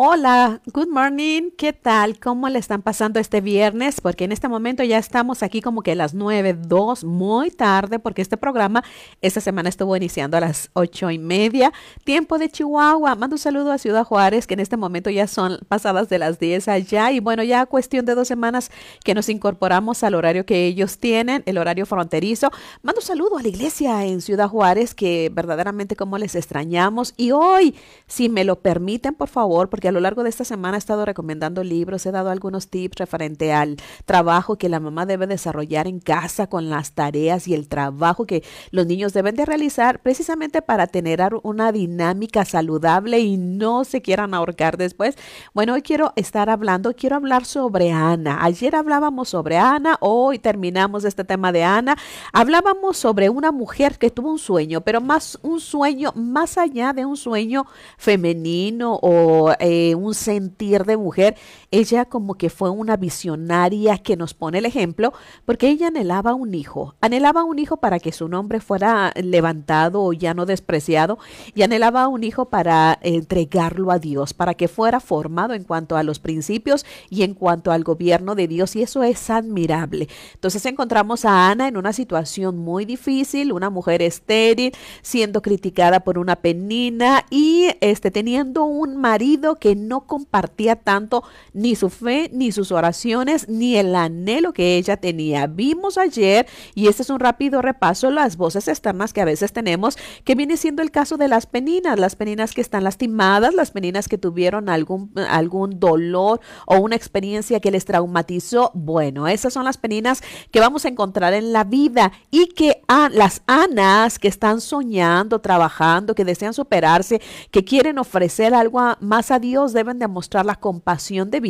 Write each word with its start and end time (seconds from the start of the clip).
Hola, 0.00 0.60
good 0.72 0.86
morning, 0.86 1.50
¿qué 1.58 1.72
tal? 1.72 2.20
¿Cómo 2.20 2.48
le 2.48 2.60
están 2.60 2.82
pasando 2.82 3.18
este 3.18 3.40
viernes? 3.40 4.00
Porque 4.00 4.22
en 4.22 4.30
este 4.30 4.46
momento 4.46 4.84
ya 4.84 4.96
estamos 4.96 5.42
aquí 5.42 5.60
como 5.60 5.82
que 5.82 5.90
a 5.90 5.94
las 5.96 6.14
9, 6.14 6.54
2, 6.54 7.02
muy 7.02 7.50
tarde, 7.50 7.98
porque 7.98 8.22
este 8.22 8.36
programa 8.36 8.84
esta 9.22 9.40
semana 9.40 9.68
estuvo 9.68 9.96
iniciando 9.96 10.36
a 10.36 10.40
las 10.40 10.70
ocho 10.74 11.10
y 11.10 11.18
media, 11.18 11.72
tiempo 12.04 12.38
de 12.38 12.48
Chihuahua. 12.48 13.16
Mando 13.16 13.34
un 13.34 13.40
saludo 13.40 13.72
a 13.72 13.78
Ciudad 13.78 14.04
Juárez, 14.04 14.46
que 14.46 14.54
en 14.54 14.60
este 14.60 14.76
momento 14.76 15.10
ya 15.10 15.26
son 15.26 15.58
pasadas 15.66 16.08
de 16.08 16.20
las 16.20 16.38
10 16.38 16.68
allá. 16.68 17.10
Y 17.10 17.18
bueno, 17.18 17.42
ya 17.42 17.66
cuestión 17.66 18.06
de 18.06 18.14
dos 18.14 18.28
semanas 18.28 18.70
que 19.02 19.14
nos 19.14 19.28
incorporamos 19.28 20.04
al 20.04 20.14
horario 20.14 20.46
que 20.46 20.66
ellos 20.66 20.98
tienen, 20.98 21.42
el 21.44 21.58
horario 21.58 21.86
fronterizo. 21.86 22.52
Mando 22.82 23.00
un 23.00 23.04
saludo 23.04 23.38
a 23.38 23.42
la 23.42 23.48
iglesia 23.48 24.04
en 24.04 24.20
Ciudad 24.20 24.48
Juárez, 24.48 24.94
que 24.94 25.28
verdaderamente 25.34 25.96
como 25.96 26.18
les 26.18 26.36
extrañamos. 26.36 27.14
Y 27.16 27.32
hoy, 27.32 27.74
si 28.06 28.28
me 28.28 28.44
lo 28.44 28.60
permiten, 28.60 29.16
por 29.16 29.28
favor, 29.28 29.68
porque 29.68 29.87
a 29.88 29.92
lo 29.92 30.00
largo 30.00 30.22
de 30.22 30.30
esta 30.30 30.44
semana 30.44 30.76
he 30.76 30.78
estado 30.78 31.04
recomendando 31.04 31.64
libros, 31.64 32.06
he 32.06 32.12
dado 32.12 32.30
algunos 32.30 32.68
tips 32.68 32.98
referente 32.98 33.52
al 33.52 33.76
trabajo 34.04 34.56
que 34.56 34.68
la 34.68 34.80
mamá 34.80 35.06
debe 35.06 35.26
desarrollar 35.26 35.86
en 35.86 36.00
casa 36.00 36.46
con 36.46 36.70
las 36.70 36.92
tareas 36.92 37.48
y 37.48 37.54
el 37.54 37.68
trabajo 37.68 38.26
que 38.26 38.44
los 38.70 38.86
niños 38.86 39.12
deben 39.12 39.34
de 39.34 39.46
realizar 39.46 40.00
precisamente 40.00 40.62
para 40.62 40.86
tener 40.86 41.18
una 41.42 41.72
dinámica 41.72 42.44
saludable 42.44 43.20
y 43.20 43.36
no 43.36 43.84
se 43.84 44.02
quieran 44.02 44.34
ahorcar 44.34 44.76
después. 44.76 45.16
Bueno, 45.54 45.74
hoy 45.74 45.82
quiero 45.82 46.12
estar 46.16 46.50
hablando, 46.50 46.94
quiero 46.94 47.16
hablar 47.16 47.44
sobre 47.44 47.90
Ana. 47.90 48.44
Ayer 48.44 48.76
hablábamos 48.76 49.30
sobre 49.30 49.56
Ana, 49.56 49.96
hoy 50.00 50.38
terminamos 50.38 51.04
este 51.04 51.24
tema 51.24 51.50
de 51.50 51.64
Ana. 51.64 51.96
Hablábamos 52.32 52.96
sobre 52.96 53.30
una 53.30 53.52
mujer 53.52 53.98
que 53.98 54.10
tuvo 54.10 54.30
un 54.30 54.38
sueño, 54.38 54.82
pero 54.82 55.00
más 55.00 55.38
un 55.42 55.60
sueño 55.60 56.12
más 56.14 56.58
allá 56.58 56.92
de 56.92 57.04
un 57.04 57.16
sueño 57.16 57.66
femenino 57.96 58.98
o 59.02 59.52
eh, 59.58 59.77
un 59.96 60.14
sentir 60.14 60.84
de 60.84 60.96
mujer, 60.96 61.36
ella 61.70 62.06
como 62.06 62.34
que 62.34 62.50
fue 62.50 62.70
una 62.70 62.96
visionaria 62.96 63.98
que 63.98 64.16
nos 64.16 64.34
pone 64.34 64.58
el 64.58 64.66
ejemplo, 64.66 65.12
porque 65.44 65.68
ella 65.68 65.88
anhelaba 65.88 66.34
un 66.34 66.54
hijo, 66.54 66.94
anhelaba 67.00 67.44
un 67.44 67.58
hijo 67.58 67.76
para 67.76 67.98
que 67.98 68.12
su 68.12 68.28
nombre 68.28 68.60
fuera 68.60 69.12
levantado 69.16 70.02
o 70.02 70.12
ya 70.12 70.34
no 70.34 70.46
despreciado, 70.46 71.18
y 71.54 71.62
anhelaba 71.62 72.08
un 72.08 72.24
hijo 72.24 72.46
para 72.46 72.98
entregarlo 73.02 73.90
a 73.90 73.98
Dios, 73.98 74.32
para 74.32 74.54
que 74.54 74.68
fuera 74.68 75.00
formado 75.00 75.54
en 75.54 75.64
cuanto 75.64 75.96
a 75.96 76.02
los 76.02 76.18
principios 76.18 76.86
y 77.10 77.22
en 77.22 77.34
cuanto 77.34 77.70
al 77.70 77.84
gobierno 77.84 78.34
de 78.34 78.48
Dios, 78.48 78.74
y 78.76 78.82
eso 78.82 79.02
es 79.02 79.30
admirable. 79.30 80.08
Entonces 80.34 80.64
encontramos 80.66 81.24
a 81.24 81.50
Ana 81.50 81.68
en 81.68 81.76
una 81.76 81.92
situación 81.92 82.58
muy 82.58 82.84
difícil, 82.84 83.52
una 83.52 83.70
mujer 83.70 84.02
estéril, 84.02 84.72
siendo 85.02 85.42
criticada 85.42 86.00
por 86.00 86.18
una 86.18 86.36
penina 86.36 87.26
y 87.30 87.68
este, 87.80 88.10
teniendo 88.10 88.64
un 88.64 88.96
marido 88.96 89.56
que 89.56 89.76
no 89.76 90.06
compartía 90.06 90.76
tanto 90.76 91.24
ni 91.58 91.74
su 91.74 91.90
fe, 91.90 92.30
ni 92.32 92.52
sus 92.52 92.70
oraciones, 92.70 93.48
ni 93.48 93.76
el 93.76 93.94
anhelo 93.96 94.52
que 94.52 94.76
ella 94.76 94.96
tenía. 94.96 95.48
Vimos 95.48 95.98
ayer, 95.98 96.46
y 96.74 96.86
este 96.86 97.02
es 97.02 97.10
un 97.10 97.18
rápido 97.18 97.62
repaso, 97.62 98.10
las 98.12 98.36
voces 98.36 98.68
externas 98.68 99.12
que 99.12 99.20
a 99.20 99.24
veces 99.24 99.52
tenemos, 99.52 99.98
que 100.24 100.36
viene 100.36 100.56
siendo 100.56 100.82
el 100.82 100.92
caso 100.92 101.16
de 101.16 101.26
las 101.26 101.46
peninas, 101.46 101.98
las 101.98 102.14
peninas 102.14 102.52
que 102.52 102.60
están 102.60 102.84
lastimadas, 102.84 103.54
las 103.54 103.72
peninas 103.72 104.06
que 104.08 104.18
tuvieron 104.18 104.68
algún, 104.68 105.10
algún 105.28 105.80
dolor 105.80 106.40
o 106.66 106.78
una 106.78 106.94
experiencia 106.94 107.58
que 107.58 107.72
les 107.72 107.84
traumatizó. 107.84 108.70
Bueno, 108.74 109.26
esas 109.26 109.52
son 109.52 109.64
las 109.64 109.78
peninas 109.78 110.22
que 110.52 110.60
vamos 110.60 110.84
a 110.84 110.88
encontrar 110.88 111.34
en 111.34 111.52
la 111.52 111.64
vida 111.64 112.12
y 112.30 112.46
que 112.46 112.82
las 113.10 113.42
anas 113.46 114.20
que 114.20 114.28
están 114.28 114.60
soñando, 114.60 115.40
trabajando, 115.40 116.14
que 116.14 116.24
desean 116.24 116.54
superarse, 116.54 117.20
que 117.50 117.64
quieren 117.64 117.98
ofrecer 117.98 118.54
algo 118.54 118.78
más 119.00 119.32
a 119.32 119.40
Dios, 119.40 119.72
deben 119.72 119.98
demostrar 119.98 120.46
la 120.46 120.54
compasión 120.54 121.30
de 121.30 121.40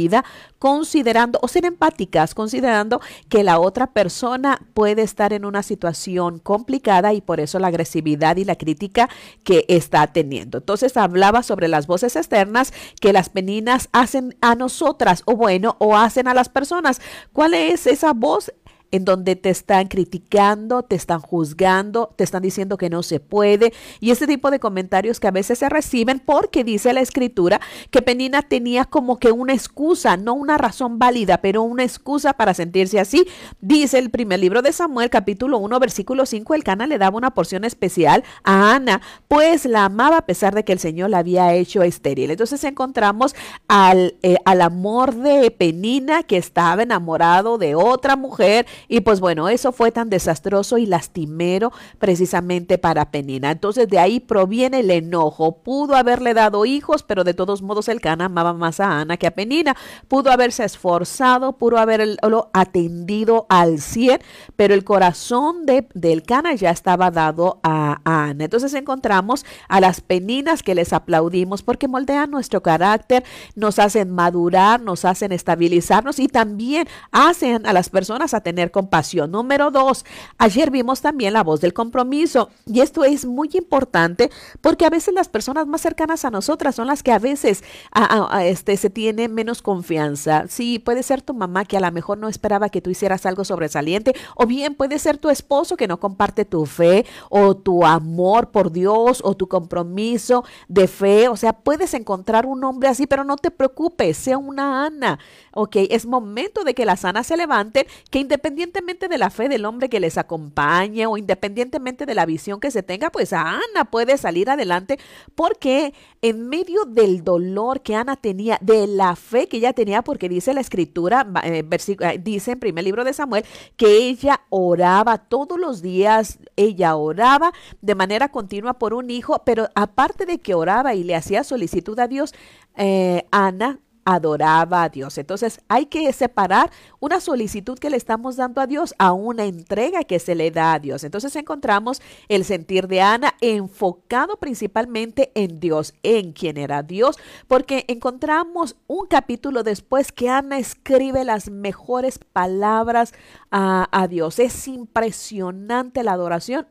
considerando 0.58 1.38
o 1.42 1.48
ser 1.48 1.64
empáticas, 1.64 2.34
considerando 2.34 3.00
que 3.28 3.44
la 3.44 3.58
otra 3.58 3.88
persona 3.88 4.60
puede 4.74 5.03
estar 5.03 5.32
en 5.32 5.44
una 5.44 5.62
situación 5.62 6.38
complicada 6.38 7.12
y 7.12 7.20
por 7.20 7.41
eso 7.41 7.59
la 7.59 7.69
agresividad 7.69 8.36
y 8.36 8.44
la 8.44 8.56
crítica 8.56 9.09
que 9.44 9.64
está 9.69 10.06
teniendo. 10.09 10.59
Entonces 10.59 10.97
hablaba 10.97 11.42
sobre 11.42 11.69
las 11.69 11.86
voces 11.86 12.16
externas 12.16 12.72
que 13.00 13.12
las 13.12 13.28
peninas 13.28 13.88
hacen 13.92 14.36
a 14.41 14.54
nosotras 14.54 15.22
o 15.26 15.36
bueno, 15.36 15.76
o 15.78 15.97
hacen 15.97 16.28
a 16.28 16.34
las 16.34 16.48
personas. 16.48 17.00
¿Cuál 17.32 17.54
es 17.54 17.86
esa 17.86 18.12
voz? 18.12 18.53
En 18.91 19.04
donde 19.04 19.37
te 19.37 19.50
están 19.50 19.88
criticando, 19.88 20.82
te 20.82 20.97
están 20.97 21.21
juzgando, 21.21 22.12
te 22.16 22.25
están 22.25 22.43
diciendo 22.43 22.76
que 22.76 22.91
no 22.91 23.03
se 23.03 23.21
puede 23.21 23.72
y 24.00 24.10
ese 24.10 24.26
tipo 24.26 24.50
de 24.50 24.59
comentarios 24.59 25.21
que 25.21 25.28
a 25.28 25.32
veces 25.32 25.59
se 25.59 25.69
reciben 25.69 26.21
porque 26.21 26.65
dice 26.65 26.93
la 26.93 27.00
escritura 27.00 27.60
que 27.91 28.03
Penina 28.03 28.43
tenía 28.43 28.84
como 28.84 29.19
que 29.19 29.32
una 29.32 29.53
excusa, 29.53 30.16
no 30.16 30.34
una 30.34 30.59
razón 30.59 30.98
válida, 30.98 31.38
pero 31.38 31.62
una 31.62 31.84
excusa 31.84 32.32
para 32.32 32.54
sentirse 32.54 33.00
así. 33.00 33.27
Dice 33.60 33.98
el 33.98 34.10
primer 34.10 34.41
libro 34.41 34.62
de 34.62 34.72
Samuel, 34.72 35.10
capítulo 35.10 35.59
1, 35.59 35.81
versículo 35.81 36.27
5, 36.27 36.54
el 36.54 36.65
Cana 36.65 36.87
le 36.87 36.98
daba 36.98 37.16
una 37.16 37.32
porción 37.32 37.65
especial 37.65 38.25
a 38.44 38.75
Ana, 38.75 39.00
pues 39.28 39.65
la 39.65 39.84
amaba 39.84 40.19
a 40.19 40.27
pesar 40.27 40.54
de 40.54 40.65
que 40.65 40.72
el 40.72 40.78
Señor 40.78 41.10
la 41.10 41.19
había 41.19 41.54
hecho 41.54 41.82
estéril. 41.82 42.31
Entonces 42.31 42.62
encontramos 42.65 43.34
al, 43.66 44.16
eh, 44.22 44.37
al 44.44 44.62
amor 44.62 45.15
de 45.15 45.50
Penina 45.50 46.22
que 46.22 46.37
estaba 46.37 46.82
enamorado 46.82 47.59
de 47.59 47.75
otra 47.75 48.16
mujer 48.16 48.66
y 48.87 49.00
pues 49.00 49.21
bueno, 49.21 49.49
eso 49.49 49.72
fue 49.72 49.91
tan 49.91 50.11
desastroso 50.11 50.78
y 50.78 50.87
lastimero 50.87 51.72
precisamente 51.99 52.78
para 52.78 53.11
Penina. 53.11 53.50
Entonces 53.50 53.89
de 53.89 53.99
ahí 53.99 54.21
proviene 54.21 54.81
el 54.81 54.91
enojo. 54.91 55.59
Pudo 55.62 55.97
haberle 55.97 56.34
dado 56.34 56.65
hijos, 56.65 57.03
pero 57.03 57.25
de 57.25 57.34
todos 57.34 57.62
modos 57.62 57.89
el 57.89 58.00
Cana 58.00 58.27
amaba 58.27 58.53
más 58.53 58.81
a 58.81 59.00
Ana 59.00 59.16
que 59.16 59.27
a 59.27 59.33
Penina. 59.33 59.77
Pudo 60.09 60.31
haberse 60.31 60.65
esforzado, 60.65 61.53
pudo 61.53 61.78
haberlo 61.78 62.50
atendido 62.53 63.47
al 63.49 63.81
100, 63.81 64.21
pero 64.56 64.75
el 64.75 64.84
corazón 64.84 65.66
de, 65.66 65.87
del 65.95 66.22
Cana 66.22 66.55
ya 66.55 66.71
estaba 66.71 67.10
dado 67.10 67.60
a, 67.62 68.00
a 68.05 68.25
Ana. 68.28 68.45
Entonces 68.45 68.75
encontramos 68.75 69.45
a 69.69 69.81
las 69.81 70.00
Peninas 70.00 70.62
que 70.62 70.75
les 70.75 70.93
aplaudimos 70.93 71.62
porque 71.62 71.89
moldean 71.89 72.31
nuestro 72.31 72.62
carácter, 72.62 73.25
nos 73.55 73.78
hacen 73.78 74.10
madurar, 74.10 74.81
nos 74.81 75.05
hacen 75.05 75.33
estabilizarnos 75.33 76.19
y 76.19 76.28
también 76.28 76.89
hacen 77.12 77.66
a 77.66 77.72
las 77.72 77.89
personas 77.89 78.34
a 78.34 78.41
tener 78.41 78.67
compasión. 78.70 79.30
Número 79.30 79.70
dos, 79.70 80.04
ayer 80.38 80.70
vimos 80.70 81.00
también 81.00 81.32
la 81.32 81.42
voz 81.42 81.60
del 81.60 81.72
compromiso 81.72 82.50
y 82.66 82.80
esto 82.80 83.04
es 83.04 83.24
muy 83.24 83.50
importante 83.54 84.30
porque 84.60 84.84
a 84.84 84.90
veces 84.90 85.14
las 85.14 85.28
personas 85.28 85.66
más 85.66 85.80
cercanas 85.80 86.24
a 86.24 86.30
nosotras 86.30 86.74
son 86.74 86.86
las 86.86 87.02
que 87.02 87.12
a 87.12 87.18
veces 87.18 87.64
a, 87.92 88.44
este, 88.44 88.76
se 88.76 88.90
tiene 88.90 89.28
menos 89.28 89.62
confianza. 89.62 90.44
Sí, 90.48 90.78
puede 90.78 91.02
ser 91.02 91.22
tu 91.22 91.34
mamá 91.34 91.64
que 91.64 91.76
a 91.76 91.80
lo 91.80 91.90
mejor 91.92 92.18
no 92.18 92.28
esperaba 92.28 92.68
que 92.68 92.80
tú 92.80 92.90
hicieras 92.90 93.26
algo 93.26 93.44
sobresaliente 93.44 94.14
o 94.36 94.46
bien 94.46 94.74
puede 94.74 94.98
ser 94.98 95.18
tu 95.18 95.30
esposo 95.30 95.76
que 95.76 95.88
no 95.88 96.00
comparte 96.00 96.44
tu 96.44 96.66
fe 96.66 97.06
o 97.30 97.56
tu 97.56 97.84
amor 97.84 98.50
por 98.50 98.72
Dios 98.72 99.20
o 99.24 99.34
tu 99.36 99.48
compromiso 99.48 100.44
de 100.68 100.88
fe. 100.88 101.28
O 101.28 101.36
sea, 101.36 101.52
puedes 101.52 101.94
encontrar 101.94 102.46
un 102.46 102.62
hombre 102.64 102.88
así, 102.88 103.06
pero 103.06 103.24
no 103.24 103.36
te 103.36 103.50
preocupes, 103.50 104.16
sea 104.16 104.38
una 104.38 104.86
Ana. 104.86 105.18
Ok, 105.52 105.76
es 105.90 106.06
momento 106.06 106.64
de 106.64 106.74
que 106.74 106.84
las 106.84 107.04
Anas 107.04 107.26
se 107.26 107.36
levanten, 107.36 107.86
que 108.10 108.18
independientemente 108.18 108.57
independientemente 108.58 109.08
de 109.08 109.19
la 109.19 109.30
fe 109.30 109.48
del 109.48 109.64
hombre 109.64 109.88
que 109.88 110.00
les 110.00 110.19
acompañe 110.19 111.06
o 111.06 111.16
independientemente 111.16 112.06
de 112.06 112.14
la 112.14 112.26
visión 112.26 112.58
que 112.58 112.72
se 112.72 112.82
tenga, 112.82 113.10
pues 113.10 113.32
Ana 113.32 113.84
puede 113.91 114.19
salir 114.19 114.50
adelante 114.50 114.98
porque 115.36 115.94
en 116.22 116.48
medio 116.48 116.84
del 116.84 117.22
dolor 117.22 117.82
que 117.82 117.94
Ana 117.94 118.16
tenía, 118.16 118.58
de 118.60 118.88
la 118.88 119.14
fe 119.14 119.47
que 119.47 119.58
ella 119.58 119.72
tenía, 119.72 120.02
porque 120.02 120.28
dice 120.28 120.54
la 120.54 120.60
escritura, 120.60 121.26
eh, 121.44 121.64
eh, 121.70 122.18
dice 122.20 122.52
en 122.52 122.58
primer 122.58 122.84
libro 122.84 123.04
de 123.04 123.12
Samuel, 123.12 123.44
que 123.76 124.08
ella 124.08 124.41
oraba 124.50 125.18
todos 125.18 125.58
los 125.58 125.80
días, 125.80 126.38
ella 126.56 126.97
oraba 126.97 127.52
de 127.80 127.94
manera 127.94 128.30
continua 128.30 128.74
por 128.74 128.92
un 128.92 129.10
hijo, 129.10 129.42
pero 129.44 129.68
aparte 129.76 130.26
de 130.26 130.38
que 130.38 130.54
oraba 130.54 130.94
y 130.94 131.04
le 131.04 131.14
hacía 131.14 131.44
solicitud 131.44 131.98
a 132.00 132.08
Dios, 132.08 132.34
eh, 132.76 133.24
Ana 133.30 133.78
adoraba 134.09 134.84
a 134.84 134.89
Dios. 134.89 135.19
Entonces 135.19 135.60
hay 135.69 135.84
que 135.84 136.10
separar 136.15 136.71
una 136.99 137.21
solicitud 137.21 137.78
que 137.78 137.91
le 137.91 137.99
estamos 137.99 138.37
dando 138.37 138.63
a 138.63 138.66
Dios 138.66 138.95
a 138.99 139.13
una 139.13 139.45
entrega 139.45 140.03
que 140.05 140.19
se 140.19 140.34
le 140.34 140.51
da 140.51 140.72
a 140.72 140.78
Dios. 140.78 141.05
Entonces 141.05 141.37
encontramos 141.37 142.01
el 142.28 142.47
sentir 142.47 142.89
de 142.89 143.03
Ana 143.03 143.34
enfocado 143.43 144.39
principalmente 144.39 145.31
en 145.34 145.60
Dios, 145.60 145.93
en 146.03 146.33
quien 146.33 146.57
era 146.57 146.83
Dios, 146.83 147.19
porque 147.49 147.84
encontramos 147.89 148.77
un 148.87 149.07
capítulo 149.07 149.63
después 149.63 150.10
que 150.10 150.31
Ana 150.31 150.59
escribe 150.59 151.25
las 151.25 151.51
mejores 151.51 152.19
palabras 152.19 153.13
a, 153.51 154.07
Dios. 154.09 154.39
Es 154.39 154.69
impresionante 154.69 156.03
la 156.03 156.13
adoración 156.13 156.66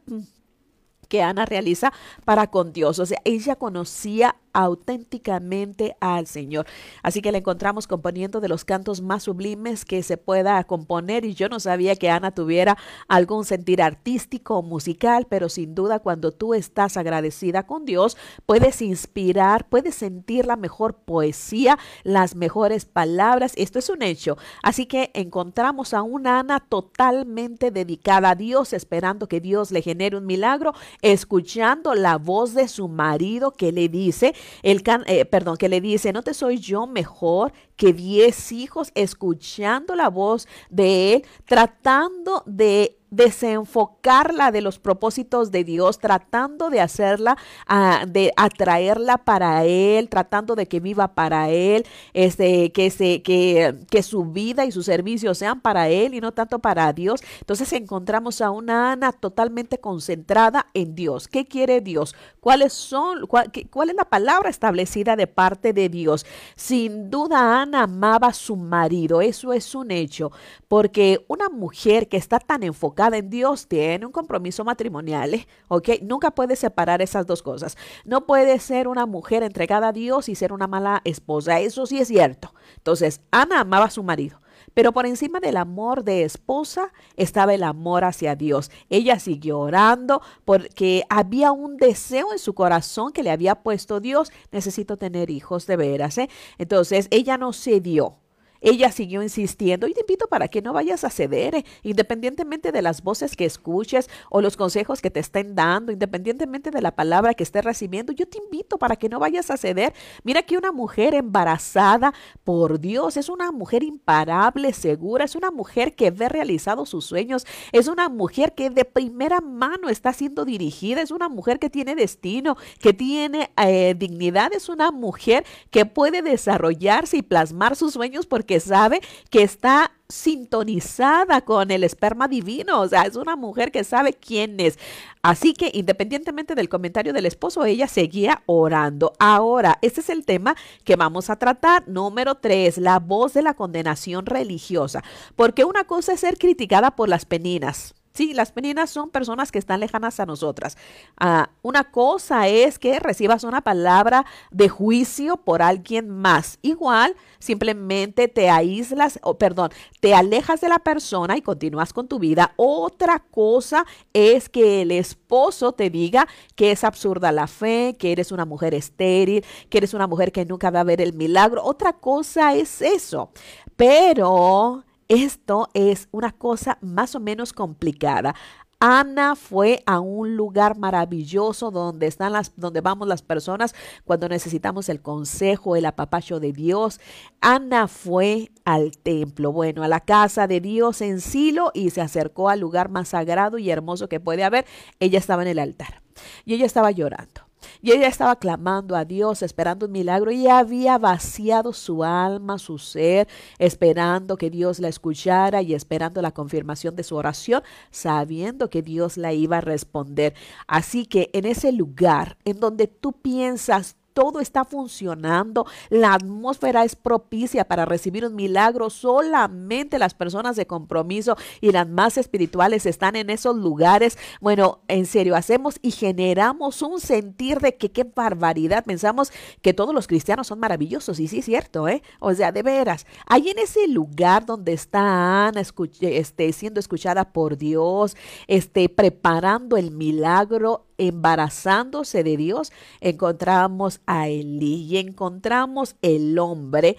que 1.07 1.22
Ana 1.22 1.45
realiza 1.45 1.94
para 2.25 2.48
con 2.48 2.74
Dios. 2.74 2.98
O 2.98 3.06
sea, 3.06 3.22
ella 3.25 3.56
conocía 3.56 4.38
auténticamente 4.57 5.95
al 6.00 6.25
Señor. 6.25 6.65
Así 7.04 7.21
que 7.21 7.31
la 7.31 7.38
encontramos 7.38 7.86
componiendo 7.86 8.42
de 8.42 8.48
los 8.48 8.65
cantos 8.65 9.01
más 9.01 9.21
sublimes 9.24 9.86
que 9.86 10.01
se 10.01 10.18
pueda 10.18 10.63
componer 10.63 11.25
y 11.25 11.36
yo 11.36 11.48
no 11.48 11.59
sabía 11.59 11.95
que 11.95 12.09
Ana 12.09 12.31
tuviera 12.31 12.75
algún 13.07 13.45
sentir 13.45 13.83
artístico 13.83 14.57
o 14.57 14.63
musical, 14.63 15.27
pero 15.30 15.48
sin 15.48 15.75
duda 15.75 16.00
cuando 16.00 16.31
tú 16.31 16.56
estás 16.56 16.98
agradecida 16.98 17.68
con 17.68 17.86
Dios, 17.86 18.18
puedes 18.48 18.81
inspirar, 18.81 19.69
puedes 19.69 19.94
sentir 19.94 20.48
la 20.48 20.56
mejor 20.56 20.95
poesía, 20.95 21.77
las 22.03 22.36
mejores 22.36 22.86
palabras. 22.86 23.53
Esto 23.57 23.77
es 23.77 23.92
un 23.92 24.01
hecho. 24.01 24.39
Así 24.63 24.88
que 24.88 25.12
encontramos 25.13 25.94
a 25.94 26.01
una 26.01 26.39
Ana 26.39 26.62
totalmente 26.62 27.69
dedicada 27.69 28.31
a 28.31 28.36
Dios, 28.36 28.74
esperando 28.74 29.27
que 29.27 29.39
Dios 29.39 29.69
le 29.69 29.83
genere 29.83 30.18
un 30.18 30.25
milagro, 30.25 30.74
escuchando 31.03 31.94
la 31.94 32.18
voz 32.18 32.56
de 32.56 32.68
su 32.68 32.88
marido 32.88 33.51
que 33.51 33.71
le 33.71 33.88
dice, 33.88 34.33
el 34.63 34.83
eh, 35.07 35.25
perdón, 35.25 35.57
que 35.57 35.69
le 35.69 35.81
dice, 35.81 36.13
no 36.13 36.23
te 36.23 36.33
soy 36.33 36.59
yo 36.59 36.88
mejor 36.88 37.53
que 37.75 37.94
diez 37.94 38.51
hijos, 38.51 38.91
escuchando 38.95 39.95
la 39.95 40.09
voz 40.09 40.47
de 40.69 41.13
él, 41.13 41.25
tratando 41.45 42.44
de 42.45 42.97
desenfocarla 43.17 44.51
de 44.51 44.61
los 44.61 44.77
propósitos 44.77 45.51
de 45.51 45.63
Dios, 45.63 45.97
tratando 45.97 46.69
de 46.69 46.79
hacerla, 46.79 47.35
ah, 47.67 48.05
de 48.07 48.31
atraerla 48.37 49.17
para 49.17 49.65
Él, 49.65 50.07
tratando 50.07 50.55
de 50.55 50.67
que 50.67 50.79
viva 50.79 51.15
para 51.15 51.49
Él, 51.49 51.85
este, 52.13 52.71
que, 52.71 52.91
se, 52.91 53.23
que, 53.23 53.75
que 53.89 54.03
su 54.03 54.25
vida 54.25 54.65
y 54.65 54.71
su 54.71 54.83
servicio 54.83 55.33
sean 55.33 55.61
para 55.61 55.89
Él 55.89 56.13
y 56.13 56.21
no 56.21 56.31
tanto 56.31 56.59
para 56.59 56.93
Dios. 56.93 57.21
Entonces 57.39 57.73
encontramos 57.73 58.39
a 58.39 58.51
una 58.51 58.91
Ana 58.91 59.11
totalmente 59.11 59.79
concentrada 59.79 60.67
en 60.75 60.93
Dios. 60.93 61.27
¿Qué 61.27 61.47
quiere 61.47 61.81
Dios? 61.81 62.15
¿Cuáles 62.39 62.71
son, 62.71 63.25
cuál, 63.25 63.51
cuál 63.71 63.89
es 63.89 63.95
la 63.95 64.05
palabra 64.05 64.49
establecida 64.49 65.15
de 65.15 65.25
parte 65.25 65.73
de 65.73 65.89
Dios? 65.89 66.25
Sin 66.55 67.09
duda 67.09 67.61
Ana 67.61 67.83
amaba 67.83 68.27
a 68.27 68.33
su 68.33 68.55
marido, 68.55 69.21
eso 69.21 69.53
es 69.53 69.73
un 69.73 69.89
hecho, 69.89 70.31
porque 70.67 71.25
una 71.27 71.49
mujer 71.49 72.07
que 72.07 72.17
está 72.17 72.39
tan 72.39 72.61
enfocada 72.61 73.06
en 73.15 73.30
Dios 73.30 73.68
tiene 73.68 74.06
un 74.06 74.12
compromiso 74.12 74.63
matrimonial, 74.65 75.33
¿eh? 75.33 75.48
¿ok? 75.68 75.89
Nunca 76.01 76.31
puede 76.31 76.56
separar 76.56 77.01
esas 77.01 77.25
dos 77.25 77.42
cosas. 77.42 77.77
No 78.04 78.25
puede 78.25 78.59
ser 78.59 78.88
una 78.88 79.06
mujer 79.06 79.44
entregada 79.44 79.89
a 79.89 79.94
Dios 79.94 80.27
y 80.27 80.36
ser 80.36 80.51
una 80.51 80.68
mala 80.68 81.01
esposa, 81.06 81.59
eso 81.59 81.86
sí 81.86 82.00
es 82.00 82.09
cierto. 82.09 82.54
Entonces, 82.77 83.21
Ana 83.31 83.62
amaba 83.62 83.86
a 83.86 83.89
su 83.89 84.04
marido. 84.04 84.42
Pero 84.74 84.92
por 84.92 85.06
encima 85.06 85.39
del 85.39 85.57
amor 85.57 86.04
de 86.04 86.24
esposa 86.24 86.94
estaba 87.15 87.54
el 87.54 87.63
amor 87.63 88.04
hacia 88.04 88.36
Dios. 88.36 88.69
Ella 88.89 89.19
siguió 89.19 89.60
orando 89.60 90.21
porque 90.45 91.03
había 91.10 91.51
un 91.51 91.77
deseo 91.77 92.31
en 92.31 92.39
su 92.39 92.53
corazón 92.53 93.12
que 93.12 93.24
le 93.24 93.31
había 93.31 93.56
puesto 93.56 94.00
Dios. 94.00 94.31
Necesito 94.51 94.98
tener 94.98 95.30
hijos 95.30 95.65
de 95.65 95.77
veras. 95.77 96.18
¿eh? 96.18 96.30
Entonces 96.57 97.07
ella 97.12 97.38
no 97.38 97.53
cedió. 97.53 98.18
Ella 98.62 98.92
siguió 98.92 99.21
insistiendo 99.24 99.88
y 99.88 99.94
te 99.94 100.01
invito 100.01 100.27
para 100.27 100.48
que 100.48 100.62
no 100.62 100.74
vayas 100.74 101.04
a 101.04 101.09
ceder, 101.09 101.56
eh, 101.56 101.65
independientemente 101.83 102.71
de 102.71 102.81
las 102.81 103.04
voces 103.04 103.36
que 103.36 103.45
escuches 103.45 104.09
o 104.30 104.42
los 104.42 104.57
consejos 104.57 105.01
que 105.01 105.12
te 105.12 105.19
estén 105.19 105.56
dando, 105.56 105.92
independientemente 105.92 106.71
de 106.71 106.81
la 106.81 106.95
palabra 106.95 107.33
que 107.33 107.44
estés 107.44 107.63
recibiendo. 107.63 108.13
Yo 108.13 108.27
te 108.27 108.38
invito 108.38 108.77
para 108.77 108.95
que 108.95 109.09
no 109.09 109.19
vayas 109.19 109.51
a 109.51 109.57
ceder. 109.57 109.94
Mira 110.24 110.44
que 110.44 110.57
una 110.57 110.71
mujer 110.71 111.13
embarazada 111.13 112.13
por 112.44 112.80
Dios 112.80 113.18
es 113.18 113.30
una 113.30 113.51
mujer 113.51 113.83
imparable, 113.83 114.74
segura, 114.74 115.25
es 115.25 115.36
una 115.36 115.51
mujer 115.51 115.95
que 115.95 116.12
ve 116.12 116.30
realizados 116.30 116.89
sus 116.89 117.06
sueños, 117.06 117.45
es 117.71 117.88
una 117.88 118.10
mujer 118.10 118.53
que 118.53 118.69
de 118.69 118.86
primera 118.86 119.42
mano 119.42 119.89
está 119.89 120.13
siendo 120.13 120.45
dirigida, 120.45 121.01
es 121.01 121.12
una 121.12 121.30
mujer 121.30 121.60
que 121.60 121.69
tiene 121.69 121.95
destino, 121.95 122.57
que 122.80 122.94
tiene 122.94 123.51
eh, 123.57 123.95
dignidad, 123.98 124.53
es 124.53 124.69
una 124.69 124.92
mujer 124.92 125.45
que 125.69 125.86
puede 125.86 126.21
desarrollarse 126.21 127.18
y 127.18 127.21
plasmar 127.21 127.75
sus 127.75 127.94
sueños 127.94 128.25
porque 128.25 128.46
que 128.47 128.59
sabe 128.59 129.01
que 129.29 129.44
está 129.44 129.91
sintonizada 130.09 131.41
con 131.41 131.69
el 131.69 131.83
esperma 131.83 132.27
divino, 132.27 132.81
o 132.81 132.88
sea, 132.88 133.03
es 133.03 133.15
una 133.15 133.35
mujer 133.35 133.71
que 133.71 133.83
sabe 133.83 134.13
quién 134.13 134.59
es. 134.59 134.79
Así 135.21 135.53
que 135.53 135.69
independientemente 135.73 136.55
del 136.55 136.69
comentario 136.69 137.13
del 137.13 137.25
esposo, 137.25 137.65
ella 137.65 137.88
seguía 137.88 138.41
orando. 138.45 139.13
Ahora, 139.19 139.77
este 139.81 140.01
es 140.01 140.09
el 140.09 140.25
tema 140.25 140.55
que 140.83 140.95
vamos 140.95 141.29
a 141.29 141.35
tratar. 141.35 141.88
Número 141.88 142.35
tres, 142.35 142.77
la 142.77 142.99
voz 142.99 143.33
de 143.33 143.41
la 143.41 143.53
condenación 143.53 144.25
religiosa. 144.25 145.03
Porque 145.35 145.65
una 145.65 145.83
cosa 145.83 146.13
es 146.13 146.21
ser 146.21 146.38
criticada 146.38 146.95
por 146.95 147.09
las 147.09 147.25
peninas. 147.25 147.93
Sí, 148.17 148.33
las 148.33 148.51
peninas 148.51 148.89
son 148.89 149.11
personas 149.11 149.51
que 149.51 149.59
están 149.59 149.79
lejanas 149.79 150.19
a 150.19 150.25
nosotras. 150.25 150.75
Ah, 151.19 151.51
una 151.61 151.91
cosa 151.91 152.47
es 152.47 152.79
que 152.79 152.97
recibas 152.97 153.43
una 153.43 153.61
palabra 153.61 154.25
de 154.49 154.69
juicio 154.69 155.37
por 155.37 155.61
alguien 155.61 156.09
más. 156.09 156.57
Igual, 156.63 157.15
simplemente 157.37 158.27
te 158.27 158.49
aíslas, 158.49 159.19
o 159.21 159.37
perdón, 159.37 159.69
te 159.99 160.15
alejas 160.15 160.61
de 160.61 160.69
la 160.69 160.79
persona 160.79 161.37
y 161.37 161.43
continúas 161.43 161.93
con 161.93 162.07
tu 162.07 162.17
vida. 162.17 162.53
Otra 162.55 163.19
cosa 163.19 163.85
es 164.13 164.49
que 164.49 164.81
el 164.81 164.93
esposo 164.93 165.73
te 165.73 165.91
diga 165.91 166.27
que 166.55 166.71
es 166.71 166.83
absurda 166.83 167.31
la 167.31 167.45
fe, 167.45 167.95
que 167.99 168.13
eres 168.13 168.31
una 168.31 168.45
mujer 168.45 168.73
estéril, 168.73 169.45
que 169.69 169.77
eres 169.77 169.93
una 169.93 170.07
mujer 170.07 170.31
que 170.31 170.43
nunca 170.43 170.71
va 170.71 170.79
a 170.79 170.85
ver 170.85 171.01
el 171.01 171.13
milagro. 171.13 171.63
Otra 171.63 171.93
cosa 171.93 172.55
es 172.55 172.81
eso. 172.81 173.29
Pero 173.75 174.87
esto 175.07 175.69
es 175.74 176.07
una 176.12 176.31
cosa 176.31 176.77
más 176.81 177.15
o 177.15 177.19
menos 177.19 177.54
complicada. 177.54 178.36
Ana 178.80 179.36
fue 179.36 179.81
a 179.88 180.00
un 180.00 180.36
lugar 180.36 180.77
maravilloso 180.77 181.71
donde 181.71 182.06
están 182.06 182.33
las, 182.33 182.54
donde 182.57 182.81
vamos 182.81 183.07
las 183.07 183.24
personas 183.24 183.74
cuando 184.06 184.30
necesitamos 184.30 184.88
el 184.89 185.01
consejo, 185.01 185.75
el 185.75 185.88
apapacho 185.88 186.39
de 186.39 186.54
Dios. 186.54 187.00
Ana 187.42 187.88
fue 187.88 188.51
al 188.65 188.92
templo, 188.98 189.51
bueno, 189.51 189.81
a 189.81 189.88
la 189.88 190.01
casa 190.01 190.45
de 190.45 190.62
Dios 190.62 191.01
en 191.01 191.21
Silo 191.21 191.71
y 191.74 191.89
se 191.89 192.01
acercó 192.01 192.50
al 192.50 192.60
lugar 192.60 192.89
más 192.89 193.10
sagrado 193.10 193.57
y 193.57 193.71
hermoso 193.71 194.10
que 194.10 194.19
puede 194.19 194.44
haber. 194.44 194.68
Ella 195.00 195.18
estaba 195.18 195.42
en 195.42 195.48
el 195.48 195.60
altar 195.60 196.03
y 196.45 196.53
ella 196.53 196.68
estaba 196.68 196.92
llorando. 196.92 197.46
Y 197.81 197.92
ella 197.92 198.07
estaba 198.07 198.38
clamando 198.38 198.95
a 198.95 199.06
Dios, 199.06 199.42
esperando 199.42 199.86
un 199.86 199.92
milagro, 199.92 200.31
y 200.31 200.48
había 200.48 200.98
vaciado 200.98 201.74
su 201.74 202.04
alma, 202.04 202.57
su 202.59 202.77
ser, 202.77 203.27
esperando 203.59 204.38
que 204.38 204.50
Dios 204.50 204.80
la 204.80 204.88
escuchara 204.88 205.62
y 205.62 205.74
esperando 205.74 206.21
la 206.21 206.31
confirmación 206.31 206.95
de 206.95 207.04
su 207.04 207.15
oración, 207.15 207.63
sabiendo 207.92 208.69
que 208.69 208.81
Dios 208.81 209.18
la 209.18 209.33
iba 209.33 209.57
a 209.57 209.62
responder. 209.62 210.33
Así 210.68 211.06
que 211.06 211.30
en 211.33 211.45
ese 211.45 211.71
lugar 211.71 212.38
en 212.45 212.59
donde 212.59 212.88
tú 212.88 213.13
piensas, 213.13 213.95
todo 214.17 214.39
está 214.39 214.65
funcionando, 214.65 215.67
la 215.91 216.15
atmósfera 216.15 216.83
es 216.83 216.95
propicia 216.95 217.65
para 217.65 217.85
recibir 217.85 218.25
un 218.25 218.33
milagro, 218.33 218.89
solamente 218.89 219.99
las 219.99 220.15
personas 220.15 220.55
de 220.55 220.65
compromiso 220.65 221.37
y 221.61 221.71
las 221.71 221.87
más 221.87 222.17
espirituales 222.17 222.87
están 222.87 223.15
en 223.15 223.29
esos 223.29 223.55
lugares. 223.55 224.17
Bueno, 224.41 224.79
en 224.87 225.05
serio, 225.05 225.35
hacemos 225.35 225.77
y 225.83 225.91
generamos 225.91 226.81
un 226.81 226.99
sentir 226.99 227.59
de 227.59 227.77
que 227.77 227.91
qué 227.91 228.05
barbaridad, 228.05 228.85
pensamos 228.85 229.31
que 229.61 229.75
todos 229.75 229.93
los 229.93 230.07
cristianos 230.07 230.47
son 230.47 230.59
maravillosos 230.59 231.19
y 231.19 231.27
sí 231.27 231.37
es 231.37 231.45
cierto, 231.45 231.87
¿eh? 231.87 232.01
O 232.19 232.33
sea, 232.33 232.51
de 232.51 232.63
veras, 232.63 233.05
ahí 233.27 233.50
en 233.50 233.59
ese 233.59 233.88
lugar 233.88 234.47
donde 234.47 234.74
está 234.74 235.47
Ana 235.47 235.62
este, 236.01 236.53
siendo 236.53 236.79
escuchada 236.79 237.31
por 237.31 237.55
Dios, 237.55 238.17
este, 238.47 238.89
preparando 238.89 239.77
el 239.77 239.91
milagro, 239.91 240.87
embarazándose 240.98 242.24
de 242.24 242.38
Dios, 242.38 242.72
encontramos 243.01 244.01
a 244.06 244.27
Elí 244.27 244.88
y 244.89 244.98
encontramos 244.98 245.96
el 246.01 246.38
hombre 246.39 246.98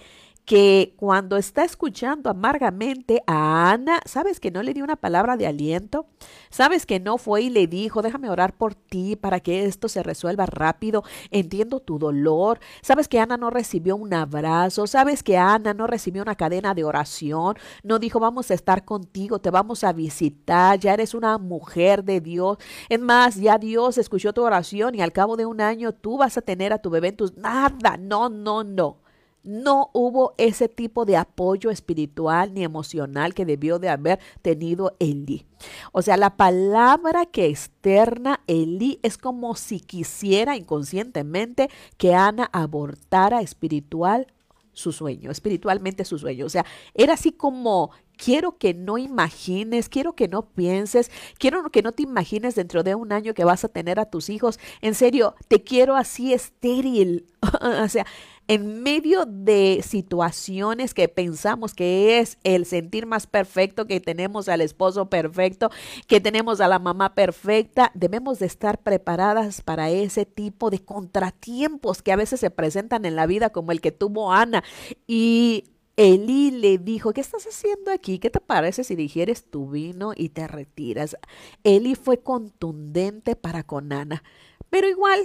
que 0.49 0.95
cuando 0.97 1.37
está 1.37 1.63
escuchando 1.63 2.27
amargamente 2.27 3.21
a 3.27 3.69
Ana, 3.69 3.99
¿sabes 4.05 4.39
que 4.39 4.49
no 4.49 4.63
le 4.63 4.73
dio 4.73 4.83
una 4.83 4.95
palabra 4.95 5.37
de 5.37 5.45
aliento? 5.45 6.07
¿Sabes 6.49 6.87
que 6.87 6.99
no 6.99 7.19
fue 7.19 7.43
y 7.43 7.49
le 7.51 7.67
dijo, 7.67 8.01
déjame 8.01 8.31
orar 8.31 8.57
por 8.57 8.73
ti 8.73 9.15
para 9.15 9.41
que 9.41 9.65
esto 9.65 9.87
se 9.87 10.01
resuelva 10.01 10.47
rápido? 10.47 11.03
Entiendo 11.29 11.81
tu 11.81 11.99
dolor. 11.99 12.59
¿Sabes 12.81 13.07
que 13.07 13.19
Ana 13.19 13.37
no 13.37 13.51
recibió 13.51 13.95
un 13.95 14.11
abrazo? 14.11 14.87
¿Sabes 14.87 15.21
que 15.21 15.37
Ana 15.37 15.75
no 15.75 15.85
recibió 15.85 16.23
una 16.23 16.33
cadena 16.33 16.73
de 16.73 16.83
oración? 16.83 17.55
No 17.83 17.99
dijo, 17.99 18.19
vamos 18.19 18.49
a 18.49 18.55
estar 18.55 18.85
contigo, 18.85 19.37
te 19.37 19.51
vamos 19.51 19.83
a 19.83 19.93
visitar, 19.93 20.79
ya 20.79 20.95
eres 20.95 21.13
una 21.13 21.37
mujer 21.37 22.03
de 22.03 22.21
Dios. 22.21 22.57
Es 22.89 22.99
más, 22.99 23.35
ya 23.35 23.59
Dios 23.59 23.99
escuchó 23.99 24.33
tu 24.33 24.41
oración 24.41 24.95
y 24.95 25.01
al 25.01 25.13
cabo 25.13 25.37
de 25.37 25.45
un 25.45 25.61
año 25.61 25.91
tú 25.91 26.17
vas 26.17 26.39
a 26.39 26.41
tener 26.41 26.73
a 26.73 26.79
tu 26.79 26.89
bebé 26.89 27.09
en 27.09 27.17
tus... 27.17 27.37
Nada, 27.37 27.97
no, 27.97 28.29
no, 28.29 28.63
no 28.63 29.08
no 29.43 29.89
hubo 29.93 30.33
ese 30.37 30.67
tipo 30.67 31.05
de 31.05 31.17
apoyo 31.17 31.69
espiritual 31.69 32.53
ni 32.53 32.63
emocional 32.63 33.33
que 33.33 33.45
debió 33.45 33.79
de 33.79 33.89
haber 33.89 34.19
tenido 34.41 34.95
Eli. 34.99 35.45
O 35.91 36.01
sea, 36.01 36.17
la 36.17 36.37
palabra 36.37 37.25
que 37.25 37.47
externa 37.47 38.41
Eli 38.47 38.99
es 39.03 39.17
como 39.17 39.55
si 39.55 39.79
quisiera 39.79 40.55
inconscientemente 40.55 41.69
que 41.97 42.13
Ana 42.13 42.49
abortara 42.51 43.41
espiritual 43.41 44.27
su 44.73 44.91
sueño, 44.91 45.29
espiritualmente 45.31 46.05
su 46.05 46.17
sueño. 46.17 46.45
O 46.45 46.49
sea, 46.49 46.65
era 46.93 47.13
así 47.13 47.31
como 47.31 47.91
quiero 48.17 48.57
que 48.57 48.73
no 48.73 48.97
imagines, 48.97 49.89
quiero 49.89 50.13
que 50.13 50.27
no 50.27 50.49
pienses, 50.49 51.11
quiero 51.37 51.69
que 51.69 51.81
no 51.81 51.91
te 51.91 52.03
imagines 52.03 52.55
dentro 52.55 52.83
de 52.83 52.95
un 52.95 53.11
año 53.11 53.33
que 53.33 53.45
vas 53.45 53.63
a 53.63 53.69
tener 53.69 53.99
a 53.99 54.09
tus 54.09 54.29
hijos. 54.29 54.59
En 54.81 54.95
serio, 54.95 55.35
te 55.47 55.63
quiero 55.63 55.95
así 55.95 56.33
estéril. 56.33 57.27
o 57.83 57.87
sea, 57.87 58.05
en 58.49 58.81
medio 58.81 59.27
de 59.27 59.81
situaciones 59.87 60.95
que 60.95 61.07
pensamos 61.07 61.75
que 61.75 62.17
es 62.17 62.39
el 62.43 62.65
sentir 62.65 63.05
más 63.05 63.27
perfecto, 63.27 63.85
que 63.85 63.99
tenemos 63.99 64.49
al 64.49 64.61
esposo 64.61 65.07
perfecto, 65.07 65.69
que 66.07 66.19
tenemos 66.19 66.59
a 66.59 66.67
la 66.67 66.79
mamá 66.79 67.13
perfecta, 67.13 67.91
debemos 67.93 68.39
de 68.39 68.47
estar 68.47 68.81
preparadas 68.81 69.61
para 69.61 69.91
ese 69.91 70.25
tipo 70.25 70.71
de 70.71 70.79
contratiempos 70.79 72.01
que 72.01 72.11
a 72.11 72.15
veces 72.15 72.39
se 72.39 72.49
presentan 72.49 73.05
en 73.05 73.15
la 73.15 73.27
vida 73.27 73.51
como 73.51 73.71
el 73.71 73.81
que 73.81 73.91
tuvo 73.91 74.33
Ana. 74.33 74.63
Y 75.05 75.65
Elí 75.95 76.49
le 76.49 76.79
dijo, 76.79 77.13
¿qué 77.13 77.21
estás 77.21 77.45
haciendo 77.45 77.91
aquí? 77.91 78.17
¿Qué 78.17 78.31
te 78.31 78.39
parece 78.39 78.83
si 78.83 78.95
digieres 78.95 79.45
tu 79.45 79.69
vino 79.69 80.13
y 80.15 80.29
te 80.29 80.47
retiras? 80.47 81.15
Eli 81.63 81.93
fue 81.93 82.23
contundente 82.23 83.35
para 83.35 83.61
con 83.61 83.93
Ana, 83.93 84.23
pero 84.71 84.89
igual, 84.89 85.19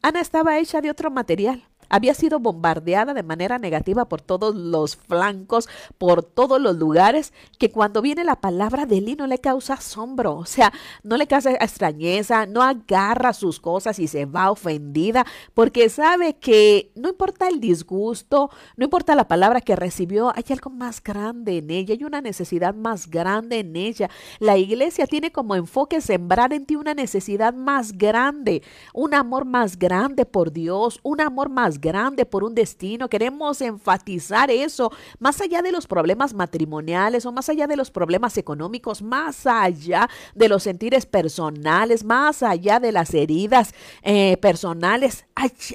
Ana 0.00 0.22
estaba 0.22 0.58
hecha 0.58 0.80
de 0.80 0.90
otro 0.90 1.10
material 1.10 1.68
había 1.88 2.14
sido 2.14 2.38
bombardeada 2.38 3.14
de 3.14 3.22
manera 3.22 3.58
negativa 3.58 4.06
por 4.06 4.20
todos 4.20 4.54
los 4.54 4.96
flancos, 4.96 5.68
por 5.98 6.22
todos 6.22 6.60
los 6.60 6.76
lugares, 6.76 7.32
que 7.58 7.70
cuando 7.70 8.02
viene 8.02 8.24
la 8.24 8.36
palabra 8.36 8.86
de 8.86 8.98
Eli 8.98 9.16
no 9.16 9.26
le 9.26 9.38
causa 9.38 9.74
asombro, 9.74 10.36
o 10.36 10.46
sea, 10.46 10.72
no 11.02 11.16
le 11.16 11.26
causa 11.26 11.52
extrañeza, 11.52 12.46
no 12.46 12.62
agarra 12.62 13.32
sus 13.32 13.60
cosas 13.60 13.98
y 13.98 14.08
se 14.08 14.26
va 14.26 14.50
ofendida, 14.50 15.26
porque 15.54 15.88
sabe 15.88 16.36
que 16.36 16.90
no 16.94 17.08
importa 17.08 17.48
el 17.48 17.60
disgusto, 17.60 18.50
no 18.76 18.84
importa 18.84 19.14
la 19.14 19.28
palabra 19.28 19.60
que 19.60 19.76
recibió, 19.76 20.32
hay 20.34 20.44
algo 20.50 20.70
más 20.70 21.02
grande 21.02 21.58
en 21.58 21.70
ella, 21.70 21.94
hay 21.94 22.04
una 22.04 22.20
necesidad 22.20 22.74
más 22.74 23.10
grande 23.10 23.60
en 23.60 23.76
ella. 23.76 24.10
La 24.38 24.56
iglesia 24.56 25.06
tiene 25.06 25.32
como 25.32 25.54
enfoque 25.54 26.00
sembrar 26.00 26.52
en 26.52 26.66
ti 26.66 26.76
una 26.76 26.94
necesidad 26.94 27.54
más 27.54 27.92
grande, 27.92 28.62
un 28.92 29.14
amor 29.14 29.44
más 29.44 29.78
grande 29.78 30.26
por 30.26 30.52
Dios, 30.52 31.00
un 31.02 31.20
amor 31.20 31.48
más 31.48 31.75
grande 31.80 32.26
por 32.26 32.44
un 32.44 32.54
destino. 32.54 33.08
Queremos 33.08 33.60
enfatizar 33.60 34.50
eso, 34.50 34.92
más 35.18 35.40
allá 35.40 35.62
de 35.62 35.72
los 35.72 35.86
problemas 35.86 36.34
matrimoniales 36.34 37.26
o 37.26 37.32
más 37.32 37.48
allá 37.48 37.66
de 37.66 37.76
los 37.76 37.90
problemas 37.90 38.36
económicos, 38.38 39.02
más 39.02 39.46
allá 39.46 40.08
de 40.34 40.48
los 40.48 40.62
sentires 40.62 41.06
personales, 41.06 42.04
más 42.04 42.42
allá 42.42 42.80
de 42.80 42.92
las 42.92 43.14
heridas 43.14 43.74
eh, 44.02 44.36
personales. 44.38 45.26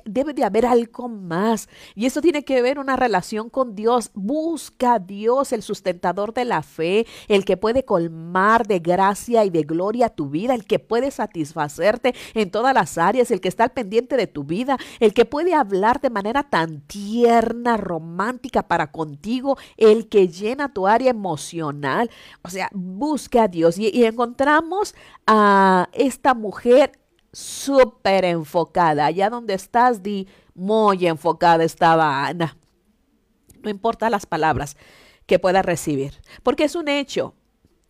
debe 0.06 0.34
de 0.34 0.44
haber 0.44 0.66
algo 0.66 1.08
más. 1.08 1.70
Y 1.96 2.06
eso 2.06 2.22
tiene 2.22 2.44
que 2.44 2.62
ver 2.62 2.80
una 2.80 2.96
relación 2.96 3.50
con 3.50 3.76
Dios. 3.76 4.12
Busca 4.14 4.96
a 4.96 5.00
Dios, 5.00 5.54
el 5.54 5.62
sustentador 5.62 6.34
de 6.34 6.46
la 6.46 6.64
fe, 6.64 7.06
el 7.28 7.46
que 7.46 7.58
puede 7.58 7.86
colmar 7.86 8.68
de 8.68 8.80
gracia 8.80 9.46
y 9.46 9.50
de 9.50 9.64
gloria 9.64 10.10
tu 10.10 10.30
vida, 10.30 10.56
el 10.56 10.66
que 10.66 10.80
puede 10.80 11.12
satisfacerte 11.12 12.14
en 12.34 12.52
todas 12.52 12.74
las 12.74 12.98
áreas, 12.98 13.32
el 13.32 13.42
que 13.42 13.48
está 13.48 13.66
al 13.66 13.72
pendiente 13.72 14.18
de 14.18 14.28
tu 14.28 14.44
vida, 14.44 14.78
el 15.00 15.14
que 15.14 15.26
puede 15.26 15.54
hablar 15.54 15.91
de 16.00 16.10
manera 16.10 16.44
tan 16.44 16.82
tierna, 16.82 17.76
romántica 17.76 18.64
para 18.64 18.92
contigo, 18.92 19.58
el 19.78 20.08
que 20.08 20.28
llena 20.28 20.74
tu 20.74 20.88
área 20.88 21.10
emocional. 21.10 22.10
O 22.44 22.50
sea, 22.50 22.70
busca 22.74 23.44
a 23.44 23.48
Dios 23.48 23.78
y, 23.78 24.06
encontramos 24.06 24.96
a 25.28 25.90
esta 25.92 26.34
mujer 26.34 26.94
súper 27.34 28.26
enfocada. 28.26 29.06
Allá 29.06 29.30
donde 29.30 29.56
estás, 29.56 30.04
di, 30.04 30.28
muy 30.54 31.08
enfocada 31.08 31.64
estaba 31.64 32.28
Ana. 32.28 32.58
No 33.64 33.70
importa 33.70 34.10
las 34.10 34.26
palabras 34.26 34.78
que 35.26 35.40
pueda 35.40 35.62
recibir, 35.62 36.14
porque 36.44 36.66
es 36.66 36.76
un 36.76 36.88
hecho. 36.88 37.36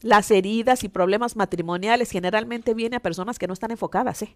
Las 0.01 0.31
heridas 0.31 0.83
y 0.83 0.89
problemas 0.89 1.35
matrimoniales 1.35 2.09
generalmente 2.09 2.73
vienen 2.73 2.97
a 2.97 2.99
personas 3.01 3.37
que 3.37 3.45
no 3.45 3.53
están 3.53 3.69
enfocadas, 3.69 4.23
¿eh? 4.23 4.35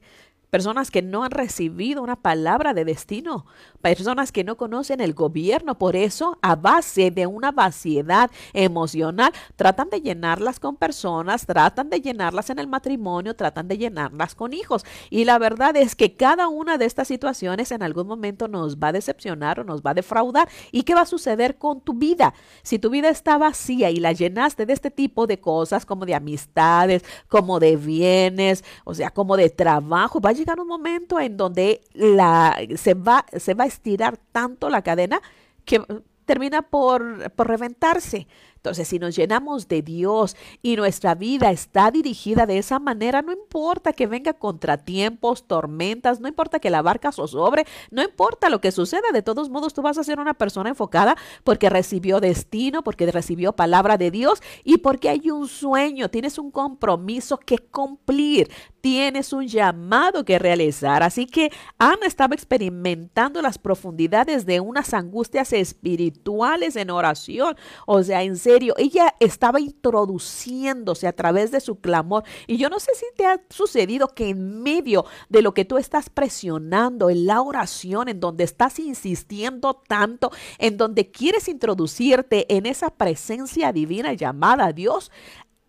personas 0.51 0.91
que 0.91 1.01
no 1.01 1.23
han 1.23 1.31
recibido 1.31 2.03
una 2.03 2.17
palabra 2.17 2.75
de 2.75 2.85
destino, 2.85 3.47
personas 3.81 4.31
que 4.31 4.43
no 4.43 4.57
conocen 4.57 5.01
el 5.01 5.15
gobierno. 5.15 5.79
Por 5.79 5.95
eso, 5.95 6.37
a 6.43 6.55
base 6.55 7.09
de 7.09 7.25
una 7.25 7.51
vaciedad 7.51 8.29
emocional, 8.53 9.33
tratan 9.55 9.89
de 9.89 10.01
llenarlas 10.01 10.59
con 10.59 10.75
personas, 10.75 11.47
tratan 11.47 11.89
de 11.89 11.99
llenarlas 11.99 12.51
en 12.51 12.59
el 12.59 12.67
matrimonio, 12.67 13.35
tratan 13.35 13.67
de 13.67 13.79
llenarlas 13.79 14.35
con 14.35 14.53
hijos. 14.53 14.85
Y 15.09 15.25
la 15.25 15.39
verdad 15.39 15.75
es 15.75 15.95
que 15.95 16.15
cada 16.15 16.47
una 16.47 16.77
de 16.77 16.85
estas 16.85 17.07
situaciones 17.07 17.71
en 17.71 17.81
algún 17.81 18.05
momento 18.05 18.47
nos 18.47 18.77
va 18.77 18.89
a 18.89 18.93
decepcionar 18.93 19.59
o 19.59 19.63
nos 19.63 19.81
va 19.81 19.91
a 19.91 19.95
defraudar. 19.95 20.47
¿Y 20.71 20.83
qué 20.83 20.93
va 20.93 21.01
a 21.01 21.05
suceder 21.07 21.57
con 21.57 21.81
tu 21.81 21.95
vida? 21.95 22.35
Si 22.61 22.77
tu 22.77 22.91
vida 22.91 23.09
está 23.09 23.39
vacía 23.39 23.89
y 23.89 23.97
la 23.97 24.11
llenaste 24.11 24.67
de 24.67 24.73
este 24.73 24.91
tipo 24.91 25.25
de 25.25 25.39
cosas, 25.39 25.54
cosas 25.55 25.85
como 25.85 26.05
de 26.05 26.13
amistades, 26.13 27.05
como 27.29 27.61
de 27.61 27.77
bienes, 27.77 28.63
o 28.83 28.93
sea, 28.93 29.09
como 29.09 29.37
de 29.37 29.49
trabajo. 29.49 30.19
Va 30.19 30.31
a 30.31 30.33
llegar 30.33 30.59
un 30.59 30.67
momento 30.67 31.17
en 31.17 31.37
donde 31.37 31.79
la, 31.93 32.57
se, 32.75 32.93
va, 32.93 33.25
se 33.37 33.53
va 33.53 33.63
a 33.63 33.67
estirar 33.67 34.17
tanto 34.33 34.69
la 34.69 34.81
cadena 34.81 35.21
que 35.63 35.81
termina 36.25 36.61
por, 36.61 37.31
por 37.31 37.47
reventarse. 37.47 38.27
Entonces, 38.65 38.87
si 38.87 38.97
nos 38.97 39.15
llenamos 39.15 39.67
de 39.67 39.83
Dios 39.83 40.35
y 40.63 40.75
nuestra 40.75 41.13
vida 41.13 41.51
está 41.51 41.91
dirigida 41.91 42.47
de 42.47 42.57
esa 42.57 42.79
manera, 42.79 43.21
no 43.21 43.31
importa 43.31 43.93
que 43.93 44.07
venga 44.07 44.33
contratiempos, 44.33 45.43
tormentas, 45.43 46.19
no 46.19 46.27
importa 46.27 46.57
que 46.57 46.71
la 46.71 46.81
barca 46.81 47.11
zozobre, 47.11 47.67
no 47.91 48.01
importa 48.01 48.49
lo 48.49 48.61
que 48.61 48.71
suceda, 48.71 49.11
de 49.13 49.21
todos 49.21 49.51
modos 49.51 49.75
tú 49.75 49.83
vas 49.83 49.99
a 49.99 50.03
ser 50.03 50.19
una 50.19 50.33
persona 50.33 50.69
enfocada 50.69 51.15
porque 51.43 51.69
recibió 51.69 52.19
destino, 52.19 52.83
porque 52.83 53.11
recibió 53.11 53.53
palabra 53.53 53.99
de 53.99 54.09
Dios 54.09 54.41
y 54.63 54.77
porque 54.77 55.09
hay 55.09 55.29
un 55.29 55.47
sueño, 55.47 56.09
tienes 56.09 56.39
un 56.39 56.49
compromiso 56.49 57.37
que 57.37 57.59
cumplir, 57.59 58.49
tienes 58.81 59.31
un 59.31 59.47
llamado 59.47 60.25
que 60.25 60.39
realizar. 60.39 61.03
Así 61.03 61.27
que 61.27 61.51
Ana 61.77 62.07
estaba 62.07 62.33
experimentando 62.33 63.43
las 63.43 63.59
profundidades 63.59 64.47
de 64.47 64.59
unas 64.59 64.95
angustias 64.95 65.53
espirituales 65.53 66.75
en 66.75 66.89
oración, 66.89 67.55
o 67.85 68.01
sea, 68.01 68.23
en 68.23 68.37
serio 68.37 68.54
ella 68.77 69.15
estaba 69.19 69.59
introduciéndose 69.59 71.07
a 71.07 71.13
través 71.13 71.51
de 71.51 71.59
su 71.59 71.79
clamor. 71.79 72.23
Y 72.47 72.57
yo 72.57 72.69
no 72.69 72.79
sé 72.79 72.91
si 72.95 73.05
te 73.15 73.25
ha 73.25 73.41
sucedido 73.49 74.07
que 74.09 74.29
en 74.29 74.61
medio 74.61 75.05
de 75.29 75.41
lo 75.41 75.53
que 75.53 75.65
tú 75.65 75.77
estás 75.77 76.09
presionando 76.09 77.09
en 77.09 77.25
la 77.25 77.41
oración, 77.41 78.09
en 78.09 78.19
donde 78.19 78.43
estás 78.43 78.79
insistiendo 78.79 79.81
tanto, 79.87 80.31
en 80.57 80.77
donde 80.77 81.11
quieres 81.11 81.47
introducirte 81.47 82.53
en 82.55 82.65
esa 82.65 82.89
presencia 82.89 83.71
divina 83.71 84.13
llamada 84.13 84.71
Dios, 84.71 85.11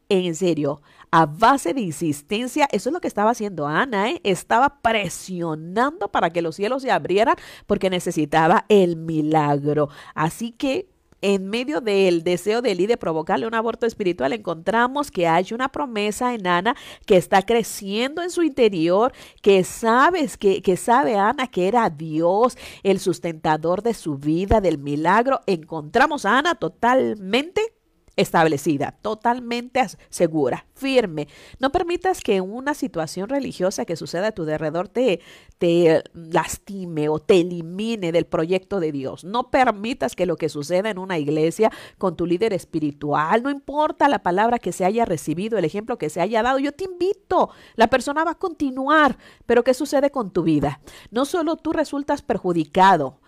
en 0.08 0.34
serio, 0.34 0.82
a 1.10 1.26
base 1.26 1.74
de 1.74 1.80
insistencia, 1.80 2.68
eso 2.70 2.88
es 2.88 2.92
lo 2.92 3.00
que 3.00 3.08
estaba 3.08 3.30
haciendo 3.30 3.66
Ana, 3.66 4.10
¿eh? 4.10 4.20
estaba 4.22 4.80
presionando 4.80 6.08
para 6.08 6.30
que 6.30 6.42
los 6.42 6.56
cielos 6.56 6.82
se 6.82 6.90
abrieran 6.90 7.36
porque 7.66 7.90
necesitaba 7.90 8.66
el 8.68 8.96
milagro. 8.96 9.88
Así 10.14 10.52
que 10.52 10.88
en 11.22 11.48
medio 11.48 11.80
del 11.80 12.22
deseo 12.22 12.62
de 12.62 12.72
Eli 12.72 12.86
de 12.86 12.96
provocarle 12.96 13.46
un 13.46 13.54
aborto 13.54 13.86
espiritual, 13.86 14.32
encontramos 14.32 15.10
que 15.10 15.26
hay 15.26 15.48
una 15.52 15.68
promesa 15.68 16.34
en 16.34 16.46
Ana 16.46 16.76
que 17.06 17.16
está 17.16 17.42
creciendo 17.42 18.22
en 18.22 18.30
su 18.30 18.42
interior, 18.42 19.12
que 19.42 19.64
sabes, 19.64 20.36
que, 20.36 20.62
que 20.62 20.76
sabe 20.76 21.16
Ana 21.16 21.46
que 21.48 21.68
era 21.68 21.90
Dios, 21.90 22.56
el 22.82 23.00
sustentador 23.00 23.82
de 23.82 23.94
su 23.94 24.16
vida, 24.16 24.60
del 24.60 24.78
milagro. 24.78 25.40
Encontramos 25.46 26.24
a 26.24 26.38
Ana 26.38 26.54
totalmente 26.54 27.75
establecida, 28.16 28.96
totalmente 29.02 29.80
segura, 30.08 30.66
firme. 30.74 31.28
No 31.60 31.70
permitas 31.70 32.20
que 32.20 32.40
una 32.40 32.72
situación 32.74 33.28
religiosa 33.28 33.84
que 33.84 33.96
suceda 33.96 34.28
a 34.28 34.32
tu 34.32 34.42
alrededor 34.42 34.88
te, 34.88 35.20
te 35.58 36.02
lastime 36.14 37.10
o 37.10 37.18
te 37.18 37.40
elimine 37.40 38.12
del 38.12 38.24
proyecto 38.24 38.80
de 38.80 38.90
Dios. 38.90 39.24
No 39.24 39.50
permitas 39.50 40.16
que 40.16 40.24
lo 40.24 40.36
que 40.36 40.48
suceda 40.48 40.88
en 40.88 40.98
una 40.98 41.18
iglesia 41.18 41.70
con 41.98 42.16
tu 42.16 42.26
líder 42.26 42.54
espiritual, 42.54 43.42
no 43.42 43.50
importa 43.50 44.08
la 44.08 44.22
palabra 44.22 44.58
que 44.58 44.72
se 44.72 44.86
haya 44.86 45.04
recibido, 45.04 45.58
el 45.58 45.66
ejemplo 45.66 45.98
que 45.98 46.08
se 46.08 46.22
haya 46.22 46.42
dado, 46.42 46.58
yo 46.58 46.72
te 46.72 46.84
invito, 46.84 47.50
la 47.74 47.88
persona 47.88 48.24
va 48.24 48.32
a 48.32 48.38
continuar, 48.38 49.18
pero 49.44 49.62
¿qué 49.62 49.74
sucede 49.74 50.10
con 50.10 50.30
tu 50.30 50.42
vida? 50.42 50.80
No 51.10 51.26
solo 51.26 51.56
tú 51.56 51.72
resultas 51.72 52.22
perjudicado, 52.22 53.20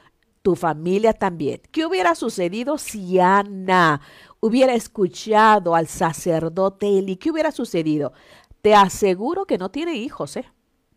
tu 0.43 0.57
familia 0.57 1.13
también. 1.13 1.61
¿Qué 1.73 1.85
hubiera 1.85 2.15
sucedido 2.15 2.79
si 2.79 3.19
Ana 3.19 4.01
hubiera 4.41 4.75
escuchado 4.75 5.75
al 5.75 5.87
sacerdote 5.87 6.99
Eli, 6.99 7.17
¿qué 7.17 7.31
hubiera 7.31 7.53
sucedido? 7.53 8.13
Te 8.63 8.75
aseguro 8.75 9.47
que 9.47 9.59
no 9.59 9.71
tiene 9.71 9.95
hijos, 9.95 10.37
¿eh? 10.37 10.45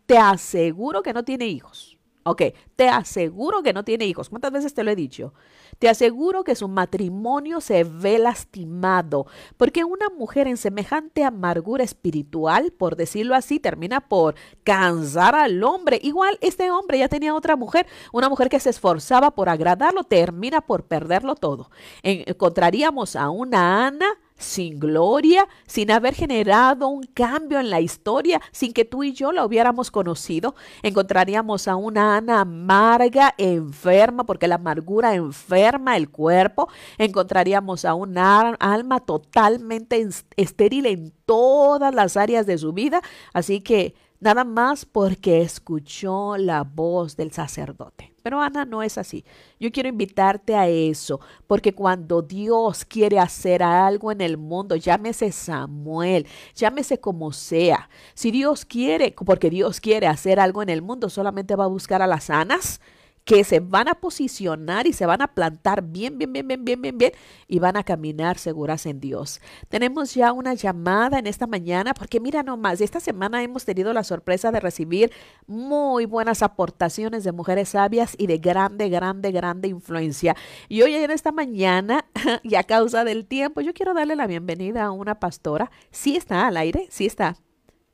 Te 0.06 0.18
aseguro 0.18 1.02
que 1.02 1.12
no 1.12 1.24
tiene 1.24 1.46
hijos. 1.46 1.98
Ok, 2.24 2.42
te 2.76 2.88
aseguro 2.88 3.62
que 3.62 3.72
no 3.72 3.84
tiene 3.84 4.06
hijos. 4.06 4.28
¿Cuántas 4.28 4.52
veces 4.52 4.74
te 4.74 4.84
lo 4.84 4.90
he 4.90 4.96
dicho? 4.96 5.34
Te 5.82 5.88
aseguro 5.88 6.44
que 6.44 6.54
su 6.54 6.68
matrimonio 6.68 7.60
se 7.60 7.82
ve 7.82 8.16
lastimado, 8.16 9.26
porque 9.56 9.82
una 9.82 10.10
mujer 10.10 10.46
en 10.46 10.56
semejante 10.56 11.24
amargura 11.24 11.82
espiritual, 11.82 12.70
por 12.70 12.94
decirlo 12.94 13.34
así, 13.34 13.58
termina 13.58 14.00
por 14.00 14.36
cansar 14.62 15.34
al 15.34 15.64
hombre. 15.64 15.98
Igual 16.00 16.38
este 16.40 16.70
hombre 16.70 17.00
ya 17.00 17.08
tenía 17.08 17.34
otra 17.34 17.56
mujer, 17.56 17.88
una 18.12 18.28
mujer 18.28 18.48
que 18.48 18.60
se 18.60 18.70
esforzaba 18.70 19.32
por 19.32 19.48
agradarlo, 19.48 20.04
termina 20.04 20.60
por 20.60 20.84
perderlo 20.84 21.34
todo. 21.34 21.68
encontraríamos 22.04 23.16
a 23.16 23.30
una 23.30 23.88
Ana 23.88 24.06
sin 24.36 24.78
gloria, 24.78 25.48
sin 25.66 25.90
haber 25.90 26.14
generado 26.14 26.88
un 26.88 27.04
cambio 27.04 27.60
en 27.60 27.70
la 27.70 27.80
historia, 27.80 28.40
sin 28.50 28.72
que 28.72 28.84
tú 28.84 29.04
y 29.04 29.12
yo 29.12 29.32
la 29.32 29.44
hubiéramos 29.44 29.90
conocido. 29.90 30.54
Encontraríamos 30.82 31.68
a 31.68 31.76
una 31.76 32.16
Ana 32.16 32.40
amarga, 32.40 33.34
enferma, 33.38 34.24
porque 34.24 34.48
la 34.48 34.56
amargura 34.56 35.14
enferma 35.14 35.96
el 35.96 36.10
cuerpo. 36.10 36.68
Encontraríamos 36.98 37.84
a 37.84 37.94
una 37.94 38.50
alma 38.54 39.00
totalmente 39.00 40.06
estéril 40.36 40.86
en 40.86 41.12
todas 41.24 41.94
las 41.94 42.16
áreas 42.16 42.46
de 42.46 42.58
su 42.58 42.72
vida. 42.72 43.00
Así 43.32 43.60
que 43.60 43.94
nada 44.20 44.44
más 44.44 44.84
porque 44.84 45.42
escuchó 45.42 46.36
la 46.36 46.62
voz 46.64 47.16
del 47.16 47.32
sacerdote. 47.32 48.11
Pero 48.22 48.40
Ana 48.40 48.64
no 48.64 48.82
es 48.82 48.98
así. 48.98 49.24
Yo 49.58 49.70
quiero 49.72 49.88
invitarte 49.88 50.54
a 50.54 50.68
eso, 50.68 51.20
porque 51.46 51.74
cuando 51.74 52.22
Dios 52.22 52.84
quiere 52.84 53.18
hacer 53.18 53.62
algo 53.62 54.12
en 54.12 54.20
el 54.20 54.36
mundo, 54.36 54.76
llámese 54.76 55.32
Samuel, 55.32 56.26
llámese 56.54 57.00
como 57.00 57.32
sea. 57.32 57.88
Si 58.14 58.30
Dios 58.30 58.64
quiere, 58.64 59.12
porque 59.12 59.50
Dios 59.50 59.80
quiere 59.80 60.06
hacer 60.06 60.40
algo 60.40 60.62
en 60.62 60.68
el 60.68 60.82
mundo, 60.82 61.10
solamente 61.10 61.56
va 61.56 61.64
a 61.64 61.68
buscar 61.68 62.02
a 62.02 62.06
las 62.06 62.24
sanas 62.24 62.80
que 63.24 63.44
se 63.44 63.60
van 63.60 63.88
a 63.88 63.94
posicionar 63.94 64.86
y 64.86 64.92
se 64.92 65.06
van 65.06 65.22
a 65.22 65.28
plantar 65.28 65.82
bien, 65.82 66.18
bien, 66.18 66.32
bien, 66.32 66.46
bien, 66.46 66.64
bien, 66.64 66.82
bien, 66.82 66.98
bien 66.98 67.12
y 67.46 67.58
van 67.58 67.76
a 67.76 67.84
caminar 67.84 68.38
seguras 68.38 68.86
en 68.86 69.00
Dios. 69.00 69.40
Tenemos 69.68 70.14
ya 70.14 70.32
una 70.32 70.54
llamada 70.54 71.18
en 71.18 71.26
esta 71.26 71.46
mañana 71.46 71.94
porque 71.94 72.20
mira 72.20 72.42
nomás, 72.42 72.80
esta 72.80 73.00
semana 73.00 73.42
hemos 73.42 73.64
tenido 73.64 73.92
la 73.92 74.04
sorpresa 74.04 74.50
de 74.50 74.60
recibir 74.60 75.12
muy 75.46 76.06
buenas 76.06 76.42
aportaciones 76.42 77.24
de 77.24 77.32
mujeres 77.32 77.70
sabias 77.70 78.14
y 78.18 78.26
de 78.26 78.38
grande, 78.38 78.88
grande, 78.88 79.30
grande 79.30 79.68
influencia. 79.68 80.36
Y 80.68 80.82
hoy 80.82 80.94
en 80.94 81.10
esta 81.10 81.32
mañana, 81.32 82.04
y 82.42 82.56
a 82.56 82.64
causa 82.64 83.04
del 83.04 83.26
tiempo, 83.26 83.60
yo 83.60 83.72
quiero 83.74 83.94
darle 83.94 84.16
la 84.16 84.26
bienvenida 84.26 84.84
a 84.84 84.90
una 84.90 85.20
pastora. 85.20 85.70
Sí 85.90 86.16
está 86.16 86.46
al 86.46 86.56
aire, 86.56 86.86
sí 86.90 87.06
está. 87.06 87.36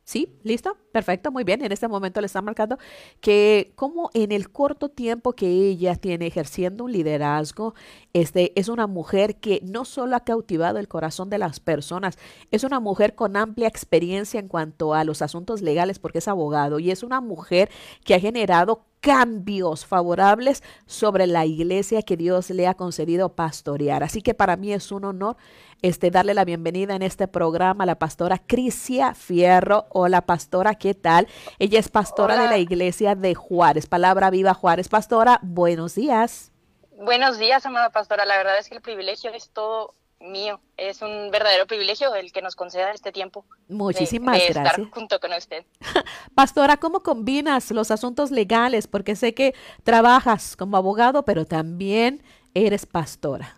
¿Sí? 0.08 0.38
¿Listo? 0.42 0.74
Perfecto, 0.90 1.30
muy 1.30 1.44
bien. 1.44 1.62
En 1.62 1.70
este 1.70 1.86
momento 1.86 2.22
le 2.22 2.28
está 2.28 2.40
marcando 2.40 2.78
que 3.20 3.72
como 3.74 4.08
en 4.14 4.32
el 4.32 4.50
corto 4.50 4.88
tiempo 4.88 5.34
que 5.34 5.46
ella 5.46 5.96
tiene 5.96 6.26
ejerciendo 6.26 6.84
un 6.84 6.92
liderazgo, 6.92 7.74
este, 8.14 8.58
es 8.58 8.68
una 8.68 8.86
mujer 8.86 9.36
que 9.36 9.60
no 9.62 9.84
solo 9.84 10.16
ha 10.16 10.20
cautivado 10.20 10.78
el 10.78 10.88
corazón 10.88 11.28
de 11.28 11.36
las 11.36 11.60
personas, 11.60 12.16
es 12.50 12.64
una 12.64 12.80
mujer 12.80 13.14
con 13.14 13.36
amplia 13.36 13.68
experiencia 13.68 14.40
en 14.40 14.48
cuanto 14.48 14.94
a 14.94 15.04
los 15.04 15.20
asuntos 15.20 15.60
legales 15.60 15.98
porque 15.98 16.20
es 16.20 16.28
abogado 16.28 16.78
y 16.78 16.90
es 16.90 17.02
una 17.02 17.20
mujer 17.20 17.68
que 18.02 18.14
ha 18.14 18.20
generado 18.20 18.86
cambios 19.00 19.86
favorables 19.86 20.62
sobre 20.86 21.26
la 21.26 21.46
iglesia 21.46 22.02
que 22.02 22.16
Dios 22.16 22.50
le 22.50 22.66
ha 22.66 22.74
concedido 22.74 23.34
pastorear. 23.34 24.02
Así 24.02 24.22
que 24.22 24.34
para 24.34 24.56
mí 24.56 24.72
es 24.72 24.90
un 24.90 25.04
honor 25.04 25.36
este, 25.82 26.10
darle 26.10 26.34
la 26.34 26.44
bienvenida 26.44 26.94
en 26.94 27.02
este 27.02 27.28
programa 27.28 27.84
a 27.84 27.86
la 27.86 27.98
pastora 27.98 28.38
Crisia 28.38 29.14
Fierro. 29.14 29.86
Hola 29.90 30.22
pastora, 30.22 30.74
¿qué 30.74 30.94
tal? 30.94 31.28
Ella 31.58 31.78
es 31.78 31.88
pastora 31.88 32.40
de 32.40 32.48
la 32.48 32.58
iglesia 32.58 33.14
de 33.14 33.34
Juárez, 33.34 33.86
Palabra 33.86 34.30
Viva 34.30 34.54
Juárez. 34.54 34.88
Pastora, 34.88 35.38
buenos 35.42 35.94
días. 35.94 36.52
Buenos 36.92 37.38
días, 37.38 37.64
amada 37.64 37.90
pastora. 37.90 38.24
La 38.24 38.36
verdad 38.36 38.58
es 38.58 38.68
que 38.68 38.74
el 38.74 38.82
privilegio 38.82 39.32
es 39.32 39.50
todo 39.50 39.94
mío. 40.20 40.60
Es 40.76 41.00
un 41.02 41.30
verdadero 41.30 41.66
privilegio 41.66 42.14
el 42.14 42.32
que 42.32 42.42
nos 42.42 42.56
conceda 42.56 42.90
este 42.90 43.12
tiempo. 43.12 43.44
Muchísimas 43.68 44.34
de, 44.36 44.46
gracias. 44.48 44.78
Estar 44.78 44.90
junto 44.90 45.20
con 45.20 45.32
usted. 45.32 45.64
Pastora, 46.34 46.76
¿cómo 46.76 47.04
combinas 47.04 47.70
los 47.70 47.92
asuntos 47.92 48.32
legales? 48.32 48.88
Porque 48.88 49.14
sé 49.14 49.34
que 49.34 49.54
trabajas 49.84 50.56
como 50.56 50.76
abogado, 50.76 51.24
pero 51.24 51.44
también 51.44 52.22
eres 52.54 52.86
pastora. 52.86 53.56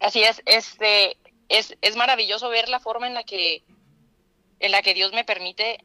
Así 0.00 0.22
es, 0.22 0.42
este, 0.46 1.16
es, 1.48 1.76
es 1.80 1.96
maravilloso 1.96 2.48
ver 2.48 2.68
la 2.68 2.80
forma 2.80 3.06
en 3.06 3.14
la 3.14 3.22
que, 3.22 3.62
en 4.58 4.72
la 4.72 4.82
que 4.82 4.94
Dios 4.94 5.12
me 5.12 5.24
permite 5.24 5.84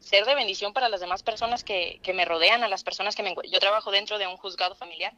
ser 0.00 0.24
de 0.26 0.34
bendición 0.34 0.72
para 0.72 0.88
las 0.88 1.00
demás 1.00 1.22
personas 1.22 1.64
que, 1.64 2.00
que 2.02 2.12
me 2.12 2.24
rodean, 2.24 2.62
a 2.62 2.68
las 2.68 2.84
personas 2.84 3.16
que 3.16 3.22
me 3.22 3.34
Yo 3.50 3.60
trabajo 3.60 3.90
dentro 3.90 4.18
de 4.18 4.26
un 4.26 4.36
juzgado 4.36 4.74
familiar 4.74 5.14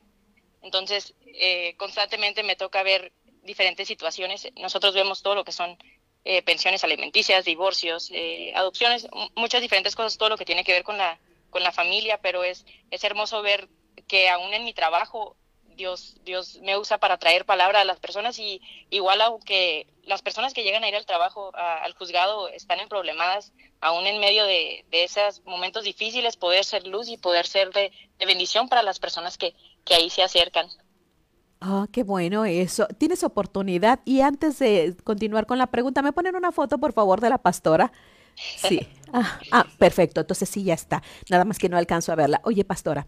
entonces, 0.63 1.15
eh, 1.27 1.75
constantemente 1.77 2.43
me 2.43 2.57
toca 2.57 2.83
ver 2.83 3.13
diferentes 3.43 3.89
situaciones. 3.89 4.49
Nosotros 4.57 4.95
vemos 4.95 5.23
todo 5.23 5.35
lo 5.35 5.45
que 5.45 5.53
son 5.53 5.77
eh, 6.25 6.43
pensiones 6.43 6.85
alimenticias, 6.85 7.45
divorcios, 7.45 8.11
eh, 8.13 8.53
adopciones, 8.55 9.09
muchas 9.37 9.63
diferentes 9.63 9.95
cosas, 9.95 10.19
todo 10.19 10.29
lo 10.31 10.37
que 10.37 10.45
tiene 10.45 10.65
que 10.65 10.73
ver 10.73 10.85
con 10.85 10.99
la, 10.99 11.19
con 11.51 11.63
la 11.63 11.73
familia, 11.73 12.19
pero 12.21 12.45
es, 12.45 12.67
es 12.91 13.05
hermoso 13.05 13.43
ver 13.43 13.69
que 14.07 14.29
aún 14.29 14.53
en 14.53 14.65
mi 14.65 14.75
trabajo 14.75 15.37
Dios, 15.79 16.17
Dios 16.25 16.59
me 16.63 16.77
usa 16.77 16.99
para 16.99 17.17
traer 17.17 17.47
palabra 17.47 17.81
a 17.81 17.85
las 17.85 18.01
personas 18.01 18.39
y 18.39 18.61
igual 18.91 19.23
aunque 19.23 19.87
las 20.03 20.21
personas 20.21 20.53
que 20.53 20.65
llegan 20.65 20.85
a 20.85 20.89
ir 20.89 20.97
al 20.97 21.07
trabajo, 21.07 21.53
al 21.55 21.95
juzgado, 21.95 22.49
están 22.49 22.81
en 22.81 22.89
problemadas, 22.89 23.53
aún 23.81 24.07
en 24.07 24.21
medio 24.21 24.45
de, 24.45 24.85
esos 24.91 25.43
momentos 25.45 25.85
difíciles, 25.85 26.37
poder 26.37 26.65
ser 26.65 26.87
luz 26.87 27.09
y 27.09 27.17
poder 27.17 27.47
ser 27.47 27.71
de, 27.73 27.93
bendición 28.19 28.69
para 28.69 28.83
las 28.83 28.99
personas 28.99 29.39
que, 29.39 29.55
que 29.85 29.95
ahí 29.95 30.11
se 30.11 30.23
acercan. 30.23 30.69
Ah, 31.61 31.87
qué 31.93 32.03
bueno 32.03 32.45
eso. 32.45 32.87
Tienes 32.99 33.25
oportunidad. 33.25 34.01
Y 34.05 34.21
antes 34.21 34.59
de 34.59 34.97
continuar 35.05 35.47
con 35.47 35.59
la 35.59 35.67
pregunta, 35.69 36.03
¿me 36.03 36.13
ponen 36.13 36.37
una 36.37 36.53
foto, 36.53 36.79
por 36.79 36.93
favor, 36.93 37.21
de 37.21 37.31
la 37.31 37.39
pastora? 37.39 37.93
Sí. 38.57 38.81
Ah, 39.13 39.41
ah, 39.53 39.67
perfecto. 39.79 40.21
Entonces 40.21 40.49
sí, 40.49 40.65
ya 40.65 40.75
está. 40.75 41.03
Nada 41.31 41.45
más 41.45 41.59
que 41.59 41.69
no 41.69 41.77
alcanzo 41.77 42.13
a 42.13 42.17
verla. 42.17 42.41
Oye, 42.45 42.65
pastora, 42.65 43.07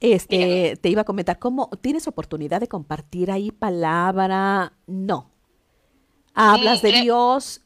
este, 0.00 0.76
te 0.76 0.88
iba 0.88 1.02
a 1.02 1.04
comentar, 1.04 1.38
¿cómo 1.38 1.68
tienes 1.80 2.06
oportunidad 2.06 2.60
de 2.60 2.68
compartir 2.68 3.30
ahí 3.30 3.50
palabra? 3.50 4.72
No. 4.86 5.30
Hablas 6.34 6.82
de 6.82 6.92
Dios. 6.92 7.62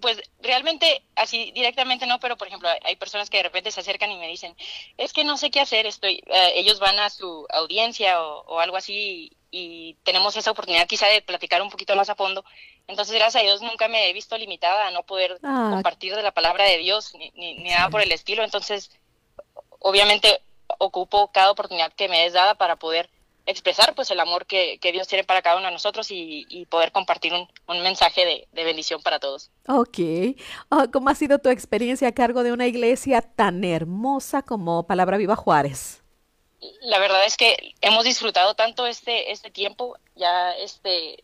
Pues 0.00 0.20
realmente 0.40 1.02
así 1.16 1.50
directamente 1.52 2.06
no, 2.06 2.20
pero 2.20 2.36
por 2.36 2.46
ejemplo 2.46 2.68
hay 2.84 2.94
personas 2.94 3.28
que 3.28 3.38
de 3.38 3.42
repente 3.42 3.72
se 3.72 3.80
acercan 3.80 4.12
y 4.12 4.16
me 4.16 4.28
dicen, 4.28 4.54
es 4.96 5.12
que 5.12 5.24
no 5.24 5.36
sé 5.36 5.50
qué 5.50 5.58
hacer, 5.60 5.86
estoy, 5.86 6.22
eh, 6.26 6.52
ellos 6.54 6.78
van 6.78 7.00
a 7.00 7.10
su 7.10 7.46
audiencia 7.50 8.22
o, 8.22 8.44
o 8.46 8.60
algo 8.60 8.76
así 8.76 9.36
y 9.50 9.96
tenemos 10.04 10.36
esa 10.36 10.52
oportunidad 10.52 10.86
quizá 10.86 11.06
de 11.06 11.22
platicar 11.22 11.62
un 11.62 11.70
poquito 11.70 11.96
más 11.96 12.10
a 12.10 12.14
fondo. 12.14 12.44
Entonces, 12.88 13.14
gracias 13.14 13.42
a 13.42 13.44
Dios, 13.44 13.60
nunca 13.60 13.86
me 13.86 14.08
he 14.08 14.12
visto 14.14 14.36
limitada 14.36 14.88
a 14.88 14.90
no 14.90 15.02
poder 15.02 15.38
ah. 15.42 15.68
compartir 15.70 16.16
de 16.16 16.22
la 16.22 16.32
palabra 16.32 16.64
de 16.64 16.78
Dios 16.78 17.12
ni, 17.14 17.30
ni, 17.36 17.70
nada 17.70 17.90
por 17.90 18.00
el 18.00 18.10
estilo. 18.10 18.42
Entonces, 18.42 18.90
obviamente, 19.78 20.40
ocupo 20.78 21.30
cada 21.30 21.50
oportunidad 21.50 21.92
que 21.92 22.08
me 22.08 22.24
es 22.24 22.32
dada 22.32 22.54
para 22.54 22.76
poder 22.76 23.10
expresar 23.44 23.94
pues 23.94 24.10
el 24.10 24.20
amor 24.20 24.46
que, 24.46 24.78
que, 24.78 24.92
Dios 24.92 25.06
tiene 25.06 25.24
para 25.24 25.40
cada 25.42 25.56
uno 25.56 25.66
de 25.66 25.72
nosotros 25.72 26.10
y, 26.10 26.46
y 26.48 26.66
poder 26.66 26.92
compartir 26.92 27.32
un, 27.32 27.48
un 27.66 27.82
mensaje 27.82 28.24
de, 28.24 28.48
de, 28.52 28.64
bendición 28.64 29.02
para 29.02 29.18
todos. 29.18 29.50
Ok. 29.66 30.36
Ah, 30.70 30.86
¿Cómo 30.92 31.08
ha 31.08 31.14
sido 31.14 31.38
tu 31.38 31.48
experiencia 31.48 32.08
a 32.08 32.12
cargo 32.12 32.42
de 32.42 32.52
una 32.52 32.66
iglesia 32.66 33.22
tan 33.22 33.64
hermosa 33.64 34.42
como 34.42 34.86
Palabra 34.86 35.16
Viva 35.16 35.36
Juárez? 35.36 36.02
la 36.82 36.98
verdad 36.98 37.24
es 37.24 37.36
que 37.36 37.74
hemos 37.80 38.04
disfrutado 38.04 38.54
tanto 38.54 38.86
este, 38.86 39.32
este 39.32 39.50
tiempo, 39.50 39.96
ya 40.16 40.52
este, 40.52 41.22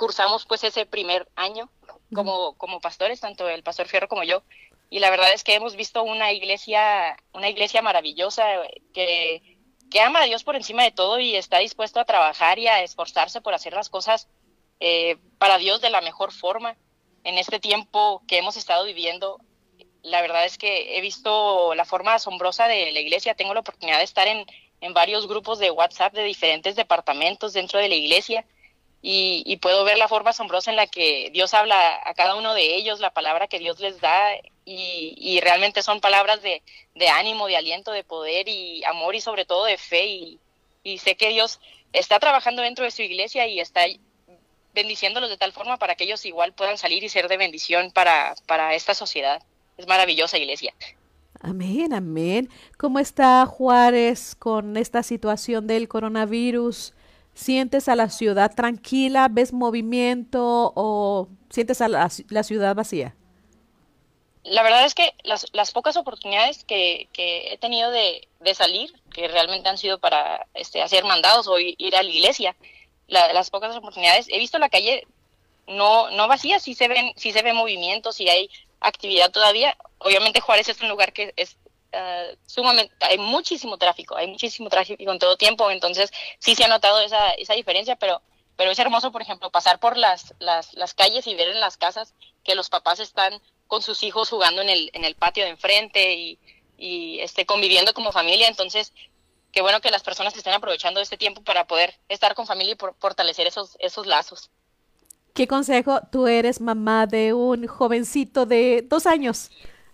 cursamos 0.00 0.46
pues 0.46 0.64
ese 0.64 0.86
primer 0.86 1.28
año 1.36 1.68
como, 2.14 2.54
como 2.56 2.80
pastores, 2.80 3.20
tanto 3.20 3.50
el 3.50 3.62
pastor 3.62 3.86
Fierro 3.86 4.08
como 4.08 4.24
yo, 4.24 4.42
y 4.88 4.98
la 4.98 5.10
verdad 5.10 5.30
es 5.34 5.44
que 5.44 5.54
hemos 5.54 5.76
visto 5.76 6.02
una 6.02 6.32
iglesia, 6.32 7.18
una 7.34 7.50
iglesia 7.50 7.82
maravillosa 7.82 8.46
que, 8.94 9.58
que 9.90 10.00
ama 10.00 10.22
a 10.22 10.24
Dios 10.24 10.42
por 10.42 10.56
encima 10.56 10.84
de 10.84 10.90
todo 10.90 11.20
y 11.20 11.36
está 11.36 11.58
dispuesto 11.58 12.00
a 12.00 12.06
trabajar 12.06 12.58
y 12.58 12.66
a 12.66 12.82
esforzarse 12.82 13.42
por 13.42 13.52
hacer 13.52 13.74
las 13.74 13.90
cosas 13.90 14.26
eh, 14.80 15.18
para 15.36 15.58
Dios 15.58 15.82
de 15.82 15.90
la 15.90 16.00
mejor 16.00 16.32
forma. 16.32 16.78
En 17.22 17.36
este 17.36 17.60
tiempo 17.60 18.22
que 18.26 18.38
hemos 18.38 18.56
estado 18.56 18.86
viviendo, 18.86 19.38
la 20.02 20.22
verdad 20.22 20.46
es 20.46 20.56
que 20.56 20.96
he 20.96 21.02
visto 21.02 21.74
la 21.74 21.84
forma 21.84 22.14
asombrosa 22.14 22.68
de 22.68 22.90
la 22.90 23.00
iglesia. 23.00 23.34
Tengo 23.34 23.52
la 23.52 23.60
oportunidad 23.60 23.98
de 23.98 24.04
estar 24.04 24.26
en, 24.26 24.46
en 24.80 24.94
varios 24.94 25.28
grupos 25.28 25.58
de 25.58 25.70
WhatsApp 25.70 26.14
de 26.14 26.24
diferentes 26.24 26.74
departamentos 26.74 27.52
dentro 27.52 27.78
de 27.78 27.90
la 27.90 27.96
iglesia 27.96 28.46
y, 29.02 29.56
puedo 29.56 29.84
ver 29.84 29.96
la 29.96 30.08
forma 30.08 30.30
asombrosa 30.30 30.70
en 30.70 30.76
la 30.76 30.86
que 30.86 31.30
Dios 31.32 31.54
habla 31.54 32.00
a 32.04 32.12
cada 32.14 32.34
uno 32.34 32.52
de 32.52 32.74
ellos, 32.74 33.00
la 33.00 33.12
palabra 33.12 33.48
que 33.48 33.58
Dios 33.58 33.80
les 33.80 34.00
da 34.00 34.32
y, 34.64 35.40
realmente 35.42 35.82
son 35.82 36.00
palabras 36.00 36.40
de, 36.42 36.62
ánimo, 37.08 37.46
de 37.46 37.56
aliento, 37.56 37.92
de 37.92 38.04
poder 38.04 38.48
y 38.48 38.84
amor 38.84 39.14
y 39.14 39.20
sobre 39.20 39.44
todo 39.44 39.64
de 39.64 39.78
fe 39.78 40.06
y, 40.06 40.38
y 40.82 40.98
sé 40.98 41.16
que 41.16 41.30
Dios 41.30 41.60
está 41.92 42.18
trabajando 42.20 42.62
dentro 42.62 42.84
de 42.84 42.90
su 42.90 43.02
iglesia 43.02 43.46
y 43.46 43.60
está 43.60 43.82
bendiciéndolos 44.74 45.30
de 45.30 45.36
tal 45.36 45.52
forma 45.52 45.78
para 45.78 45.94
que 45.94 46.04
ellos 46.04 46.24
igual 46.26 46.52
puedan 46.52 46.78
salir 46.78 47.02
y 47.02 47.08
ser 47.08 47.28
de 47.28 47.36
bendición 47.36 47.90
para, 47.92 48.34
para 48.46 48.74
esta 48.74 48.94
sociedad. 48.94 49.42
Es 49.76 49.86
maravillosa 49.86 50.38
iglesia. 50.38 50.74
Amén, 51.40 51.94
amén. 51.94 52.50
¿Cómo 52.76 52.98
está 52.98 53.46
Juárez 53.46 54.36
con 54.38 54.76
esta 54.76 55.02
situación 55.02 55.66
del 55.66 55.88
coronavirus? 55.88 56.92
¿Sientes 57.40 57.88
a 57.88 57.96
la 57.96 58.10
ciudad 58.10 58.54
tranquila? 58.54 59.28
¿Ves 59.30 59.54
movimiento 59.54 60.74
o 60.76 61.26
sientes 61.48 61.80
a 61.80 61.88
la, 61.88 62.10
ciudad 62.10 62.74
vacía? 62.74 63.16
La 64.44 64.62
verdad 64.62 64.84
es 64.84 64.94
que 64.94 65.14
las, 65.24 65.46
las 65.54 65.72
pocas 65.72 65.96
oportunidades 65.96 66.64
que, 66.64 67.08
que 67.14 67.50
he 67.50 67.56
tenido 67.56 67.90
de, 67.90 68.28
de, 68.40 68.54
salir, 68.54 68.92
que 69.10 69.26
realmente 69.26 69.70
han 69.70 69.78
sido 69.78 69.98
para 69.98 70.46
este, 70.52 70.82
hacer 70.82 71.04
mandados 71.04 71.48
o 71.48 71.58
ir 71.58 71.96
a 71.96 72.02
la 72.02 72.10
iglesia, 72.10 72.56
las 73.08 73.48
pocas 73.48 73.74
oportunidades, 73.74 74.26
he 74.28 74.36
visto 74.36 74.58
la 74.58 74.68
calle 74.68 75.06
no, 75.66 76.10
no 76.10 76.28
vacía, 76.28 76.60
sí 76.60 76.74
se 76.74 76.88
ven, 76.88 77.14
sí 77.16 77.32
se 77.32 77.40
ve 77.40 77.54
movimiento, 77.54 78.12
sí 78.12 78.28
hay 78.28 78.50
actividad 78.80 79.30
todavía. 79.30 79.78
Obviamente 79.96 80.40
Juárez 80.40 80.68
es 80.68 80.82
un 80.82 80.90
lugar 80.90 81.14
que 81.14 81.32
es 81.36 81.56
uh, 81.92 82.36
sumamente, 82.46 82.94
hay 83.00 83.18
muchísimo 83.18 83.78
tráfico, 83.78 84.16
hay 84.16 84.26
muchísimo 84.26 84.68
tráfico 84.68 85.10
en 85.10 85.18
todo 85.18 85.36
tiempo, 85.36 85.70
entonces 85.70 86.10
sí 86.38 86.54
se 86.54 86.64
ha 86.64 86.68
notado 86.68 87.00
esa, 87.00 87.30
esa 87.32 87.54
diferencia, 87.54 87.96
pero, 87.96 88.22
pero 88.56 88.70
es 88.70 88.78
hermoso, 88.78 89.12
por 89.12 89.22
ejemplo, 89.22 89.50
pasar 89.50 89.80
por 89.80 89.96
las, 89.96 90.34
las, 90.38 90.74
las 90.74 90.94
calles 90.94 91.26
y 91.26 91.34
ver 91.34 91.48
en 91.48 91.60
las 91.60 91.76
casas 91.76 92.14
que 92.44 92.54
los 92.54 92.68
papás 92.68 93.00
están 93.00 93.40
con 93.66 93.82
sus 93.82 94.02
hijos 94.02 94.30
jugando 94.30 94.62
en 94.62 94.68
el, 94.68 94.90
en 94.94 95.04
el 95.04 95.14
patio 95.14 95.44
de 95.44 95.50
enfrente 95.50 96.14
y, 96.14 96.38
y 96.76 97.20
este, 97.20 97.46
conviviendo 97.46 97.94
como 97.94 98.12
familia, 98.12 98.48
entonces 98.48 98.92
qué 99.52 99.62
bueno 99.62 99.80
que 99.80 99.90
las 99.90 100.02
personas 100.02 100.36
estén 100.36 100.54
aprovechando 100.54 101.00
este 101.00 101.16
tiempo 101.16 101.42
para 101.42 101.66
poder 101.66 101.94
estar 102.08 102.34
con 102.34 102.46
familia 102.46 102.72
y 102.72 102.76
por, 102.76 102.94
fortalecer 102.98 103.46
esos, 103.46 103.76
esos 103.80 104.06
lazos. 104.06 104.50
¿Qué 105.34 105.46
consejo? 105.46 106.00
Tú 106.10 106.26
eres 106.26 106.60
mamá 106.60 107.06
de 107.06 107.32
un 107.32 107.66
jovencito 107.66 108.46
de 108.46 108.82
dos 108.82 109.06
años, 109.06 109.50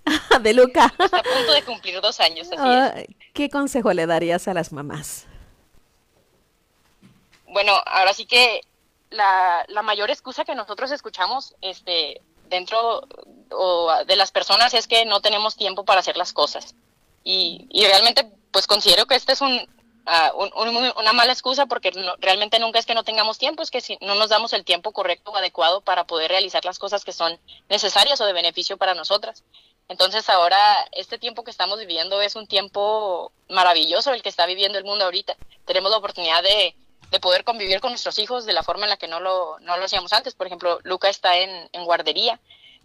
de 0.41 0.55
Luca. 0.55 0.93
Está 0.99 1.19
a 1.19 1.23
punto 1.23 1.53
de 1.53 1.63
cumplir 1.65 2.01
dos 2.01 2.21
años, 2.21 2.49
así 2.57 3.17
¿Qué 3.33 3.51
consejo 3.51 3.93
le 3.93 4.07
darías 4.07 4.49
a 4.49 4.55
las 4.55 4.73
mamás? 4.73 5.27
Bueno, 7.49 7.73
ahora 7.87 8.13
sí 8.15 8.27
que 8.27 8.61
la, 9.11 9.65
la 9.69 9.83
mayor 9.83 10.11
excusa 10.11 10.45
que 10.45 10.55
nosotros 10.55 10.91
escuchamos 10.91 11.55
este, 11.61 12.21
dentro 12.49 13.07
o 13.51 14.05
de 14.07 14.17
las 14.17 14.33
personas 14.33 14.75
es 14.75 14.87
que 14.87 15.05
no 15.05 15.21
tenemos 15.21 15.57
tiempo 15.57 15.85
para 15.85 16.01
hacer 16.01 16.17
las 16.17 16.33
cosas. 16.33 16.75
Y, 17.25 17.67
y 17.71 17.85
realmente, 17.87 18.31
pues 18.51 18.67
considero 18.67 19.07
que 19.07 19.17
este 19.17 19.33
es 19.33 19.41
un, 19.41 19.69
una 20.97 21.13
mala 21.13 21.33
excusa 21.33 21.67
porque 21.67 21.91
realmente 22.21 22.59
nunca 22.59 22.79
es 22.79 22.87
que 22.87 22.95
no 22.95 23.03
tengamos 23.03 23.39
tiempo, 23.39 23.63
es 23.63 23.71
que 23.71 23.81
si 23.81 23.99
no 24.01 24.15
nos 24.15 24.29
damos 24.29 24.53
el 24.53 24.65
tiempo 24.65 24.93
correcto 24.93 25.33
o 25.33 25.37
adecuado 25.37 25.81
para 25.81 26.05
poder 26.05 26.31
realizar 26.31 26.65
las 26.65 26.79
cosas 26.79 27.05
que 27.05 27.13
son 27.13 27.39
necesarias 27.69 28.21
o 28.21 28.27
de 28.27 28.33
beneficio 28.33 28.77
para 28.77 28.95
nosotras. 28.95 29.43
Entonces 29.89 30.29
ahora 30.29 30.59
este 30.93 31.19
tiempo 31.19 31.45
que 31.45 31.51
estamos 31.51 31.79
viviendo 31.79 32.21
es 32.21 32.37
un 32.37 32.47
tiempo 32.47 33.33
maravilloso 33.49 34.13
el 34.13 34.23
que 34.23 34.29
está 34.29 34.47
viviendo 34.47 34.79
el 34.79 34.85
mundo 34.85 35.05
ahorita. 35.05 35.37
Tenemos 35.65 35.91
la 35.91 35.99
oportunidad 35.99 36.43
de, 36.43 36.75
de 37.11 37.21
poder 37.21 37.45
convivir 37.45 37.81
con 37.81 37.91
nuestros 37.93 38.19
hijos 38.19 38.47
de 38.47 38.53
la 38.53 38.63
forma 38.63 38.85
en 38.85 38.91
la 38.91 38.97
que 38.97 39.09
no 39.09 39.21
lo, 39.21 39.59
no 39.61 39.77
lo 39.77 39.85
hacíamos 39.85 40.13
antes. 40.13 40.35
Por 40.35 40.47
ejemplo, 40.47 40.81
Luca 40.83 41.09
está 41.09 41.39
en, 41.39 41.69
en 41.73 41.85
guardería, 41.85 42.41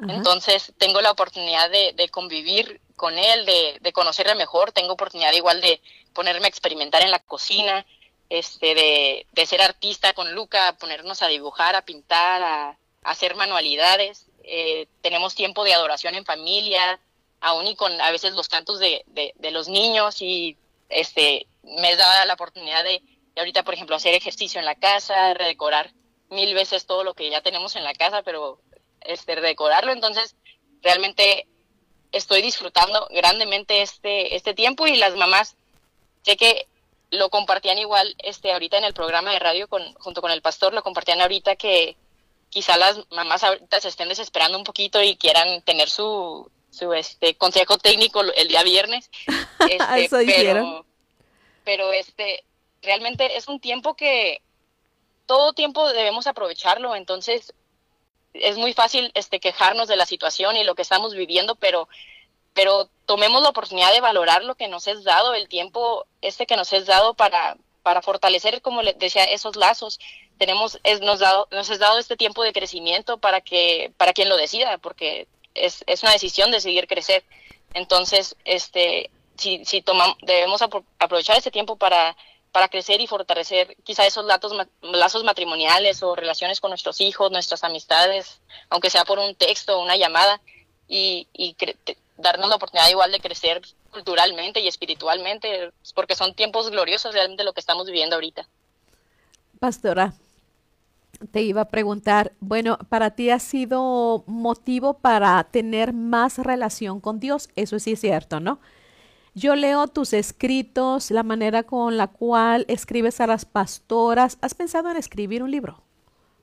entonces 0.08 0.74
tengo 0.80 1.00
la 1.02 1.12
oportunidad 1.12 1.70
de, 1.70 1.94
de 1.96 2.10
convivir 2.10 2.82
con 2.96 3.18
él, 3.20 3.46
de, 3.46 3.78
de, 3.82 3.94
conocerle 3.94 4.34
mejor. 4.34 4.72
Tengo 4.72 4.94
oportunidad 4.94 5.32
igual 5.34 5.62
de 5.62 5.80
ponerme 6.14 6.48
a 6.48 6.50
experimentar 6.50 7.04
en 7.04 7.12
la 7.12 7.20
cocina, 7.20 7.86
este, 8.30 8.74
de, 8.74 9.28
de 9.32 9.46
ser 9.46 9.62
artista 9.62 10.14
con 10.14 10.34
Luca, 10.34 10.76
ponernos 10.80 11.22
a 11.22 11.28
dibujar, 11.28 11.76
a 11.76 11.84
pintar, 11.84 12.42
a, 12.42 12.78
hacer 13.04 13.36
manualidades. 13.36 14.26
Eh, 14.44 14.88
tenemos 15.02 15.36
tiempo 15.36 15.64
de 15.64 15.74
adoración 15.74 16.16
en 16.16 16.26
familia, 16.26 17.00
aún 17.40 17.68
y 17.68 17.76
con 17.76 18.00
a 18.02 18.12
veces 18.12 18.34
los 18.34 18.48
cantos 18.48 18.80
de, 18.80 19.04
de, 19.08 19.34
de 19.36 19.52
los 19.52 19.68
niños 19.68 20.22
y 20.22 20.58
este 20.90 21.48
me 21.64 21.96
da 21.96 22.26
la 22.26 22.34
oportunidad 22.34 22.84
de, 22.84 23.02
ahorita, 23.36 23.64
por 23.64 23.74
ejemplo, 23.74 23.96
hacer 23.96 24.14
ejercicio 24.14 24.60
en 24.60 24.66
la 24.66 24.76
casa, 24.76 25.34
redecorar 25.34 25.92
mil 26.30 26.54
veces 26.54 26.86
todo 26.86 27.04
lo 27.04 27.14
que 27.14 27.30
ya 27.30 27.42
tenemos 27.42 27.76
en 27.76 27.84
la 27.84 27.94
casa, 27.94 28.24
pero 28.24 28.60
este, 29.02 29.40
decorarlo. 29.40 29.92
Entonces, 29.92 30.36
realmente 30.82 31.48
estoy 32.12 32.42
disfrutando 32.42 33.08
grandemente 33.12 33.82
este, 33.82 34.36
este 34.36 34.54
tiempo 34.54 34.88
y 34.88 34.96
las 34.96 35.16
mamás, 35.16 35.56
sé 36.24 36.38
que 36.38 36.68
lo 37.10 37.30
compartían 37.30 37.78
igual 37.78 38.16
este, 38.20 38.54
ahorita 38.54 38.78
en 38.78 38.86
el 38.86 38.94
programa 38.94 39.32
de 39.32 39.40
radio 39.40 39.68
con, 39.68 39.94
junto 39.96 40.22
con 40.22 40.32
el 40.32 40.42
pastor, 40.42 40.74
lo 40.74 40.84
compartían 40.84 41.22
ahorita 41.22 41.56
que 41.56 41.98
quizá 42.52 42.78
las 42.78 43.00
mamás 43.10 43.44
ahorita 43.44 43.80
se 43.80 43.88
estén 43.88 44.10
desesperando 44.10 44.58
un 44.58 44.64
poquito 44.64 45.02
y 45.02 45.16
quieran 45.16 45.62
tener 45.64 45.90
su, 45.90 46.52
su 46.70 46.94
este, 46.94 47.36
consejo 47.36 47.80
técnico 47.80 48.22
el 48.22 48.48
día 48.48 48.62
viernes. 48.62 49.10
Este, 49.70 50.26
pero, 50.26 50.86
pero 51.64 51.94
este, 51.94 52.44
realmente 52.82 53.38
es 53.38 53.48
un 53.48 53.60
tiempo 53.60 53.94
que 53.96 54.42
todo 55.28 55.54
tiempo 55.54 55.88
debemos 55.94 56.26
aprovecharlo, 56.26 56.96
entonces 56.96 57.54
es 58.34 58.58
muy 58.58 58.74
fácil 58.74 59.12
este 59.14 59.40
quejarnos 59.40 59.88
de 59.88 59.98
la 59.98 60.08
situación 60.08 60.58
y 60.58 60.64
lo 60.64 60.74
que 60.74 60.82
estamos 60.82 61.14
viviendo, 61.14 61.56
pero 61.56 61.88
pero 62.54 62.90
tomemos 63.06 63.42
la 63.42 63.50
oportunidad 63.50 63.94
de 63.94 64.02
valorar 64.02 64.44
lo 64.44 64.56
que 64.56 64.68
nos 64.68 64.88
es 64.88 65.04
dado, 65.04 65.36
el 65.36 65.48
tiempo 65.48 66.06
este 66.22 66.46
que 66.46 66.58
nos 66.58 66.74
es 66.74 66.86
dado 66.86 67.14
para 67.14 67.56
para 67.84 68.02
fortalecer, 68.02 68.62
como 68.62 68.82
les 68.82 68.98
decía, 68.98 69.24
esos 69.24 69.56
lazos. 69.56 70.00
Tenemos, 70.38 70.80
es, 70.84 71.02
nos, 71.02 71.20
dado, 71.20 71.48
nos 71.52 71.70
es 71.70 71.80
dado 71.80 72.00
este 72.00 72.17
tiempo 72.17 72.44
de 72.44 72.54
crecimiento 72.54 73.17
para 73.17 73.41
que, 73.41 73.91
para 73.98 74.13
quien 74.13 74.30
lo 74.30 74.38
decida, 74.38 74.78
porque 74.78 75.28
es, 75.54 75.84
es 75.88 76.04
una 76.04 76.13
decisión 76.13 76.52
de 76.52 76.62
seguir 76.62 76.88
crecer. 76.88 77.24
Entonces, 77.74 78.36
este, 78.46 79.10
si, 79.38 79.63
si 79.65 79.82
tomamos, 79.82 80.17
debemos 80.22 80.62
aprovechar 80.62 81.38
este 81.38 81.52
tiempo 81.52 81.76
para 81.76 82.15
para 82.52 82.67
crecer 82.67 83.00
y 83.00 83.08
fortalecer 83.08 83.78
quizá 83.84 84.06
esos 84.06 84.26
lazos, 84.26 84.54
lazos 84.82 85.24
matrimoniales 85.24 86.04
o 86.04 86.15
relaciones 86.15 86.60
con 86.60 86.70
nuestros 86.70 87.00
hijos, 87.00 87.32
nuestras 87.32 87.63
amistades, 87.63 88.41
aunque 88.70 88.89
sea 88.89 89.06
por 89.06 89.20
un 89.20 89.36
texto 89.36 89.78
o 89.78 89.82
una 89.82 89.96
llamada, 89.96 90.41
y, 90.88 91.28
y 91.32 91.56
darnos 92.22 92.50
la 92.50 92.56
oportunidad 92.56 92.90
igual 92.90 93.12
de 93.12 93.20
crecer 93.20 93.62
culturalmente 93.92 94.60
y 94.60 94.68
espiritualmente, 94.68 95.72
porque 95.94 96.16
son 96.16 96.34
tiempos 96.36 96.70
gloriosos 96.70 97.14
realmente 97.14 97.44
lo 97.44 97.54
que 97.54 97.60
estamos 97.60 97.86
viviendo 97.88 98.16
ahorita. 98.16 98.48
Pastora, 99.60 100.14
te 101.32 101.42
iba 101.42 101.62
a 101.62 101.70
preguntar, 101.70 102.34
bueno, 102.40 102.78
para 102.90 103.12
ti 103.12 103.30
ha 103.30 103.40
sido 103.40 104.24
motivo 104.28 104.96
para 104.96 105.44
tener 105.46 105.94
más 105.94 106.38
relación 106.38 107.00
con 107.00 107.20
Dios, 107.20 107.50
eso 107.56 107.78
sí 107.80 107.94
es 107.94 108.02
cierto, 108.02 108.40
¿no? 108.40 108.60
Yo 109.34 109.56
leo 109.56 109.88
tus 109.88 110.12
escritos, 110.14 111.10
la 111.10 111.24
manera 111.24 111.64
con 111.64 111.96
la 111.96 112.08
cual 112.08 112.66
escribes 112.68 113.22
a 113.22 113.28
las 113.28 113.46
pastoras. 113.46 114.38
¿Has 114.42 114.54
pensado 114.54 114.92
en 114.92 114.98
escribir 114.98 115.42
un 115.42 115.52
libro? 115.52 115.82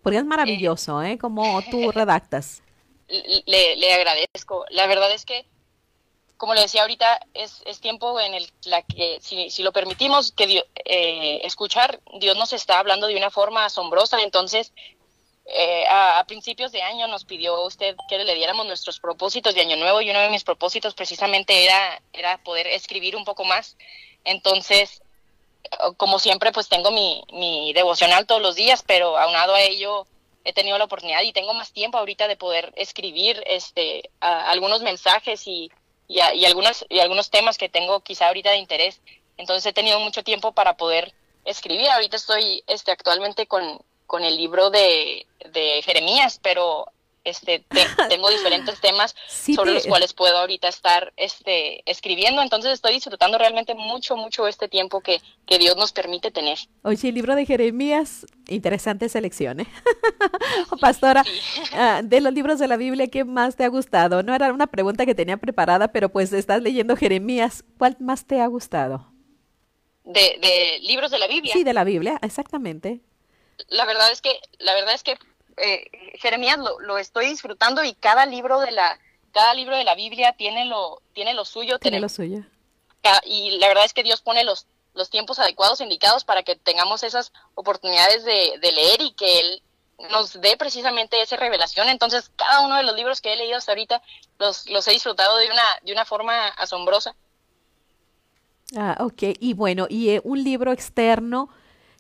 Porque 0.03 0.17
es 0.17 0.25
maravilloso, 0.25 1.03
¿eh? 1.03 1.19
Como 1.19 1.61
tú 1.71 1.93
redactas. 1.93 2.63
Le, 3.09 3.77
le, 3.77 3.93
agradezco. 3.93 4.65
La 4.71 4.87
verdad 4.87 5.13
es 5.13 5.27
que, 5.27 5.47
como 6.39 6.55
le 6.55 6.63
decía 6.63 6.83
ahorita, 6.83 7.21
es, 7.35 7.63
es 7.67 7.81
tiempo 7.81 8.19
en 8.21 8.33
el 8.33 8.49
la 8.65 8.83
que, 8.83 9.19
si, 9.21 9.51
si 9.51 9.65
lo 9.65 9.73
permitimos, 9.73 10.31
que 10.33 10.65
eh, 10.85 11.41
escuchar, 11.43 12.01
Dios 12.21 12.37
nos 12.37 12.53
está 12.53 12.79
hablando 12.79 13.09
de 13.09 13.17
una 13.17 13.31
forma 13.31 13.65
asombrosa. 13.65 14.23
Entonces, 14.23 14.73
eh, 15.47 15.85
a, 15.91 16.25
principios 16.29 16.71
de 16.71 16.83
año 16.83 17.09
nos 17.09 17.25
pidió 17.25 17.61
usted 17.65 17.97
que 18.09 18.19
le 18.19 18.35
diéramos 18.37 18.67
nuestros 18.67 19.01
propósitos 19.01 19.55
de 19.55 19.63
año 19.63 19.77
nuevo 19.77 20.01
y 20.01 20.11
uno 20.11 20.21
de 20.21 20.31
mis 20.31 20.45
propósitos 20.45 20.95
precisamente 20.95 21.65
era, 21.65 22.01
era 22.13 22.39
poder 22.39 22.69
escribir 22.69 23.17
un 23.17 23.25
poco 23.25 23.45
más. 23.45 23.77
Entonces, 24.25 25.03
como 25.97 26.21
siempre, 26.21 26.53
pues 26.53 26.69
tengo 26.69 26.93
mi, 26.93 27.25
mi 27.33 27.73
devocional 27.73 28.27
todos 28.27 28.41
los 28.41 28.55
días, 28.55 28.85
pero 28.87 29.19
aunado 29.19 29.55
a 29.55 29.63
ello 29.63 30.07
he 30.45 30.53
tenido 30.53 30.79
la 30.79 30.85
oportunidad 30.85 31.23
y 31.23 31.33
tengo 31.33 31.53
más 31.53 31.73
tiempo 31.73 31.99
ahorita 31.99 32.29
de 32.29 32.37
poder 32.37 32.73
escribir 32.77 33.43
este, 33.47 34.09
algunos 34.21 34.83
mensajes 34.83 35.47
y, 35.49 35.71
y, 36.09 36.21
y, 36.21 36.45
algunos, 36.47 36.85
y 36.89 36.99
algunos 37.01 37.31
temas 37.31 37.59
que 37.59 37.69
tengo 37.69 38.01
quizá 38.01 38.27
ahorita 38.27 38.51
de 38.51 38.57
interés. 38.57 39.01
Entonces 39.37 39.67
he 39.67 39.73
tenido 39.73 40.01
mucho 40.01 40.25
tiempo 40.25 40.53
para 40.53 40.77
poder 40.77 41.15
escribir. 41.45 41.89
Ahorita 41.91 42.17
estoy 42.17 42.65
este, 42.67 42.91
actualmente 42.91 43.47
con, 43.47 43.81
con 44.07 44.25
el 44.25 44.37
libro 44.37 44.71
de, 44.71 45.27
de 45.53 45.83
Jeremías, 45.83 46.41
pero 46.43 46.91
este 47.29 47.65
tengo 48.09 48.31
diferentes 48.31 48.81
temas 48.83 49.15
sobre 49.29 49.73
los 49.73 49.87
cuales 49.87 50.13
puedo 50.13 50.37
ahorita 50.37 50.69
estar 50.69 51.13
este 51.17 51.83
escribiendo, 51.91 52.43
entonces 52.43 52.73
estoy 52.73 52.95
disfrutando 52.95 53.39
realmente 53.39 53.75
mucho, 53.75 54.17
mucho 54.17 54.47
este 54.47 54.69
tiempo 54.69 55.01
que, 55.01 55.21
que 55.47 55.59
Dios 55.59 55.77
nos 55.77 55.93
permite 55.93 56.31
tener. 56.31 56.59
Oye, 56.83 57.09
el 57.09 57.15
libro 57.15 57.35
de 57.35 57.47
Jeremías, 57.47 58.27
interesante 58.49 59.09
selección, 59.09 59.61
¿eh? 59.61 59.67
Pastora, 60.81 61.25
ah, 61.73 62.01
de 62.03 62.21
los 62.21 62.33
libros 62.33 62.59
de 62.59 62.69
la 62.69 62.77
Biblia, 62.77 63.07
¿qué 63.09 63.25
más 63.25 63.57
te 63.57 63.65
ha 63.65 63.69
gustado? 63.69 64.23
No 64.23 64.35
era 64.35 64.53
una 64.53 64.67
pregunta 64.67 65.07
que 65.07 65.15
tenía 65.15 65.37
preparada, 65.37 65.89
pero 65.89 66.09
pues 66.09 66.33
estás 66.33 66.63
leyendo 66.63 66.97
Jeremías, 66.97 67.65
¿cuál 67.79 67.97
más 68.01 68.27
te 68.27 68.41
ha 68.41 68.47
gustado? 68.47 69.13
De, 70.05 70.39
de 70.41 70.79
libros 70.83 71.11
de 71.11 71.19
la 71.19 71.27
Biblia. 71.27 71.53
Sí, 71.53 71.65
de 71.65 71.75
la 71.75 71.85
Biblia, 71.85 72.19
exactamente 72.23 73.03
la 73.69 73.85
verdad 73.85 74.11
es 74.13 74.23
que, 74.23 74.39
la 74.59 74.75
verdad 74.75 74.95
es 74.95 75.03
que 75.03 75.19
eh, 75.61 75.91
Jeremías 76.15 76.59
lo, 76.59 76.81
lo, 76.81 76.99
estoy 76.99 77.27
disfrutando 77.27 77.85
y 77.85 77.95
cada 77.95 78.27
libro 78.27 78.61
de 78.61 78.71
la, 78.71 78.99
cada 79.33 79.55
libro 79.55 79.77
de 79.77 79.85
la 79.85 79.95
Biblia 79.95 80.33
tiene 80.33 80.65
lo, 80.67 81.03
tiene 81.13 81.35
lo 81.35 81.45
suyo. 81.45 81.79
Tiene 81.79 82.01
lo 82.01 82.09
suyo. 82.09 82.43
Y 83.25 83.59
la 83.59 83.69
verdad 83.69 83.85
es 83.85 83.95
que 83.95 84.03
Dios 84.03 84.21
pone 84.21 84.45
los, 84.45 84.67
los 84.95 85.09
tiempos 85.09 85.39
adecuados, 85.39 85.81
indicados 85.81 86.25
para 86.25 86.43
que 86.43 86.57
tengamos 86.57 87.03
esas 87.03 87.33
oportunidades 87.55 88.25
de, 88.25 88.59
de 88.61 88.73
leer 88.73 89.01
y 89.01 89.13
que 89.13 89.41
Él 89.41 89.63
nos 90.11 90.41
dé 90.41 90.57
precisamente 90.57 91.21
esa 91.21 91.37
revelación. 91.37 91.89
Entonces, 91.89 92.31
cada 92.37 92.61
uno 92.61 92.77
de 92.77 92.83
los 92.83 92.95
libros 92.95 93.21
que 93.21 93.33
he 93.33 93.37
leído 93.37 93.57
hasta 93.57 93.73
ahorita 93.73 94.03
los, 94.39 94.69
los 94.69 94.87
he 94.89 94.93
disfrutado 94.93 95.37
de 95.39 95.47
una, 95.47 95.63
de 95.83 95.93
una 95.93 96.05
forma 96.05 96.49
asombrosa. 96.49 97.15
Ah, 98.77 98.97
ok. 99.01 99.23
Y 99.41 99.55
bueno, 99.55 99.87
¿y 99.89 100.11
eh, 100.11 100.21
un 100.25 100.45
libro 100.45 100.73
externo 100.73 101.49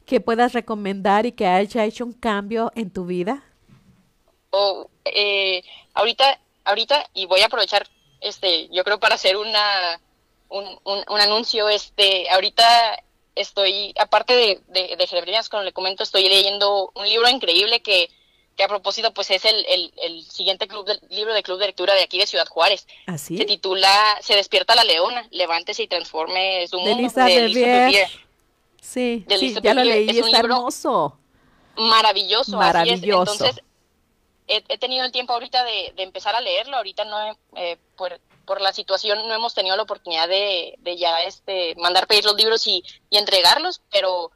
que 0.06 0.20
puedas 0.20 0.52
recomendar 0.52 1.26
y 1.26 1.32
que 1.32 1.46
haya 1.46 1.84
hecho 1.84 2.04
un 2.04 2.12
cambio 2.12 2.72
en 2.74 2.90
tu 2.90 3.06
vida? 3.06 3.42
O 4.50 4.88
eh, 5.04 5.62
ahorita, 5.94 6.38
ahorita, 6.64 7.08
y 7.14 7.26
voy 7.26 7.40
a 7.40 7.46
aprovechar, 7.46 7.88
este, 8.20 8.68
yo 8.68 8.84
creo 8.84 8.98
para 8.98 9.16
hacer 9.16 9.36
una, 9.36 10.00
un, 10.48 10.64
un, 10.84 11.04
un 11.08 11.20
anuncio, 11.20 11.68
este, 11.68 12.28
ahorita 12.30 13.02
estoy, 13.34 13.94
aparte 13.98 14.34
de, 14.34 14.60
de, 14.68 14.96
de 14.96 15.40
como 15.50 15.62
le 15.62 15.72
comento, 15.72 16.02
estoy 16.02 16.28
leyendo 16.28 16.90
un 16.94 17.08
libro 17.08 17.28
increíble 17.28 17.80
que, 17.80 18.10
que 18.56 18.64
a 18.64 18.68
propósito, 18.68 19.14
pues 19.14 19.30
es 19.30 19.44
el, 19.44 19.64
el, 19.68 19.92
el 20.02 20.24
siguiente 20.24 20.66
club 20.66 20.84
de, 20.84 20.98
libro 21.14 21.32
de 21.32 21.42
club 21.42 21.58
de 21.58 21.66
lectura 21.66 21.94
de 21.94 22.02
aquí 22.02 22.18
de 22.18 22.26
Ciudad 22.26 22.48
Juárez. 22.48 22.86
¿Así? 23.06 23.38
Se 23.38 23.44
titula 23.44 24.18
Se 24.20 24.34
despierta 24.34 24.74
la 24.74 24.84
leona, 24.84 25.26
levántese 25.30 25.84
y 25.84 25.88
transforme 25.88 26.66
su 26.66 26.78
mundo. 26.78 26.98
Elisa 26.98 27.24
de 27.24 27.36
Elisa 27.36 28.10
Sí, 28.80 29.24
de 29.26 29.38
sí 29.38 29.54
ya 29.62 29.74
lo 29.74 29.84
leí, 29.84 30.08
es 30.08 30.26
está 30.26 30.38
hermoso. 30.38 31.18
Maravilloso. 31.76 32.56
Maravilloso. 32.56 33.32
Entonces, 33.32 33.62
he, 34.48 34.78
tenido 34.78 35.04
el 35.04 35.12
tiempo 35.12 35.32
ahorita 35.32 35.62
de, 35.64 35.92
empezar 35.98 36.34
a 36.34 36.40
leerlo, 36.40 36.76
ahorita 36.76 37.04
no 37.04 37.20
he, 37.20 37.36
eh, 37.56 37.78
por, 37.96 38.20
la 38.60 38.72
situación 38.72 39.28
no 39.28 39.34
hemos 39.34 39.54
tenido 39.54 39.76
la 39.76 39.82
oportunidad 39.82 40.26
de, 40.26 40.78
ya 40.96 41.22
este 41.22 41.74
mandar 41.76 42.06
pedir 42.06 42.24
los 42.24 42.36
libros 42.36 42.66
y, 42.66 42.82
entregarlos, 43.10 43.82
pero 43.90 44.30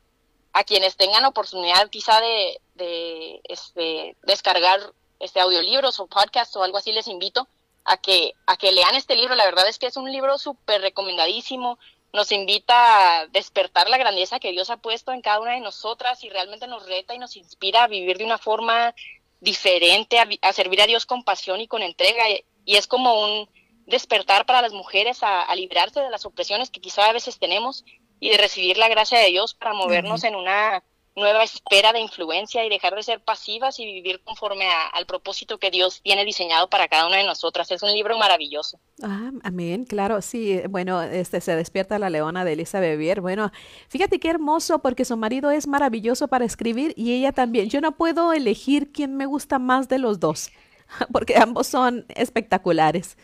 a 0.52 0.64
quienes 0.64 0.96
tengan 0.96 1.24
oportunidad 1.24 1.88
quizá 1.88 2.20
de, 2.20 2.60
de 2.74 3.40
este, 3.44 4.16
descargar 4.22 4.92
este 5.18 5.40
audiolibros 5.40 5.98
o 5.98 6.06
podcasts 6.06 6.54
o 6.56 6.62
algo 6.62 6.76
así, 6.76 6.92
les 6.92 7.08
invito 7.08 7.48
a 7.84 7.96
que, 7.96 8.34
a 8.46 8.56
que 8.56 8.72
lean 8.72 8.94
este 8.94 9.16
libro. 9.16 9.34
La 9.34 9.44
verdad 9.44 9.68
es 9.68 9.78
que 9.78 9.86
es 9.86 9.96
un 9.96 10.10
libro 10.10 10.38
súper 10.38 10.82
recomendadísimo. 10.82 11.78
Nos 12.12 12.32
invita 12.32 13.20
a 13.20 13.26
despertar 13.28 13.88
la 13.88 13.98
grandeza 13.98 14.40
que 14.40 14.52
Dios 14.52 14.68
ha 14.70 14.76
puesto 14.76 15.12
en 15.12 15.22
cada 15.22 15.40
una 15.40 15.52
de 15.52 15.60
nosotras 15.60 16.22
y 16.24 16.28
realmente 16.28 16.66
nos 16.66 16.86
reta 16.86 17.14
y 17.14 17.18
nos 17.18 17.36
inspira 17.36 17.84
a 17.84 17.88
vivir 17.88 18.18
de 18.18 18.24
una 18.24 18.38
forma 18.38 18.94
diferente, 19.42 20.18
a, 20.18 20.28
a 20.40 20.52
servir 20.52 20.80
a 20.80 20.86
Dios 20.86 21.04
con 21.04 21.24
pasión 21.24 21.60
y 21.60 21.68
con 21.68 21.82
entrega. 21.82 22.24
Y 22.64 22.76
es 22.76 22.86
como 22.86 23.20
un, 23.20 23.48
despertar 23.86 24.46
para 24.46 24.62
las 24.62 24.72
mujeres 24.72 25.22
a, 25.22 25.42
a, 25.42 25.54
librarse 25.54 26.00
de 26.00 26.10
las 26.10 26.24
opresiones 26.24 26.70
que 26.70 26.80
quizá 26.80 27.06
a 27.06 27.12
veces 27.12 27.38
tenemos 27.38 27.84
y 28.20 28.30
de 28.30 28.38
recibir 28.38 28.78
la 28.78 28.88
gracia 28.88 29.18
de 29.18 29.26
Dios 29.26 29.54
para 29.54 29.74
movernos 29.74 30.22
uh 30.22 30.24
-huh. 30.24 30.28
en 30.28 30.34
una 30.36 30.84
nueva 31.14 31.42
espera 31.42 31.92
de 31.92 32.00
influencia 32.00 32.64
y 32.64 32.68
dejar 32.68 32.94
de 32.94 33.02
ser 33.02 33.20
pasivas 33.20 33.78
y 33.78 33.84
vivir 33.84 34.22
conforme 34.22 34.66
a, 34.66 34.86
al 34.88 35.06
propósito 35.06 35.58
que 35.58 35.70
Dios 35.70 36.00
tiene 36.02 36.24
diseñado 36.24 36.68
para 36.70 36.88
cada 36.88 37.06
una 37.06 37.18
de 37.18 37.24
nosotras. 37.24 37.70
Es 37.70 37.82
un 37.82 37.92
libro 37.92 38.16
maravilloso. 38.18 38.78
Ah, 39.02 39.30
amén, 39.42 39.84
claro, 39.84 40.22
sí, 40.22 40.60
bueno, 40.68 41.02
este 41.02 41.40
se 41.40 41.54
despierta 41.56 41.98
la 41.98 42.10
leona 42.10 42.44
de 42.44 42.54
Elisa 42.54 42.80
Bevier. 42.80 43.20
Bueno, 43.20 43.52
fíjate 43.88 44.18
qué 44.18 44.30
hermoso 44.30 44.80
porque 44.80 45.04
su 45.04 45.16
marido 45.16 45.50
es 45.50 45.66
maravilloso 45.66 46.28
para 46.28 46.44
escribir 46.44 46.94
y 46.96 47.12
ella 47.14 47.32
también. 47.32 47.68
Yo 47.68 47.80
no 47.80 47.92
puedo 47.96 48.32
elegir 48.32 48.92
quién 48.92 49.16
me 49.16 49.26
gusta 49.26 49.58
más 49.58 49.88
de 49.88 49.98
los 49.98 50.20
dos, 50.20 50.50
porque 51.12 51.36
ambos 51.36 51.66
son 51.66 52.06
espectaculares 52.08 53.16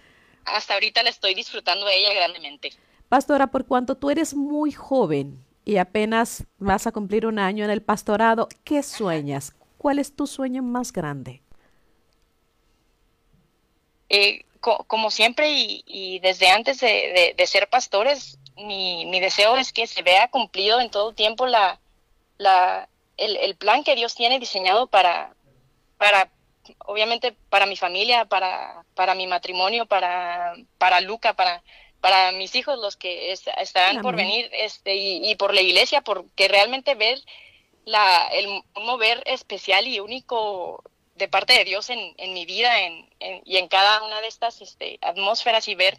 hasta 0.55 0.75
ahorita 0.75 1.03
la 1.03 1.11
estoy 1.11 1.35
disfrutando 1.35 1.87
de 1.87 1.99
ella 1.99 2.15
grandemente. 2.15 2.73
Pastora, 3.09 3.49
por 3.49 3.67
cuanto 3.67 3.97
tú 3.97 4.11
eres 4.11 4.35
muy 4.35 4.73
joven 4.73 5.45
y 5.69 5.77
apenas 5.77 6.47
vas 6.57 6.87
a 6.87 6.93
cumplir 6.93 7.27
un 7.27 7.39
año 7.39 7.63
en 7.63 7.71
el 7.71 7.83
pastorado, 7.83 8.49
¿qué 8.65 8.83
sueñas? 8.83 9.55
¿Cuál 9.77 9.99
es 9.99 10.17
tu 10.17 10.27
sueño 10.27 10.63
más 10.63 10.95
grande? 10.95 11.43
Eh, 14.09 14.47
co 14.61 14.85
como 14.85 15.11
siempre 15.11 15.53
y, 15.53 15.85
y 15.87 16.21
desde 16.21 16.49
antes 16.49 16.81
de, 16.81 17.35
ser 17.47 17.69
pastores, 17.69 18.39
mi, 18.57 19.05
mi, 19.05 19.21
deseo 19.21 19.59
es 19.59 19.75
que 19.75 19.87
se 19.87 20.01
vea 20.01 20.31
cumplido 20.31 20.81
en 20.81 20.91
todo 20.91 21.13
tiempo 21.13 21.47
la, 21.47 21.79
la, 22.39 22.89
el, 23.19 23.37
el 23.37 23.55
plan 23.55 23.85
que 23.85 23.95
Dios 23.95 24.15
tiene 24.15 24.39
diseñado 24.39 24.87
para, 24.87 25.35
para 25.99 26.31
obviamente 26.87 27.37
para 27.51 27.67
mi 27.67 27.77
familia, 27.77 28.25
para, 28.25 28.87
para 28.95 29.15
mi 29.15 29.27
matrimonio, 29.27 29.85
para, 29.85 30.55
para 30.79 31.03
Luca, 31.03 31.35
para, 31.35 31.63
para 32.01 32.33
mis 32.33 32.55
hijos, 32.55 32.79
los 32.79 32.97
que 32.97 33.33
es, 33.33 33.45
estarán 33.59 33.91
Amén. 33.91 34.03
por 34.03 34.17
venir, 34.17 34.49
este, 34.53 34.95
y, 34.95 35.31
y, 35.31 35.35
por 35.35 35.55
la 35.55 35.61
iglesia, 35.61 36.01
porque 36.03 36.49
realmente 36.49 36.95
ver 36.95 37.21
la, 37.85 38.29
el 38.29 38.47
un 38.47 38.63
mover 38.87 39.23
especial 39.27 39.87
y 39.87 40.01
único 40.01 40.85
de 41.17 41.29
parte 41.29 41.53
de 41.53 41.65
Dios 41.65 41.91
en, 41.91 42.15
en 42.17 42.33
mi 42.33 42.47
vida 42.47 42.81
en, 42.81 43.09
en, 43.19 43.43
y 43.45 43.57
en 43.57 43.69
cada 43.69 44.05
una 44.05 44.21
de 44.21 44.29
estas 44.29 44.61
este, 44.61 44.99
atmósferas 45.03 45.67
y 45.69 45.75
ver 45.75 45.99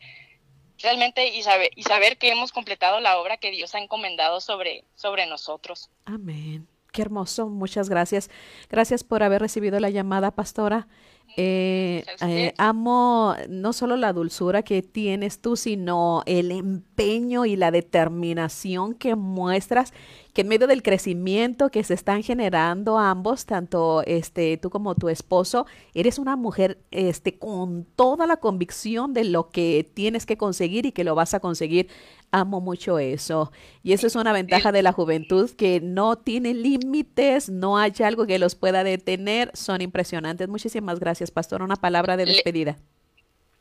realmente 0.82 1.28
y 1.28 1.44
saber, 1.44 1.72
y 1.76 1.84
saber 1.84 2.18
que 2.18 2.32
hemos 2.32 2.52
completado 2.52 3.00
la 3.00 3.20
obra 3.20 3.38
que 3.38 3.52
Dios 3.52 3.76
ha 3.76 3.80
encomendado 3.80 4.40
sobre, 4.40 4.86
sobre 4.96 5.26
nosotros. 5.26 5.90
Amén. 6.06 6.68
Qué 6.92 7.02
hermoso, 7.02 7.48
muchas 7.48 7.90
gracias. 7.90 8.30
Gracias 8.70 9.04
por 9.04 9.22
haber 9.22 9.42
recibido 9.42 9.80
la 9.80 9.90
llamada, 9.90 10.32
pastora. 10.32 10.88
Eh, 11.38 12.04
eh, 12.22 12.54
amo 12.58 13.36
no 13.50 13.74
solo 13.74 13.96
la 13.96 14.14
dulzura 14.14 14.64
que 14.64 14.82
tienes 14.82 15.40
tú, 15.40 15.56
sino 15.56 16.24
el 16.26 16.52
empeño 16.52 17.46
y 17.46 17.56
la 17.56 17.72
determinación 17.72 18.94
que 18.94 19.16
muestras 19.16 19.94
que 20.34 20.42
en 20.42 20.48
medio 20.48 20.68
del 20.68 20.84
crecimiento 20.84 21.70
que 21.70 21.84
se 21.84 21.94
están 21.94 22.24
generando 22.24 22.98
ambos, 22.98 23.46
tanto 23.46 24.04
este 24.06 24.58
tú 24.58 24.70
como 24.70 24.96
tu 24.96 25.10
esposo, 25.10 25.66
eres 25.94 26.20
una 26.20 26.36
mujer 26.36 26.78
este 26.92 27.38
con 27.38 27.86
toda 27.96 28.28
la 28.28 28.38
convicción 28.38 29.14
de 29.14 29.24
lo 29.24 29.50
que 29.50 29.90
tienes 29.94 30.26
que 30.26 30.38
conseguir 30.38 30.86
y 30.86 30.92
que 30.92 31.04
lo 31.04 31.16
vas 31.16 31.34
a 31.34 31.40
conseguir. 31.40 31.90
Amo 32.32 32.62
mucho 32.62 33.00
eso. 33.00 33.52
Y 33.82 33.94
eso 33.94 34.06
es 34.06 34.16
una 34.16 34.34
ventaja 34.34 34.72
de 34.72 34.84
la 34.84 34.92
juventud 34.92 35.50
que 35.50 35.80
no 35.82 36.16
tiene 36.16 36.54
límites, 36.54 37.50
no 37.50 37.78
hay 37.78 37.94
algo 38.04 38.28
que 38.28 38.38
los 38.38 38.54
pueda 38.54 38.84
detener, 38.84 39.50
son 39.56 39.82
impresionantes. 39.82 40.48
Muchísimas 40.48 41.00
gracias, 41.00 41.32
pastor. 41.32 41.64
Una 41.64 41.76
palabra 41.76 42.18
de 42.18 42.26
despedida. 42.26 42.78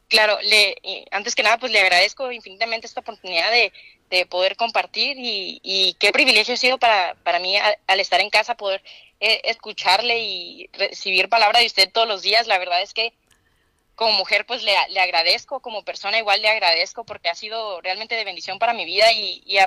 Claro, 0.08 0.38
le, 0.42 0.74
antes 1.10 1.34
que 1.34 1.42
nada, 1.42 1.58
pues 1.58 1.70
le 1.70 1.80
agradezco 1.80 2.32
infinitamente 2.32 2.86
esta 2.86 3.00
oportunidad 3.00 3.50
de, 3.50 3.72
de 4.10 4.26
poder 4.26 4.56
compartir 4.56 5.16
y, 5.18 5.60
y, 5.62 5.94
qué 5.94 6.12
privilegio 6.12 6.54
ha 6.54 6.56
sido 6.56 6.78
para, 6.78 7.14
para 7.22 7.38
mí 7.38 7.56
al, 7.56 8.00
estar 8.00 8.20
en 8.20 8.30
casa 8.30 8.56
poder 8.56 8.82
eh, 9.20 9.40
escucharle 9.44 10.18
y 10.20 10.70
recibir 10.72 11.28
palabra 11.28 11.60
de 11.60 11.66
usted 11.66 11.90
todos 11.92 12.08
los 12.08 12.22
días. 12.22 12.46
La 12.46 12.58
verdad 12.58 12.82
es 12.82 12.94
que 12.94 13.12
como 13.94 14.12
mujer 14.12 14.46
pues 14.46 14.62
le, 14.62 14.76
agradezco, 15.00 15.60
como 15.60 15.82
persona 15.82 16.18
igual 16.18 16.40
le 16.40 16.48
agradezco 16.48 17.04
porque 17.04 17.28
ha 17.28 17.34
sido 17.34 17.80
realmente 17.80 18.14
de 18.14 18.24
bendición 18.24 18.58
para 18.58 18.72
mi 18.72 18.84
vida 18.84 19.12
y, 19.12 19.58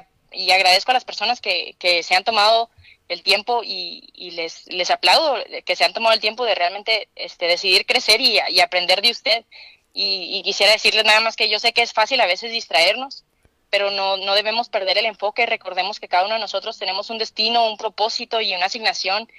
agradezco 0.52 0.92
a 0.92 0.94
las 0.94 1.04
personas 1.04 1.42
que, 1.42 1.76
que 1.78 2.04
se 2.04 2.16
han 2.16 2.24
tomado 2.24 2.70
el 3.12 3.24
tiempo 3.24 3.62
y, 3.64 4.10
y, 4.14 4.32
les, 4.32 4.68
les 4.68 4.90
aplaudo 4.90 5.36
que 5.66 5.76
se 5.76 5.84
han 5.84 5.94
tomado 5.94 6.14
el 6.14 6.22
tiempo 6.22 6.46
de 6.46 6.56
realmente 6.56 7.10
este, 7.16 7.46
decidir 7.46 7.86
crecer 7.86 8.22
y, 8.22 8.40
aprender 8.62 9.02
de 9.02 9.12
usted. 9.12 9.46
Y, 9.94 10.42
quisiera 10.44 10.72
decirles 10.72 11.04
nada 11.04 11.20
más 11.20 11.36
que 11.36 11.50
yo 11.50 11.60
sé 11.60 11.74
que 11.74 11.82
es 11.82 11.92
fácil 11.92 12.22
a 12.22 12.26
veces 12.26 12.52
distraernos, 12.52 13.26
pero 13.72 13.90
no, 13.90 14.18
no 14.18 14.36
debemos 14.36 14.70
perder 14.70 14.98
el 14.98 15.06
enfoque. 15.06 15.46
Recordemos 15.46 16.00
que 16.00 16.10
cada 16.10 16.26
uno 16.26 16.36
de 16.36 16.42
nosotros 16.42 16.78
tenemos 16.78 17.10
un 17.10 17.18
destino, 17.18 17.68
un 17.68 17.78
propósito 17.78 18.42
y 18.42 18.54
una 18.54 18.66
asignación. 18.66 19.32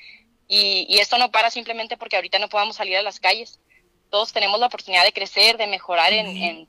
Y, 0.49 0.87
y 0.88 0.99
esto 0.99 1.18
no 1.18 1.31
para 1.31 1.51
simplemente 1.51 1.99
porque 1.99 2.16
ahorita 2.16 2.38
no 2.38 2.49
podamos 2.49 2.77
salir 2.77 2.97
a 2.97 3.03
las 3.03 3.21
calles. 3.21 3.61
Todos 4.11 4.33
tenemos 4.33 4.59
la 4.59 4.66
oportunidad 4.66 5.05
de 5.05 5.12
crecer, 5.12 5.59
de 5.59 5.66
mejorar 5.66 6.14
en, 6.14 6.27
en 6.29 6.68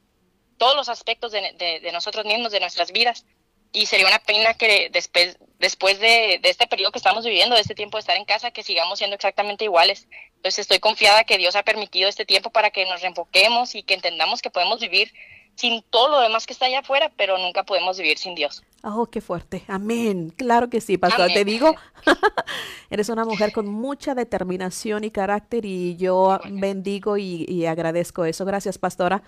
todos 0.57 0.75
los 0.75 0.89
aspectos 0.89 1.31
de, 1.31 1.53
de, 1.57 1.79
de, 1.79 1.91
nosotros 1.93 2.25
mismos, 2.25 2.51
de 2.51 2.59
nuestras 2.59 2.91
vidas. 2.91 3.25
Y 3.71 3.85
sería 3.85 4.07
una 4.07 4.19
pena 4.19 4.53
que 4.55 4.89
después, 4.91 5.37
después 5.57 5.99
de, 5.99 6.39
de 6.43 6.49
este 6.49 6.67
periodo 6.67 6.91
que 6.91 6.99
estamos 6.99 7.23
viviendo, 7.23 7.55
de 7.55 7.61
este 7.61 7.75
tiempo 7.75 7.95
de 7.95 8.01
estar 8.01 8.17
en 8.17 8.25
casa, 8.25 8.51
que 8.51 8.61
sigamos 8.61 8.99
siendo 8.99 9.15
exactamente 9.15 9.63
iguales. 9.63 10.07
Entonces 10.35 10.59
estoy 10.59 10.79
confiada 10.79 11.23
que 11.23 11.37
Dios 11.37 11.55
ha 11.55 11.63
permitido 11.63 12.09
este 12.09 12.25
tiempo 12.25 12.49
para 12.49 12.71
que 12.71 12.85
nos 12.85 13.01
reenfoquemos 13.01 13.73
y 13.73 13.83
que 13.83 13.93
entendamos 13.93 14.41
que 14.41 14.49
podemos 14.49 14.81
vivir 14.81 15.13
sin 15.55 15.81
todo 15.89 16.09
lo 16.09 16.19
demás 16.19 16.45
que 16.45 16.53
está 16.53 16.65
allá 16.65 16.79
afuera, 16.79 17.11
pero 17.15 17.37
nunca 17.37 17.63
podemos 17.63 17.97
vivir 17.97 18.17
sin 18.17 18.35
Dios. 18.35 18.63
Oh, 18.83 19.05
qué 19.05 19.21
fuerte. 19.21 19.63
Amén. 19.67 20.33
Claro 20.35 20.69
que 20.69 20.81
sí, 20.81 20.97
pastor. 20.97 21.25
Amén. 21.25 21.35
Te 21.35 21.45
digo, 21.45 21.73
eres 22.89 23.09
una 23.09 23.23
mujer 23.23 23.53
con 23.53 23.67
mucha 23.67 24.13
determinación 24.13 25.03
y 25.03 25.11
carácter 25.11 25.65
y 25.65 25.95
yo 25.95 26.37
bueno. 26.41 26.59
bendigo 26.59 27.17
y, 27.17 27.45
y, 27.47 27.65
agradezco 27.65 28.25
eso. 28.25 28.43
Gracias, 28.43 28.77
pastora. 28.77 29.23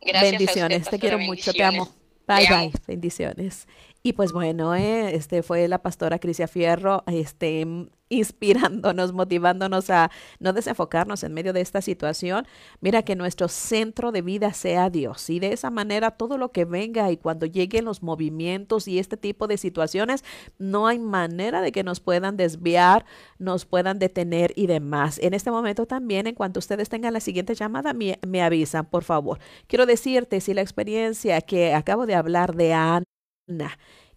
Gracias 0.00 0.30
Bendiciones. 0.32 0.82
Usted, 0.82 0.90
Te 0.92 0.98
quiero 0.98 1.18
mucho. 1.18 1.52
Te 1.52 1.64
amo. 1.64 1.88
Bye, 2.26 2.46
Te 2.46 2.48
bye. 2.48 2.56
Amo. 2.56 2.72
Bendiciones. 2.86 3.66
Y 4.06 4.12
pues 4.12 4.32
bueno, 4.32 4.74
eh, 4.74 5.14
este 5.14 5.42
fue 5.42 5.66
la 5.66 5.80
pastora 5.80 6.18
Crisia 6.18 6.46
Fierro, 6.46 7.04
este 7.06 7.66
inspirándonos, 8.10 9.14
motivándonos 9.14 9.88
a 9.88 10.10
no 10.38 10.52
desenfocarnos 10.52 11.24
en 11.24 11.32
medio 11.32 11.54
de 11.54 11.62
esta 11.62 11.80
situación. 11.80 12.46
Mira 12.82 13.02
que 13.02 13.16
nuestro 13.16 13.48
centro 13.48 14.12
de 14.12 14.20
vida 14.20 14.52
sea 14.52 14.90
Dios 14.90 15.30
y 15.30 15.40
de 15.40 15.54
esa 15.54 15.70
manera 15.70 16.10
todo 16.10 16.36
lo 16.36 16.52
que 16.52 16.66
venga 16.66 17.10
y 17.10 17.16
cuando 17.16 17.46
lleguen 17.46 17.86
los 17.86 18.02
movimientos 18.02 18.88
y 18.88 18.98
este 18.98 19.16
tipo 19.16 19.46
de 19.46 19.56
situaciones, 19.56 20.22
no 20.58 20.86
hay 20.86 20.98
manera 20.98 21.62
de 21.62 21.72
que 21.72 21.82
nos 21.82 22.00
puedan 22.00 22.36
desviar, 22.36 23.06
nos 23.38 23.64
puedan 23.64 23.98
detener 23.98 24.52
y 24.54 24.66
demás. 24.66 25.18
En 25.22 25.32
este 25.32 25.50
momento 25.50 25.86
también, 25.86 26.26
en 26.26 26.34
cuanto 26.34 26.58
ustedes 26.58 26.90
tengan 26.90 27.14
la 27.14 27.20
siguiente 27.20 27.54
llamada, 27.54 27.94
me, 27.94 28.18
me 28.26 28.42
avisan, 28.42 28.84
por 28.84 29.02
favor. 29.02 29.38
Quiero 29.66 29.86
decirte 29.86 30.42
si 30.42 30.52
la 30.52 30.60
experiencia 30.60 31.40
que 31.40 31.72
acabo 31.72 32.04
de 32.04 32.14
hablar 32.14 32.54
de 32.54 32.74
Ana, 32.74 33.04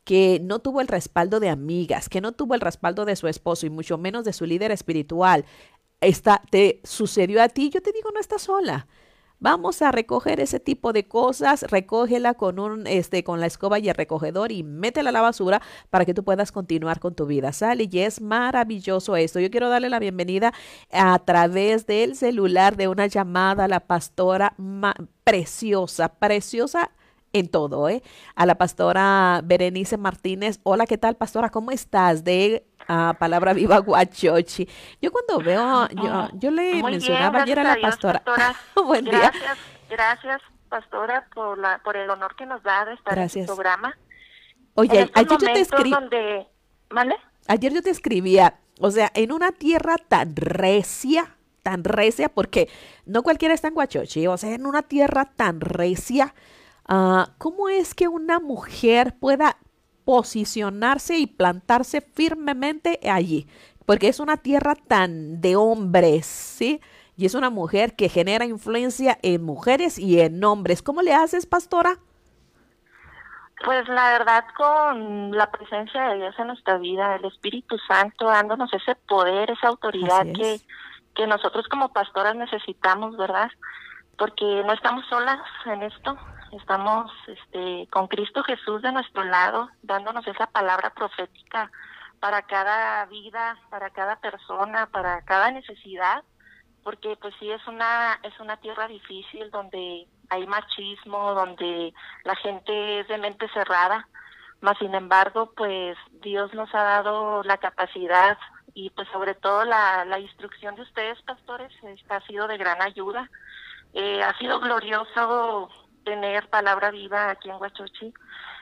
que 0.03 0.39
no 0.41 0.59
tuvo 0.59 0.81
el 0.81 0.87
respaldo 0.87 1.39
de 1.39 1.49
amigas, 1.49 2.09
que 2.09 2.21
no 2.21 2.31
tuvo 2.31 2.53
el 2.55 2.61
respaldo 2.61 3.05
de 3.05 3.15
su 3.15 3.27
esposo 3.27 3.65
y 3.65 3.69
mucho 3.69 3.97
menos 3.97 4.23
de 4.23 4.33
su 4.33 4.45
líder 4.45 4.71
espiritual, 4.71 5.45
está, 6.01 6.41
te 6.49 6.79
sucedió 6.83 7.41
a 7.41 7.49
ti, 7.49 7.69
yo 7.69 7.81
te 7.81 7.91
digo, 7.91 8.11
no 8.13 8.19
estás 8.19 8.43
sola. 8.43 8.87
Vamos 9.39 9.83
a 9.83 9.91
recoger 9.91 10.39
ese 10.39 10.59
tipo 10.59 10.93
de 10.93 11.07
cosas, 11.07 11.61
recógela 11.69 12.33
con 12.33 12.57
un 12.57 12.87
este 12.87 13.23
con 13.23 13.39
la 13.39 13.45
escoba 13.45 13.77
y 13.77 13.87
el 13.87 13.93
recogedor 13.93 14.51
y 14.51 14.63
métela 14.63 15.11
a 15.11 15.13
la 15.13 15.21
basura 15.21 15.61
para 15.91 16.05
que 16.05 16.15
tú 16.15 16.23
puedas 16.23 16.51
continuar 16.51 16.99
con 16.99 17.13
tu 17.13 17.27
vida. 17.27 17.51
Sale 17.53 17.87
y 17.91 17.99
es 17.99 18.19
maravilloso 18.19 19.15
esto. 19.15 19.39
Yo 19.39 19.51
quiero 19.51 19.69
darle 19.69 19.89
la 19.89 19.99
bienvenida 19.99 20.53
a 20.91 21.19
través 21.19 21.85
del 21.85 22.15
celular 22.15 22.77
de 22.77 22.87
una 22.87 23.05
llamada 23.05 23.65
a 23.65 23.67
la 23.67 23.81
pastora 23.81 24.55
preciosa, 25.23 26.09
preciosa 26.15 26.89
en 27.33 27.49
todo, 27.49 27.89
¿eh? 27.89 28.01
A 28.35 28.45
la 28.45 28.55
pastora 28.55 29.41
Berenice 29.43 29.97
Martínez. 29.97 30.59
Hola, 30.63 30.85
¿qué 30.85 30.97
tal, 30.97 31.15
pastora? 31.15 31.49
¿Cómo 31.49 31.71
estás? 31.71 32.23
De 32.23 32.65
uh, 32.89 33.13
Palabra 33.17 33.53
Viva 33.53 33.77
Guachochi. 33.79 34.67
Yo 35.01 35.11
cuando 35.11 35.39
veo, 35.39 35.87
yo, 35.89 36.29
yo 36.33 36.51
le 36.51 36.81
mencionaba 36.83 37.43
ayer 37.43 37.59
a 37.59 37.63
la 37.63 37.81
pastora. 37.81 38.23
Buen 38.75 39.05
gracias, 39.05 39.33
día. 39.33 39.55
Gracias, 39.89 40.41
pastora, 40.69 41.27
por, 41.33 41.57
la, 41.57 41.79
por 41.83 41.97
el 41.97 42.09
honor 42.09 42.35
que 42.35 42.45
nos 42.45 42.61
da 42.63 42.85
de 42.85 42.93
estar 42.93 43.17
en 43.17 43.29
el 43.33 43.45
programa. 43.45 43.97
Oye, 44.75 45.09
ayer 45.13 45.37
yo 45.39 45.53
te 45.53 45.61
escribí. 45.61 45.93
Ayer 47.47 47.73
yo 47.73 47.81
te 47.81 47.89
escribía, 47.89 48.59
o 48.79 48.91
sea, 48.91 49.11
en 49.15 49.31
una 49.31 49.51
tierra 49.51 49.95
tan 49.97 50.35
recia, 50.35 51.35
tan 51.63 51.83
recia, 51.83 52.29
porque 52.29 52.69
no 53.05 53.23
cualquiera 53.23 53.53
está 53.53 53.69
en 53.69 53.73
Guachochi, 53.73 54.27
o 54.27 54.37
sea, 54.37 54.53
en 54.53 54.65
una 54.65 54.83
tierra 54.83 55.25
tan 55.25 55.61
recia 55.61 56.35
Ah, 56.88 57.30
¿Cómo 57.38 57.67
es 57.67 57.93
que 57.93 58.08
una 58.08 58.39
mujer 58.39 59.15
pueda 59.19 59.58
posicionarse 60.06 61.17
y 61.17 61.28
plantarse 61.28 62.02
firmemente 62.02 63.00
allí? 63.10 63.47
Porque 63.86 64.08
es 64.08 64.19
una 64.19 64.38
tierra 64.38 64.76
tan 64.76 65.41
de 65.41 65.56
hombres, 65.56 66.26
¿sí? 66.26 66.82
Y 67.17 67.26
es 67.26 67.34
una 67.36 67.50
mujer 67.50 67.95
que 67.95 68.10
genera 68.10 68.45
influencia 68.45 69.17
en 69.21 69.43
mujeres 69.43 70.00
y 70.00 70.21
en 70.21 70.41
hombres. 70.43 70.82
¿Cómo 70.82 71.02
le 71.02 71.13
haces, 71.13 71.45
pastora? 71.45 71.97
Pues 73.65 73.88
la 73.89 74.12
verdad, 74.12 74.45
con 74.56 75.32
la 75.32 75.50
presencia 75.50 76.10
de 76.10 76.17
Dios 76.17 76.36
en 76.38 76.47
nuestra 76.47 76.78
vida, 76.78 77.15
el 77.15 77.26
Espíritu 77.26 77.78
Santo 77.88 78.28
dándonos 78.28 78.71
ese 78.71 78.95
poder, 79.08 79.50
esa 79.50 79.69
autoridad 79.69 80.26
que, 80.26 80.62
que 81.15 81.26
nosotros 81.26 81.67
como 81.67 81.91
pastoras 81.91 82.36
necesitamos, 82.36 83.17
¿verdad? 83.17 83.50
Porque 84.17 84.45
no 84.63 84.73
estamos 84.73 85.06
solas 85.08 85.39
en 85.65 85.82
esto, 85.82 86.17
estamos 86.51 87.12
este, 87.27 87.88
con 87.91 88.07
Cristo 88.07 88.43
Jesús 88.43 88.81
de 88.81 88.91
nuestro 88.91 89.23
lado, 89.23 89.69
dándonos 89.81 90.25
esa 90.27 90.47
palabra 90.47 90.91
profética 90.91 91.71
para 92.19 92.41
cada 92.43 93.05
vida, 93.05 93.57
para 93.69 93.89
cada 93.89 94.17
persona, 94.17 94.88
para 94.88 95.21
cada 95.23 95.51
necesidad, 95.51 96.23
porque 96.83 97.17
pues 97.21 97.33
sí 97.39 97.51
es 97.51 97.65
una 97.67 98.19
es 98.23 98.39
una 98.39 98.57
tierra 98.57 98.88
difícil 98.88 99.51
donde 99.51 100.07
hay 100.29 100.47
machismo, 100.47 101.33
donde 101.33 101.93
la 102.23 102.36
gente 102.36 103.01
es 103.01 103.07
de 103.07 103.17
mente 103.17 103.47
cerrada, 103.53 104.07
mas 104.62 104.77
sin 104.79 104.95
embargo 104.95 105.51
pues 105.55 105.97
Dios 106.21 106.53
nos 106.53 106.73
ha 106.73 106.83
dado 106.83 107.43
la 107.43 107.57
capacidad 107.57 108.38
y 108.73 108.89
pues 108.91 109.07
sobre 109.10 109.36
todo 109.36 109.65
la, 109.65 110.05
la 110.05 110.19
instrucción 110.19 110.75
de 110.75 110.83
ustedes 110.83 111.21
pastores 111.23 111.71
ha 112.10 112.21
sido 112.21 112.47
de 112.47 112.57
gran 112.57 112.81
ayuda. 112.81 113.29
Eh, 113.93 114.21
ha 114.21 114.38
sido 114.38 114.60
glorioso 114.60 115.69
tener 116.08 116.48
palabra 116.48 116.89
viva 116.89 117.30
aquí 117.30 117.50
en 117.50 117.58
Huachochi. 117.58 118.13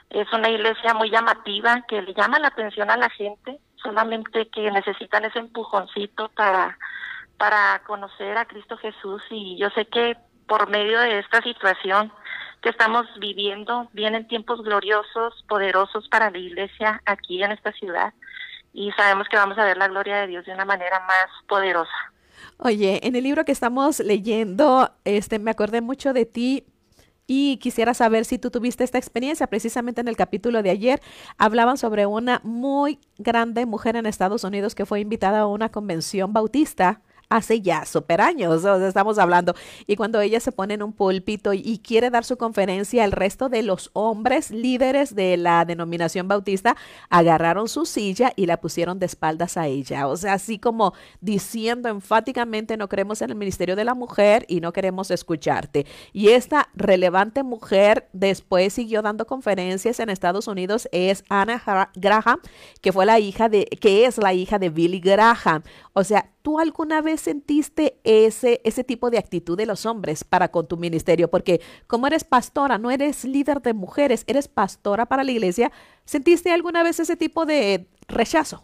Es 0.10 0.32
una 0.34 0.50
iglesia 0.50 0.96
muy 0.96 1.12
llamativa 1.12 1.84
que 1.88 2.02
le 2.02 2.16
llama 2.16 2.40
la 2.40 2.48
atención 2.48 2.90
a 2.90 2.98
la 2.98 3.10
gente, 3.12 3.60
solamente 3.76 4.50
que 4.50 4.72
necesitan 4.72 5.26
ese 5.26 5.38
empujoncito 5.38 6.30
para, 6.30 6.76
para 7.38 7.84
conocer 7.86 8.36
a 8.36 8.46
Cristo 8.46 8.78
Jesús 8.78 9.22
y 9.30 9.58
yo 9.58 9.70
sé 9.70 9.86
que 9.86 10.18
por 10.48 10.70
medio 10.70 11.00
de 11.00 11.20
esta 11.20 11.40
situación 11.44 12.12
que 12.64 12.70
estamos 12.70 13.06
viviendo 13.20 13.90
vienen 13.94 14.28
tiempos 14.28 14.64
gloriosos, 14.64 15.46
poderosos 15.48 16.08
para 16.10 16.32
la 16.32 16.40
iglesia 16.40 17.00
aquí 17.06 17.44
en 17.44 17.52
esta 17.52 17.72
ciudad 17.74 18.12
y 18.74 18.92
sabemos 18.94 19.28
que 19.30 19.38
vamos 19.38 19.58
a 19.60 19.66
ver 19.66 19.78
la 19.78 19.88
gloria 19.88 20.18
de 20.22 20.28
Dios 20.28 20.46
de 20.46 20.54
una 20.54 20.66
manera 20.66 21.00
más 21.02 21.28
poderosa. 21.48 22.12
Oye, 22.58 23.06
en 23.06 23.16
el 23.16 23.24
libro 23.24 23.46
que 23.46 23.52
estamos 23.52 24.00
leyendo, 24.00 24.90
este 25.04 25.38
me 25.38 25.52
acordé 25.52 25.82
mucho 25.82 26.12
de 26.12 26.26
ti 26.26 26.66
y 27.28 27.58
quisiera 27.58 27.94
saber 27.94 28.26
si 28.26 28.38
tú 28.38 28.52
tuviste 28.52 28.84
esta 28.84 28.98
experiencia. 28.98 29.48
Precisamente 29.48 30.02
en 30.02 30.08
el 30.08 30.18
capítulo 30.18 30.62
de 30.64 30.70
ayer 30.70 31.02
hablaban 31.38 31.78
sobre 31.78 32.06
una 32.06 32.42
muy 32.44 33.00
grande 33.18 33.66
mujer 33.66 33.96
en 33.96 34.06
Estados 34.06 34.44
Unidos 34.44 34.76
que 34.76 34.86
fue 34.86 35.00
invitada 35.00 35.42
a 35.42 35.48
una 35.48 35.70
convención 35.70 36.34
bautista 36.34 37.02
hace 37.30 37.62
ya 37.62 37.86
super 37.86 38.22
años, 38.22 38.64
estamos 38.66 39.18
hablando. 39.18 39.56
Y 39.88 39.96
cuando 39.96 40.22
ella 40.22 40.40
se 40.40 40.52
pone 40.52 40.76
en 40.76 40.84
un 40.84 40.94
púlpito 40.94 41.54
y, 41.54 41.80
quiere 41.86 42.10
dar 42.10 42.24
su 42.24 42.38
conferencia, 42.38 43.06
el 43.06 43.12
resto 43.12 43.50
de 43.50 43.62
los 43.62 43.92
hombres 43.94 44.50
líderes 44.50 45.14
de 45.14 45.38
la 45.38 45.66
denominación 45.66 46.28
bautista 46.28 46.76
agarraron 47.10 47.68
su 47.68 47.86
silla 47.86 48.34
y 48.36 48.46
la 48.46 48.58
pusieron 48.58 48.98
de 48.98 49.06
espaldas 49.06 49.58
a 49.58 49.68
ella. 49.68 50.08
O 50.08 50.18
sea, 50.18 50.34
así 50.34 50.58
como 50.58 50.94
diciendo 51.22 51.90
enfáticamente, 51.90 52.78
no 52.78 52.90
creemos 52.90 53.22
en 53.22 53.30
el 53.30 53.36
ministerio 53.36 53.76
de 53.76 53.86
la 53.86 53.94
mujer 53.94 54.46
y 54.48 54.62
no 54.62 54.74
queremos 54.74 55.12
escucharte. 55.12 55.86
Y 56.14 56.30
esta 56.30 56.70
relevante 56.74 57.44
mujer 57.44 58.08
después 58.14 58.74
siguió 58.74 59.02
dando 59.02 59.26
conferencias 59.28 60.00
en 60.00 60.10
Estados 60.10 60.48
Unidos, 60.48 60.88
es 60.92 61.24
Anna 61.30 61.62
Graham, 61.96 62.40
que 62.82 62.92
fue 62.92 63.06
la 63.06 63.20
hija 63.20 63.50
de, 63.50 63.66
que 63.66 64.06
es 64.06 64.18
la 64.18 64.34
hija 64.34 64.60
de 64.60 64.70
Billy 64.70 65.00
Graham. 65.00 65.64
O 65.94 66.04
sea, 66.04 66.32
¿tú 66.46 66.60
alguna 66.60 67.02
vez 67.02 67.22
sentiste 67.22 68.00
ese, 68.04 68.62
ese 68.64 68.84
tipo 68.84 69.10
de 69.10 69.18
actitud 69.18 69.58
de 69.58 69.66
los 69.66 69.88
hombres 69.88 70.24
para 70.24 70.50
con 70.50 70.68
tu 70.68 70.78
ministerio? 70.78 71.28
Porque 71.28 71.60
como 71.88 72.06
eres 72.06 72.24
pastora, 72.24 72.78
no 72.78 72.92
eres 72.92 73.26
líder 73.26 73.64
de 73.64 73.74
mujeres, 73.74 74.24
eres 74.28 74.48
pastora 74.48 75.08
para 75.08 75.24
la 75.24 75.32
iglesia, 75.32 75.72
¿sentiste 76.04 76.54
alguna 76.54 76.84
vez 76.84 77.00
ese 77.00 77.18
tipo 77.18 77.48
de 77.48 77.88
rechazo? 78.08 78.64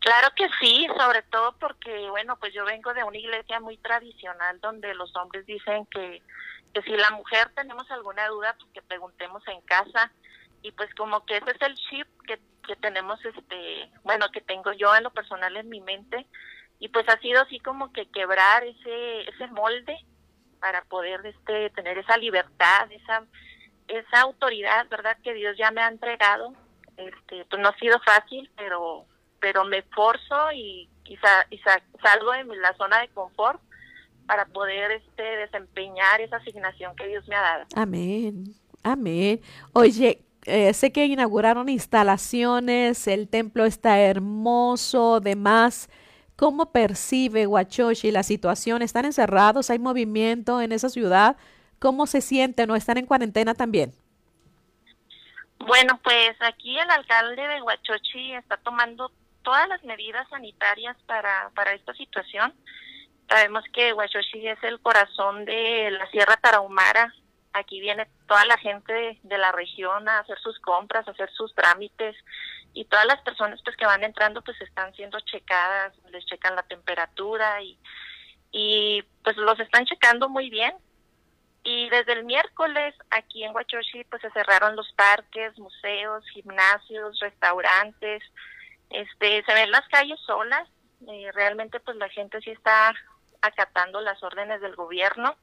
Claro 0.00 0.28
que 0.36 0.46
sí, 0.60 0.86
sobre 0.94 1.22
todo 1.22 1.56
porque, 1.58 2.10
bueno, 2.10 2.36
pues 2.36 2.52
yo 2.52 2.66
vengo 2.66 2.92
de 2.92 3.04
una 3.04 3.16
iglesia 3.16 3.58
muy 3.58 3.78
tradicional 3.78 4.60
donde 4.60 4.94
los 4.94 5.16
hombres 5.16 5.46
dicen 5.46 5.86
que, 5.86 6.22
que 6.74 6.82
si 6.82 6.90
la 6.90 7.12
mujer 7.12 7.50
tenemos 7.56 7.90
alguna 7.90 8.28
duda, 8.28 8.54
pues 8.58 8.70
que 8.74 8.82
preguntemos 8.82 9.42
en 9.48 9.62
casa 9.62 10.12
y 10.62 10.72
pues 10.72 10.92
como 10.94 11.24
que 11.24 11.36
ese 11.36 11.50
es 11.50 11.62
el 11.62 11.74
chip 11.74 12.06
que, 12.26 12.38
que 12.66 12.76
tenemos 12.76 13.24
este 13.24 13.90
bueno 14.02 14.30
que 14.32 14.40
tengo 14.40 14.72
yo 14.72 14.94
en 14.94 15.04
lo 15.04 15.10
personal 15.10 15.56
en 15.56 15.68
mi 15.68 15.80
mente 15.80 16.26
y 16.78 16.88
pues 16.88 17.08
ha 17.08 17.18
sido 17.20 17.42
así 17.42 17.58
como 17.60 17.92
que 17.92 18.10
quebrar 18.10 18.64
ese 18.64 19.28
ese 19.28 19.46
molde 19.48 19.96
para 20.60 20.82
poder 20.84 21.24
este 21.26 21.70
tener 21.70 21.98
esa 21.98 22.16
libertad 22.16 22.90
esa 22.90 23.24
esa 23.88 24.20
autoridad 24.20 24.88
verdad 24.88 25.16
que 25.22 25.32
Dios 25.32 25.56
ya 25.56 25.70
me 25.70 25.80
ha 25.80 25.88
entregado. 25.88 26.52
Este 26.96 27.44
pues 27.46 27.62
no 27.62 27.68
ha 27.68 27.78
sido 27.78 27.98
fácil 28.00 28.50
pero 28.56 29.06
pero 29.40 29.64
me 29.64 29.78
esforzo 29.78 30.52
y 30.52 30.88
quizá 31.04 31.46
y 31.50 31.58
salgo 32.02 32.32
de 32.32 32.44
la 32.56 32.74
zona 32.74 33.00
de 33.00 33.08
confort 33.08 33.60
para 34.26 34.44
poder 34.46 34.90
este 34.90 35.22
desempeñar 35.22 36.20
esa 36.20 36.36
asignación 36.36 36.94
que 36.96 37.06
Dios 37.06 37.26
me 37.28 37.36
ha 37.36 37.40
dado. 37.40 37.66
Amén 37.76 38.44
amén. 38.82 39.40
Oye 39.72 40.22
eh, 40.48 40.72
sé 40.74 40.92
que 40.92 41.06
inauguraron 41.06 41.68
instalaciones, 41.68 43.06
el 43.06 43.28
templo 43.28 43.64
está 43.64 44.00
hermoso, 44.00 45.20
demás. 45.20 45.88
¿Cómo 46.36 46.72
percibe 46.72 47.46
Huachochi 47.46 48.10
la 48.10 48.22
situación? 48.22 48.82
¿Están 48.82 49.04
encerrados? 49.04 49.70
¿Hay 49.70 49.78
movimiento 49.78 50.60
en 50.60 50.72
esa 50.72 50.88
ciudad? 50.88 51.36
¿Cómo 51.78 52.06
se 52.06 52.20
sienten? 52.20 52.68
¿No 52.68 52.76
están 52.76 52.98
en 52.98 53.06
cuarentena 53.06 53.54
también? 53.54 53.92
Bueno, 55.58 55.98
pues 56.02 56.36
aquí 56.40 56.78
el 56.78 56.90
alcalde 56.90 57.46
de 57.46 57.62
Huachochi 57.62 58.32
está 58.34 58.56
tomando 58.58 59.10
todas 59.42 59.68
las 59.68 59.82
medidas 59.84 60.28
sanitarias 60.28 60.96
para, 61.06 61.50
para 61.54 61.72
esta 61.72 61.92
situación. 61.94 62.54
Sabemos 63.28 63.64
que 63.72 63.92
Huachochi 63.92 64.46
es 64.46 64.62
el 64.62 64.80
corazón 64.80 65.44
de 65.44 65.90
la 65.90 66.08
Sierra 66.10 66.36
Tarahumara, 66.36 67.12
Aquí 67.58 67.80
viene 67.80 68.06
toda 68.26 68.44
la 68.44 68.56
gente 68.58 69.18
de, 69.22 69.38
la 69.38 69.52
región 69.52 70.08
a 70.08 70.20
hacer 70.20 70.38
sus 70.38 70.58
compras, 70.60 71.06
a 71.06 71.10
hacer 71.10 71.30
sus 71.32 71.54
trámites 71.54 72.16
y 72.72 72.84
todas 72.84 73.06
las 73.06 73.20
personas 73.22 73.60
pues 73.64 73.76
que 73.76 73.86
van 73.86 74.04
entrando 74.04 74.42
pues 74.42 74.60
están 74.60 74.94
siendo 74.94 75.18
checadas, 75.20 75.92
les 76.10 76.24
checan 76.26 76.54
la 76.54 76.62
temperatura 76.62 77.60
y, 77.62 77.78
y 78.52 79.02
pues 79.24 79.36
los 79.36 79.58
están 79.60 79.86
checando 79.86 80.28
muy 80.28 80.50
bien. 80.50 80.72
Y 81.64 81.90
desde 81.90 82.12
el 82.12 82.24
miércoles 82.24 82.94
aquí 83.10 83.42
en 83.42 83.54
Huachochi 83.54 84.04
pues 84.04 84.22
se 84.22 84.30
cerraron 84.30 84.76
los 84.76 84.90
parques, 84.92 85.58
museos, 85.58 86.24
gimnasios, 86.28 87.18
restaurantes, 87.20 88.22
este, 88.90 89.42
se 89.44 89.54
ven 89.54 89.70
las 89.70 89.86
calles 89.88 90.18
solas, 90.20 90.68
eh, 91.08 91.30
realmente 91.34 91.80
pues 91.80 91.96
la 91.96 92.08
gente 92.08 92.40
sí 92.40 92.50
está 92.50 92.94
acatando 93.42 94.00
las 94.00 94.22
órdenes 94.22 94.60
del 94.60 94.76
gobierno. 94.76 95.36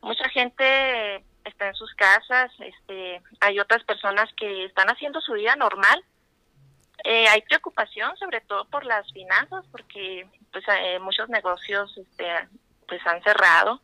Mucha 0.00 0.28
gente 0.30 1.24
está 1.44 1.68
en 1.68 1.74
sus 1.74 1.92
casas, 1.94 2.50
este, 2.58 3.22
hay 3.40 3.58
otras 3.58 3.84
personas 3.84 4.28
que 4.36 4.64
están 4.64 4.88
haciendo 4.88 5.20
su 5.20 5.32
vida 5.32 5.56
normal. 5.56 6.04
Eh, 7.04 7.26
hay 7.28 7.42
preocupación 7.42 8.16
sobre 8.16 8.40
todo 8.42 8.64
por 8.66 8.84
las 8.84 9.10
finanzas 9.12 9.64
porque 9.72 10.26
pues 10.52 10.64
eh, 10.68 10.98
muchos 11.00 11.28
negocios 11.28 11.96
este, 11.98 12.26
pues 12.86 13.04
han 13.06 13.22
cerrado, 13.22 13.80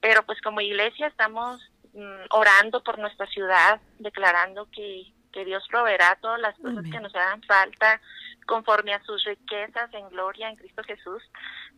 pero 0.00 0.22
pues 0.24 0.40
como 0.40 0.60
iglesia 0.60 1.08
estamos 1.08 1.60
mm, 1.92 2.26
orando 2.30 2.82
por 2.82 2.98
nuestra 2.98 3.26
ciudad, 3.26 3.80
declarando 3.98 4.66
que, 4.70 5.12
que 5.32 5.44
Dios 5.44 5.66
proveerá 5.68 6.16
todas 6.22 6.40
las 6.40 6.56
cosas 6.58 6.84
que 6.90 7.00
nos 7.00 7.14
hagan 7.14 7.42
falta 7.42 8.00
conforme 8.48 8.94
a 8.94 9.02
sus 9.04 9.22
riquezas 9.24 9.92
en 9.92 10.08
gloria 10.08 10.48
en 10.48 10.56
Cristo 10.56 10.82
Jesús. 10.82 11.22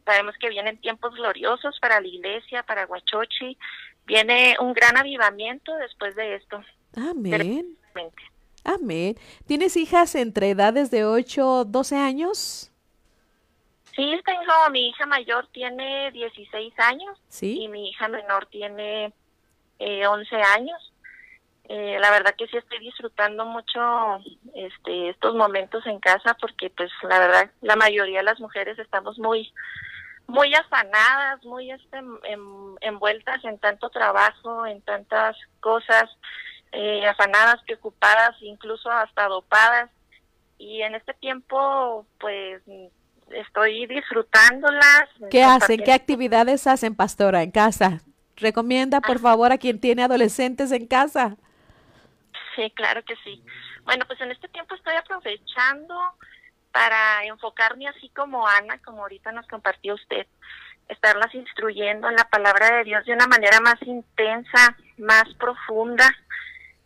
Sabemos 0.04 0.36
que 0.38 0.48
vienen 0.48 0.80
tiempos 0.80 1.14
gloriosos 1.14 1.78
para 1.80 2.00
la 2.00 2.06
iglesia, 2.06 2.62
para 2.62 2.86
Huachochi. 2.86 3.58
Viene 4.06 4.56
un 4.60 4.72
gran 4.72 4.96
avivamiento 4.96 5.74
después 5.76 6.14
de 6.16 6.36
esto. 6.36 6.62
Amén. 6.96 7.76
Amén. 8.64 9.16
¿Tienes 9.46 9.76
hijas 9.76 10.14
entre 10.14 10.50
edades 10.50 10.90
de 10.90 11.04
8 11.04 11.64
12 11.64 11.96
años? 11.96 12.70
Sí, 13.94 14.20
tengo, 14.24 14.70
mi 14.70 14.88
hija 14.88 15.06
mayor 15.06 15.48
tiene 15.52 16.10
16 16.12 16.72
años 16.78 17.18
¿Sí? 17.28 17.62
y 17.62 17.68
mi 17.68 17.88
hija 17.88 18.08
menor 18.08 18.46
tiene 18.46 19.12
eh, 19.78 20.06
11 20.06 20.36
años. 20.36 20.92
Eh, 21.68 21.98
la 22.00 22.10
verdad 22.10 22.34
que 22.36 22.48
sí 22.48 22.56
estoy 22.56 22.80
disfrutando 22.80 23.44
mucho 23.44 23.80
este, 24.54 25.10
estos 25.10 25.34
momentos 25.34 25.86
en 25.86 26.00
casa 26.00 26.36
porque 26.40 26.70
pues 26.70 26.90
la 27.02 27.18
verdad 27.20 27.50
la 27.60 27.76
mayoría 27.76 28.18
de 28.18 28.24
las 28.24 28.40
mujeres 28.40 28.78
estamos 28.78 29.18
muy 29.18 29.52
muy 30.30 30.54
afanadas, 30.54 31.44
muy 31.44 31.70
este, 31.70 31.98
envueltas 32.80 33.44
en 33.44 33.58
tanto 33.58 33.90
trabajo, 33.90 34.66
en 34.66 34.80
tantas 34.82 35.36
cosas, 35.60 36.04
eh, 36.72 37.06
afanadas, 37.06 37.62
preocupadas, 37.64 38.36
incluso 38.40 38.90
hasta 38.90 39.26
dopadas. 39.26 39.90
Y 40.58 40.82
en 40.82 40.94
este 40.94 41.14
tiempo, 41.14 42.06
pues, 42.18 42.62
estoy 43.30 43.86
disfrutándolas. 43.86 45.08
¿Qué 45.30 45.42
hacen? 45.42 45.82
¿Qué 45.82 45.92
actividades 45.92 46.66
hacen, 46.66 46.94
pastora, 46.94 47.42
en 47.42 47.50
casa? 47.50 48.00
Recomienda, 48.36 49.00
por 49.00 49.16
ah. 49.16 49.20
favor, 49.20 49.52
a 49.52 49.58
quien 49.58 49.80
tiene 49.80 50.02
adolescentes 50.02 50.72
en 50.72 50.86
casa. 50.86 51.36
Sí, 52.56 52.70
claro 52.74 53.02
que 53.04 53.14
sí. 53.24 53.42
Bueno, 53.84 54.04
pues 54.06 54.20
en 54.20 54.30
este 54.30 54.48
tiempo 54.48 54.74
estoy 54.74 54.94
aprovechando 54.94 55.94
para 56.72 57.24
enfocarme 57.24 57.88
así 57.88 58.08
como 58.10 58.46
Ana, 58.46 58.78
como 58.84 59.02
ahorita 59.02 59.32
nos 59.32 59.46
compartió 59.48 59.94
usted, 59.94 60.26
estarlas 60.88 61.34
instruyendo 61.34 62.08
en 62.08 62.16
la 62.16 62.24
palabra 62.24 62.76
de 62.76 62.84
Dios 62.84 63.04
de 63.04 63.12
una 63.12 63.26
manera 63.26 63.60
más 63.60 63.80
intensa, 63.82 64.76
más 64.98 65.24
profunda, 65.38 66.08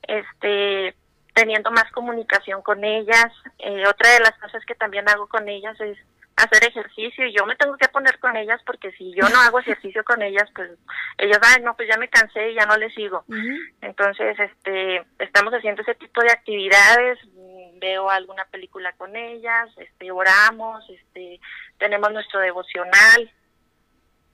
este, 0.03 0.95
teniendo 1.35 1.71
más 1.71 1.91
comunicación 1.93 2.63
con 2.63 2.85
ellas. 2.85 3.33
Eh, 3.59 3.87
otra 3.87 4.11
de 4.11 4.21
las 4.21 4.39
cosas 4.39 4.65
que 4.67 4.75
también 4.75 5.09
hago 5.09 5.27
con 5.27 5.49
ellas 5.49 5.79
es 5.81 5.99
hacer 6.37 6.65
ejercicio 6.65 7.27
y 7.27 7.33
yo 7.33 7.47
me 7.47 7.55
tengo 7.57 7.77
que 7.77 7.89
poner 7.89 8.19
con 8.19 8.37
ellas 8.37 8.61
porque 8.67 8.91
si 8.93 9.15
yo 9.15 9.29
no 9.29 9.41
hago 9.41 9.61
ejercicio 9.61 10.03
con 10.05 10.21
ellas 10.21 10.51
pues 10.55 10.71
ellas 11.19 11.39
ay 11.43 11.63
no 11.63 11.77
pues 11.77 11.89
ya 11.89 11.97
me 11.97 12.09
cansé 12.09 12.51
y 12.51 12.55
ya 12.55 12.67
no 12.67 12.77
les 12.77 12.93
sigo 12.95 13.25
entonces 13.81 14.37
este 14.39 15.05
estamos 15.21 15.55
haciendo 15.55 15.83
ese 15.83 15.95
tipo 15.95 16.21
de 16.23 16.33
actividades 16.33 17.19
veo 17.77 18.11
alguna 18.11 18.45
película 18.47 18.93
con 18.95 19.15
ellas 19.15 19.71
este 19.77 20.11
oramos 20.11 20.85
este 20.91 21.41
tenemos 21.79 22.11
nuestro 22.13 22.41
devocional 22.41 23.33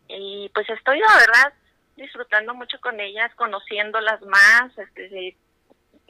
y 0.08 0.50
pues 0.54 0.70
estoy 0.70 1.00
la 1.00 1.16
verdad 1.18 1.52
disfrutando 1.96 2.54
mucho 2.54 2.80
con 2.80 2.98
ellas 2.98 3.30
conociéndolas 3.34 4.22
más 4.22 4.76
este 4.78 5.36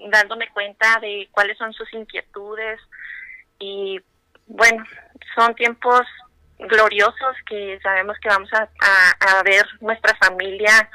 dándome 0.08 0.48
cuenta 0.50 1.00
de 1.00 1.28
cuáles 1.32 1.58
son 1.58 1.72
sus 1.72 1.92
inquietudes 1.92 2.80
y 3.58 4.00
bueno, 4.50 4.84
son 5.36 5.54
tiempos 5.54 6.02
gloriosos 6.58 7.36
que 7.48 7.78
sabemos 7.82 8.16
que 8.20 8.28
vamos 8.28 8.50
a, 8.52 9.42
ver 9.44 9.64
nuestra 9.80 10.14
familia 10.16 10.90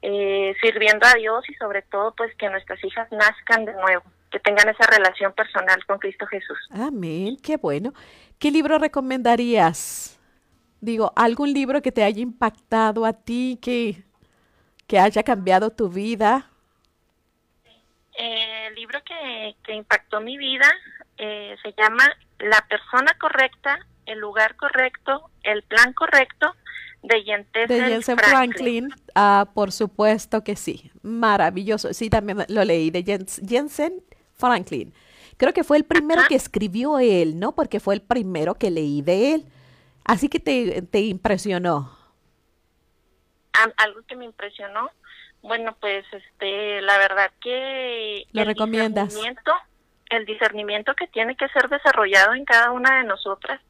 eh, 0.00 0.54
sirviendo 0.62 1.06
a 1.06 1.14
Dios 1.14 1.44
y 1.50 1.54
sobre 1.54 1.82
todo 1.82 2.14
pues 2.16 2.34
que 2.36 2.48
nuestras 2.48 2.82
hijas 2.84 3.10
nazcan 3.10 3.64
de 3.64 3.72
nuevo, 3.74 4.04
que 4.30 4.38
tengan 4.38 4.68
esa 4.68 4.86
relación 4.86 5.32
personal 5.32 5.84
con 5.84 5.98
Cristo 5.98 6.26
Jesús. 6.26 6.58
Amén, 6.70 7.36
qué 7.42 7.56
bueno. 7.56 7.92
¿Qué 8.38 8.50
libro 8.50 8.78
recomendarías? 8.78 10.18
Digo, 10.80 11.12
algún 11.16 11.52
libro 11.52 11.82
que 11.82 11.92
te 11.92 12.04
haya 12.04 12.20
impactado 12.20 13.04
a 13.04 13.12
ti, 13.12 13.58
que, 13.60 14.02
que 14.86 14.98
haya 14.98 15.22
cambiado 15.22 15.70
tu 15.70 15.88
vida. 15.88 16.48
Eh, 18.16 18.66
el 18.68 18.74
libro 18.74 19.00
que, 19.04 19.56
que 19.64 19.74
impactó 19.74 20.20
mi 20.20 20.38
vida 20.38 20.72
eh, 21.18 21.56
se 21.62 21.72
llama 21.76 22.04
La 22.42 22.66
persona 22.68 23.16
correcta, 23.18 23.78
el 24.06 24.18
lugar 24.18 24.56
correcto, 24.56 25.30
el 25.42 25.62
plan 25.62 25.92
correcto 25.92 26.54
de 27.02 27.22
Jensen, 27.22 28.18
Franklin. 28.18 28.88
Ah, 29.14 29.48
por 29.54 29.72
supuesto 29.72 30.44
que 30.44 30.56
sí. 30.56 30.90
Maravilloso. 31.02 31.92
Sí, 31.94 32.10
también 32.10 32.44
lo 32.48 32.64
leí 32.64 32.90
de 32.90 33.26
Jensen 33.46 34.02
Franklin. 34.34 34.92
Creo 35.36 35.52
que 35.52 35.64
fue 35.64 35.76
el 35.76 35.84
primero 35.84 36.22
que 36.28 36.34
escribió 36.34 36.98
él, 36.98 37.38
¿no? 37.38 37.54
Porque 37.54 37.80
fue 37.80 37.94
el 37.94 38.02
primero 38.02 38.54
que 38.54 38.70
leí 38.70 39.02
de 39.02 39.34
él. 39.34 39.46
Así 40.04 40.28
que 40.28 40.40
te, 40.40 40.82
te 40.82 41.00
impresionó. 41.00 41.96
Algo 43.76 44.02
que 44.06 44.16
me 44.16 44.24
impresionó. 44.24 44.90
Bueno, 45.42 45.76
pues 45.80 46.04
este, 46.12 46.80
la 46.82 46.98
verdad 46.98 47.30
que... 47.40 48.26
¿Lo 48.32 48.44
recomiendas? 48.44 49.16
El 50.12 50.26
discernimiento 50.26 50.94
que 50.94 51.06
tiene 51.08 51.36
que 51.36 51.48
ser 51.48 51.68
desarrollado 51.68 52.34
en 52.34 52.44
cada 52.44 52.70
una 52.70 52.98
de 52.98 53.04
nosotras 53.04 53.60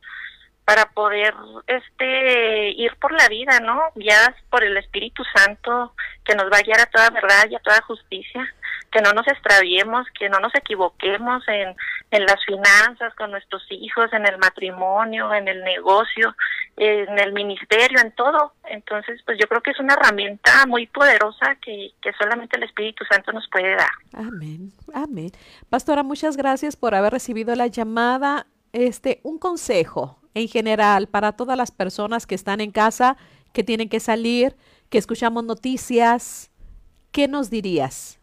para 0.65 0.87
poder 0.87 1.35
este 1.67 2.71
ir 2.71 2.95
por 2.97 3.13
la 3.13 3.29
vida, 3.29 3.61
¿no? 3.61 3.81
Guiadas 3.95 4.35
por 4.49 4.63
el 4.63 4.77
Espíritu 4.77 5.23
Santo 5.35 5.95
que 6.25 6.35
nos 6.35 6.47
va 6.47 6.59
a 6.59 6.63
guiar 6.63 6.81
a 6.81 6.87
toda 6.87 7.11
verdad 7.11 7.47
y 7.51 7.57
a 7.57 7.61
toda 7.61 7.83
justicia, 7.83 8.47
que 8.91 9.01
no 9.01 9.13
nos 9.13 9.27
extraviemos, 9.27 10.07
que 10.19 10.29
no 10.29 10.39
nos 10.39 10.55
equivoquemos 10.55 11.47
en, 11.49 11.75
en 12.13 12.27
las 12.27 12.45
finanzas 12.45 13.15
con 13.15 13.31
nuestros 13.31 13.63
hijos, 13.71 14.13
en 14.13 14.27
el 14.27 14.37
matrimonio, 14.37 15.33
en 15.33 15.49
el 15.49 15.65
negocio, 15.65 16.37
en 16.77 17.19
el 17.19 17.33
ministerio, 17.33 17.99
en 18.03 18.13
todo. 18.13 18.53
Entonces, 18.65 19.23
pues 19.25 19.39
yo 19.41 19.49
creo 19.49 19.63
que 19.63 19.71
es 19.71 19.81
una 19.81 19.95
herramienta 19.95 20.67
muy 20.67 20.87
poderosa 20.87 21.57
que, 21.63 21.93
que 22.03 22.13
solamente 22.13 22.59
el 22.59 22.65
Espíritu 22.65 23.03
Santo 23.11 23.33
nos 23.33 23.49
puede 23.49 23.75
dar. 23.77 23.91
Amén, 24.13 24.71
amén. 24.93 25.31
Pastora, 25.71 26.03
muchas 26.03 26.37
gracias 26.37 26.77
por 26.77 26.95
haber 26.95 27.15
recibido 27.15 27.55
la 27.55 27.67
llamada. 27.67 28.47
Este, 28.75 29.21
un 29.23 29.39
consejo 29.39 30.19
en 30.35 30.49
general 30.49 31.07
para 31.07 31.33
todas 31.33 31.57
las 31.57 31.71
personas 31.71 32.27
que 32.27 32.35
están 32.35 32.61
en 32.61 32.73
casa, 32.73 33.17
que 33.55 33.65
tienen 33.65 33.89
que 33.89 34.01
salir, 34.01 34.55
que 34.91 34.99
escuchamos 34.99 35.45
noticias, 35.45 36.51
¿qué 37.11 37.27
nos 37.27 37.49
dirías? 37.49 38.19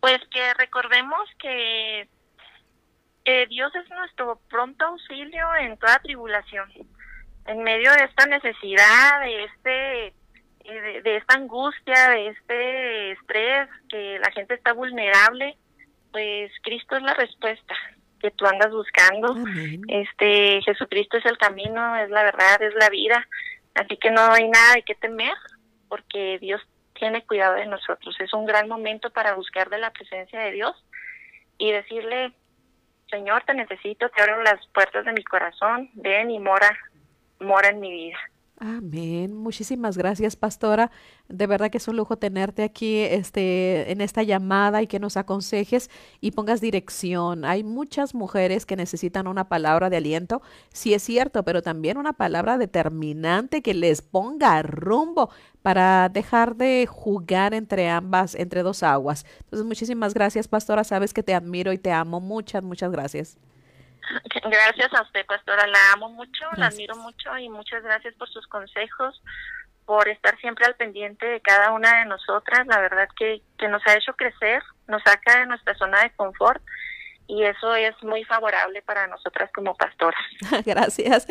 Pues 0.00 0.18
que 0.32 0.54
recordemos 0.54 1.28
que 1.38 2.08
Dios 3.48 3.74
es 3.74 3.88
nuestro 3.90 4.40
pronto 4.48 4.84
auxilio 4.84 5.46
en 5.60 5.76
toda 5.78 5.98
tribulación, 5.98 6.70
en 7.46 7.62
medio 7.62 7.92
de 7.92 8.04
esta 8.04 8.26
necesidad, 8.26 9.20
de 9.20 9.44
este 9.44 10.06
eh, 10.64 11.00
de, 11.02 11.16
esta 11.16 11.34
angustia, 11.34 12.10
de 12.10 12.28
este 12.28 13.12
estrés, 13.12 13.68
que 13.88 14.18
la 14.18 14.30
gente 14.30 14.54
está 14.54 14.72
vulnerable, 14.72 15.56
pues 16.12 16.52
Cristo 16.62 16.96
es 16.96 17.02
la 17.02 17.14
respuesta 17.14 17.74
que 18.20 18.30
tú 18.30 18.46
andas 18.46 18.70
buscando. 18.70 19.34
Este 19.88 20.60
Jesucristo 20.62 21.16
es 21.16 21.26
el 21.26 21.38
camino, 21.38 21.96
es 21.96 22.10
la 22.10 22.22
verdad, 22.22 22.62
es 22.62 22.74
la 22.74 22.90
vida. 22.90 23.26
Así 23.74 23.96
que 23.96 24.10
no 24.10 24.20
hay 24.20 24.48
nada 24.48 24.74
de 24.74 24.82
qué 24.82 24.94
temer, 24.94 25.34
porque 25.88 26.38
Dios 26.38 26.60
tiene 26.94 27.24
cuidado 27.24 27.54
de 27.54 27.66
nosotros. 27.66 28.14
Es 28.20 28.32
un 28.34 28.44
gran 28.44 28.68
momento 28.68 29.10
para 29.10 29.34
buscar 29.34 29.70
de 29.70 29.78
la 29.78 29.90
presencia 29.90 30.40
de 30.40 30.52
Dios 30.52 30.76
y 31.56 31.72
decirle, 31.72 32.32
Señor, 33.10 33.42
te 33.44 33.54
necesito, 33.54 34.08
te 34.08 34.22
abro 34.22 34.42
las 34.42 34.64
puertas 34.68 35.04
de 35.04 35.12
mi 35.12 35.24
corazón, 35.24 35.90
ven 35.94 36.30
y 36.30 36.38
mora, 36.38 36.70
mora 37.40 37.68
en 37.68 37.80
mi 37.80 37.90
vida. 37.90 38.18
Amén. 38.62 39.34
Muchísimas 39.34 39.96
gracias, 39.96 40.36
pastora. 40.36 40.90
De 41.28 41.46
verdad 41.46 41.70
que 41.70 41.78
es 41.78 41.88
un 41.88 41.96
lujo 41.96 42.18
tenerte 42.18 42.62
aquí 42.62 42.98
este, 42.98 43.90
en 43.90 44.02
esta 44.02 44.22
llamada 44.22 44.82
y 44.82 44.86
que 44.86 44.98
nos 45.00 45.16
aconsejes 45.16 45.88
y 46.20 46.32
pongas 46.32 46.60
dirección. 46.60 47.46
Hay 47.46 47.64
muchas 47.64 48.14
mujeres 48.14 48.66
que 48.66 48.76
necesitan 48.76 49.26
una 49.28 49.48
palabra 49.48 49.88
de 49.88 49.96
aliento, 49.96 50.42
sí 50.74 50.92
es 50.92 51.02
cierto, 51.02 51.42
pero 51.42 51.62
también 51.62 51.96
una 51.96 52.12
palabra 52.12 52.58
determinante 52.58 53.62
que 53.62 53.72
les 53.72 54.02
ponga 54.02 54.60
rumbo 54.60 55.30
para 55.62 56.10
dejar 56.10 56.54
de 56.54 56.86
jugar 56.86 57.54
entre 57.54 57.88
ambas, 57.88 58.34
entre 58.34 58.62
dos 58.62 58.82
aguas. 58.82 59.24
Entonces, 59.40 59.66
muchísimas 59.66 60.12
gracias, 60.12 60.48
pastora. 60.48 60.84
Sabes 60.84 61.14
que 61.14 61.22
te 61.22 61.32
admiro 61.32 61.72
y 61.72 61.78
te 61.78 61.92
amo. 61.92 62.20
Muchas, 62.20 62.62
muchas 62.62 62.92
gracias. 62.92 63.38
Gracias 64.44 64.92
a 64.94 65.02
usted, 65.02 65.24
pastora. 65.26 65.66
La 65.66 65.92
amo 65.92 66.10
mucho, 66.10 66.46
la 66.56 66.66
admiro 66.66 66.96
mucho 66.96 67.36
y 67.38 67.48
muchas 67.48 67.82
gracias 67.82 68.14
por 68.14 68.28
sus 68.28 68.46
consejos, 68.46 69.22
por 69.84 70.08
estar 70.08 70.38
siempre 70.40 70.66
al 70.66 70.76
pendiente 70.76 71.26
de 71.26 71.40
cada 71.40 71.72
una 71.72 72.00
de 72.00 72.06
nosotras. 72.06 72.66
La 72.66 72.80
verdad 72.80 73.08
que, 73.16 73.42
que 73.58 73.68
nos 73.68 73.82
ha 73.86 73.94
hecho 73.94 74.14
crecer, 74.14 74.62
nos 74.88 75.02
saca 75.02 75.40
de 75.40 75.46
nuestra 75.46 75.74
zona 75.74 76.02
de 76.02 76.10
confort 76.10 76.62
y 77.26 77.44
eso 77.44 77.74
es 77.74 77.94
muy 78.02 78.24
favorable 78.24 78.82
para 78.82 79.06
nosotras 79.06 79.50
como 79.54 79.74
pastoras. 79.74 80.20
gracias, 80.64 81.26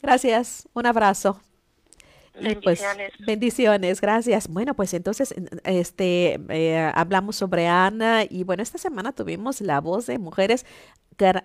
gracias. 0.00 0.68
Un 0.72 0.86
abrazo. 0.86 1.40
Pues, 2.32 2.44
bendiciones. 2.44 3.12
bendiciones, 3.18 4.00
gracias. 4.00 4.48
Bueno, 4.48 4.72
pues 4.72 4.94
entonces 4.94 5.34
este 5.64 6.40
eh, 6.48 6.90
hablamos 6.94 7.36
sobre 7.36 7.68
Ana 7.68 8.24
y 8.28 8.44
bueno, 8.44 8.62
esta 8.62 8.78
semana 8.78 9.12
tuvimos 9.12 9.60
la 9.60 9.80
voz 9.82 10.06
de 10.06 10.18
mujeres 10.18 10.64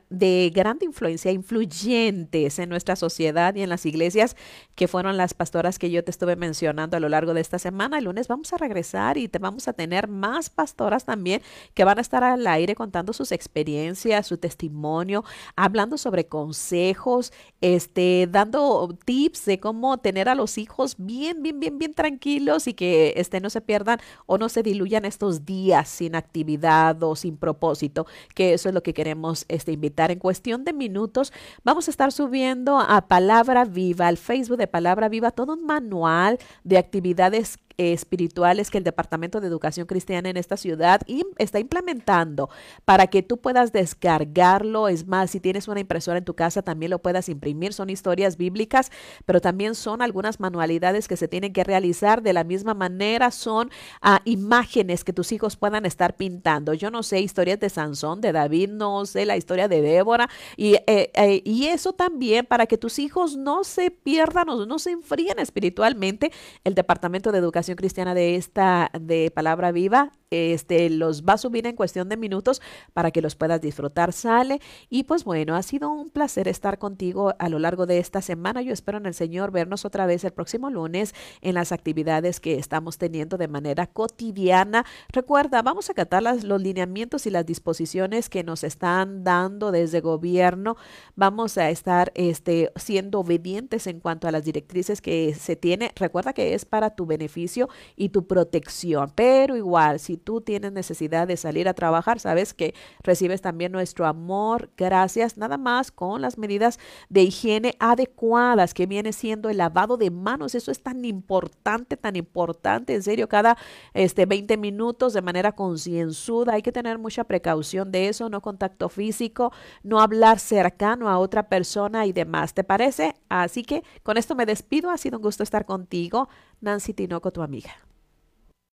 de 0.09 0.51
gran 0.53 0.77
influencia, 0.81 1.31
influyentes 1.31 2.59
en 2.59 2.69
nuestra 2.69 2.95
sociedad 2.95 3.55
y 3.55 3.61
en 3.61 3.69
las 3.69 3.85
iglesias, 3.85 4.35
que 4.75 4.87
fueron 4.87 5.17
las 5.17 5.33
pastoras 5.33 5.79
que 5.79 5.89
yo 5.89 6.03
te 6.03 6.11
estuve 6.11 6.35
mencionando 6.35 6.97
a 6.97 6.99
lo 6.99 7.09
largo 7.09 7.33
de 7.33 7.41
esta 7.41 7.59
semana. 7.59 7.97
El 7.97 8.05
lunes 8.05 8.27
vamos 8.27 8.53
a 8.53 8.57
regresar 8.57 9.17
y 9.17 9.27
te 9.27 9.39
vamos 9.39 9.67
a 9.67 9.73
tener 9.73 10.07
más 10.07 10.49
pastoras 10.49 11.05
también 11.05 11.41
que 11.73 11.83
van 11.83 11.97
a 11.97 12.01
estar 12.01 12.23
al 12.23 12.45
aire 12.47 12.75
contando 12.75 13.13
sus 13.13 13.31
experiencias, 13.31 14.27
su 14.27 14.37
testimonio, 14.37 15.23
hablando 15.55 15.97
sobre 15.97 16.27
consejos, 16.27 17.33
este, 17.61 18.27
dando 18.29 18.97
tips 19.05 19.45
de 19.45 19.59
cómo 19.59 19.97
tener 19.97 20.29
a 20.29 20.35
los 20.35 20.57
hijos 20.57 20.95
bien, 20.97 21.41
bien, 21.41 21.59
bien, 21.59 21.77
bien 21.77 21.93
tranquilos 21.93 22.67
y 22.67 22.73
que 22.73 23.13
este, 23.17 23.39
no 23.39 23.49
se 23.49 23.61
pierdan 23.61 23.99
o 24.25 24.37
no 24.37 24.49
se 24.49 24.63
diluyan 24.63 25.05
estos 25.05 25.45
días 25.45 25.89
sin 25.89 26.15
actividad 26.15 27.01
o 27.03 27.15
sin 27.15 27.37
propósito, 27.37 28.05
que 28.35 28.53
eso 28.53 28.69
es 28.69 28.75
lo 28.75 28.83
que 28.83 28.93
queremos 28.93 29.45
este, 29.47 29.66
invitar. 29.71 30.11
En 30.11 30.19
cuestión 30.19 30.63
de 30.63 30.73
minutos 30.73 31.33
vamos 31.63 31.87
a 31.87 31.91
estar 31.91 32.11
subiendo 32.11 32.79
a 32.79 33.07
Palabra 33.07 33.65
Viva, 33.65 34.07
al 34.07 34.17
Facebook 34.17 34.57
de 34.57 34.67
Palabra 34.67 35.09
Viva, 35.09 35.31
todo 35.31 35.53
un 35.53 35.65
manual 35.65 36.39
de 36.63 36.77
actividades 36.77 37.57
espirituales 37.77 38.71
que 38.71 38.79
el 38.79 38.83
Departamento 38.83 39.39
de 39.39 39.47
Educación 39.47 39.85
Cristiana 39.85 40.29
en 40.29 40.37
esta 40.37 40.57
ciudad 40.57 41.01
está 41.37 41.59
implementando 41.59 42.49
para 42.85 43.07
que 43.07 43.21
tú 43.21 43.37
puedas 43.37 43.71
descargarlo. 43.71 44.87
Es 44.87 45.07
más, 45.07 45.31
si 45.31 45.39
tienes 45.39 45.67
una 45.67 45.79
impresora 45.79 46.17
en 46.17 46.25
tu 46.25 46.33
casa, 46.33 46.61
también 46.61 46.89
lo 46.89 46.99
puedas 46.99 47.29
imprimir. 47.29 47.73
Son 47.73 47.89
historias 47.89 48.37
bíblicas, 48.37 48.91
pero 49.25 49.41
también 49.41 49.75
son 49.75 50.01
algunas 50.01 50.39
manualidades 50.39 51.07
que 51.07 51.17
se 51.17 51.27
tienen 51.27 51.53
que 51.53 51.63
realizar. 51.63 52.21
De 52.21 52.33
la 52.33 52.43
misma 52.43 52.73
manera, 52.73 53.31
son 53.31 53.69
ah, 54.01 54.21
imágenes 54.25 55.03
que 55.03 55.13
tus 55.13 55.31
hijos 55.31 55.55
puedan 55.55 55.85
estar 55.85 56.15
pintando. 56.15 56.73
Yo 56.73 56.89
no 56.89 57.03
sé 57.03 57.21
historias 57.21 57.59
de 57.59 57.69
Sansón, 57.69 58.21
de 58.21 58.31
David, 58.31 58.69
no 58.69 59.05
sé 59.05 59.25
la 59.25 59.37
historia 59.37 59.67
de 59.67 59.81
Débora. 59.81 60.29
Y, 60.55 60.75
eh, 60.87 61.11
eh, 61.13 61.41
y 61.45 61.67
eso 61.67 61.93
también 61.93 62.45
para 62.45 62.65
que 62.65 62.77
tus 62.77 62.97
hijos 62.99 63.35
no 63.35 63.63
se 63.63 63.91
pierdan 63.91 64.49
o 64.49 64.65
no 64.65 64.79
se 64.79 64.91
enfríen 64.91 65.39
espiritualmente. 65.39 66.31
El 66.63 66.73
Departamento 66.73 67.31
de 67.31 67.37
Educación 67.37 67.66
cristiana 67.75 68.13
de 68.13 68.35
esta 68.35 68.89
de 68.99 69.31
Palabra 69.31 69.71
Viva 69.71 70.11
este, 70.29 70.89
los 70.89 71.23
va 71.23 71.33
a 71.33 71.37
subir 71.37 71.65
en 71.67 71.75
cuestión 71.75 72.09
de 72.09 72.17
minutos 72.17 72.61
para 72.93 73.11
que 73.11 73.21
los 73.21 73.35
puedas 73.35 73.61
disfrutar. 73.61 74.13
Sale. 74.13 74.59
Y 74.89 75.03
pues 75.03 75.23
bueno, 75.23 75.55
ha 75.55 75.63
sido 75.63 75.89
un 75.89 76.09
placer 76.09 76.47
estar 76.47 76.77
contigo 76.77 77.33
a 77.39 77.49
lo 77.49 77.59
largo 77.59 77.85
de 77.85 77.99
esta 77.99 78.21
semana. 78.21 78.61
Yo 78.61 78.73
espero 78.73 78.97
en 78.97 79.05
el 79.05 79.13
Señor 79.13 79.51
vernos 79.51 79.85
otra 79.85 80.05
vez 80.05 80.23
el 80.23 80.31
próximo 80.31 80.69
lunes 80.69 81.13
en 81.41 81.55
las 81.55 81.71
actividades 81.71 82.39
que 82.39 82.55
estamos 82.55 82.97
teniendo 82.97 83.37
de 83.37 83.47
manera 83.47 83.87
cotidiana. 83.87 84.85
Recuerda, 85.09 85.61
vamos 85.61 85.89
a 85.89 85.93
acatar 85.93 86.23
los 86.23 86.61
lineamientos 86.61 87.25
y 87.25 87.29
las 87.29 87.45
disposiciones 87.45 88.29
que 88.29 88.43
nos 88.43 88.63
están 88.63 89.23
dando 89.23 89.71
desde 89.71 90.01
gobierno. 90.01 90.77
Vamos 91.15 91.57
a 91.57 91.69
estar 91.69 92.11
este, 92.15 92.71
siendo 92.75 93.19
obedientes 93.19 93.87
en 93.87 93.99
cuanto 93.99 94.27
a 94.27 94.31
las 94.31 94.43
directrices 94.43 95.01
que 95.01 95.35
se 95.35 95.55
tiene. 95.55 95.91
Recuerda 95.95 96.33
que 96.33 96.53
es 96.53 96.65
para 96.65 96.95
tu 96.95 97.05
beneficio 97.05 97.69
y 97.95 98.09
tu 98.09 98.27
protección, 98.27 99.11
pero 99.15 99.55
igual, 99.55 99.99
tú 100.17 100.41
tienes 100.41 100.71
necesidad 100.71 101.27
de 101.27 101.37
salir 101.37 101.67
a 101.67 101.73
trabajar, 101.73 102.19
sabes 102.19 102.53
que 102.53 102.73
recibes 103.03 103.41
también 103.41 103.71
nuestro 103.71 104.05
amor, 104.05 104.69
gracias, 104.77 105.37
nada 105.37 105.57
más 105.57 105.91
con 105.91 106.21
las 106.21 106.37
medidas 106.37 106.79
de 107.09 107.23
higiene 107.23 107.75
adecuadas, 107.79 108.73
que 108.73 108.85
viene 108.85 109.13
siendo 109.13 109.49
el 109.49 109.57
lavado 109.57 109.97
de 109.97 110.11
manos. 110.11 110.55
Eso 110.55 110.71
es 110.71 110.81
tan 110.81 111.03
importante, 111.05 111.97
tan 111.97 112.15
importante, 112.15 112.95
en 112.95 113.03
serio, 113.03 113.27
cada 113.29 113.57
este, 113.93 114.25
20 114.25 114.57
minutos 114.57 115.13
de 115.13 115.21
manera 115.21 115.51
concienzuda. 115.53 116.53
Hay 116.53 116.61
que 116.61 116.71
tener 116.71 116.97
mucha 116.97 117.23
precaución 117.23 117.91
de 117.91 118.09
eso, 118.09 118.29
no 118.29 118.41
contacto 118.41 118.89
físico, 118.89 119.51
no 119.83 119.99
hablar 119.99 120.39
cercano 120.39 121.09
a 121.09 121.19
otra 121.19 121.49
persona 121.49 122.05
y 122.05 122.13
demás. 122.13 122.53
¿Te 122.53 122.63
parece? 122.63 123.15
Así 123.29 123.63
que 123.63 123.83
con 124.03 124.17
esto 124.17 124.35
me 124.35 124.45
despido. 124.45 124.89
Ha 124.89 124.97
sido 124.97 125.17
un 125.17 125.23
gusto 125.23 125.43
estar 125.43 125.65
contigo. 125.65 126.29
Nancy 126.61 126.93
Tinoco, 126.93 127.31
tu 127.31 127.41
amiga. 127.41 127.86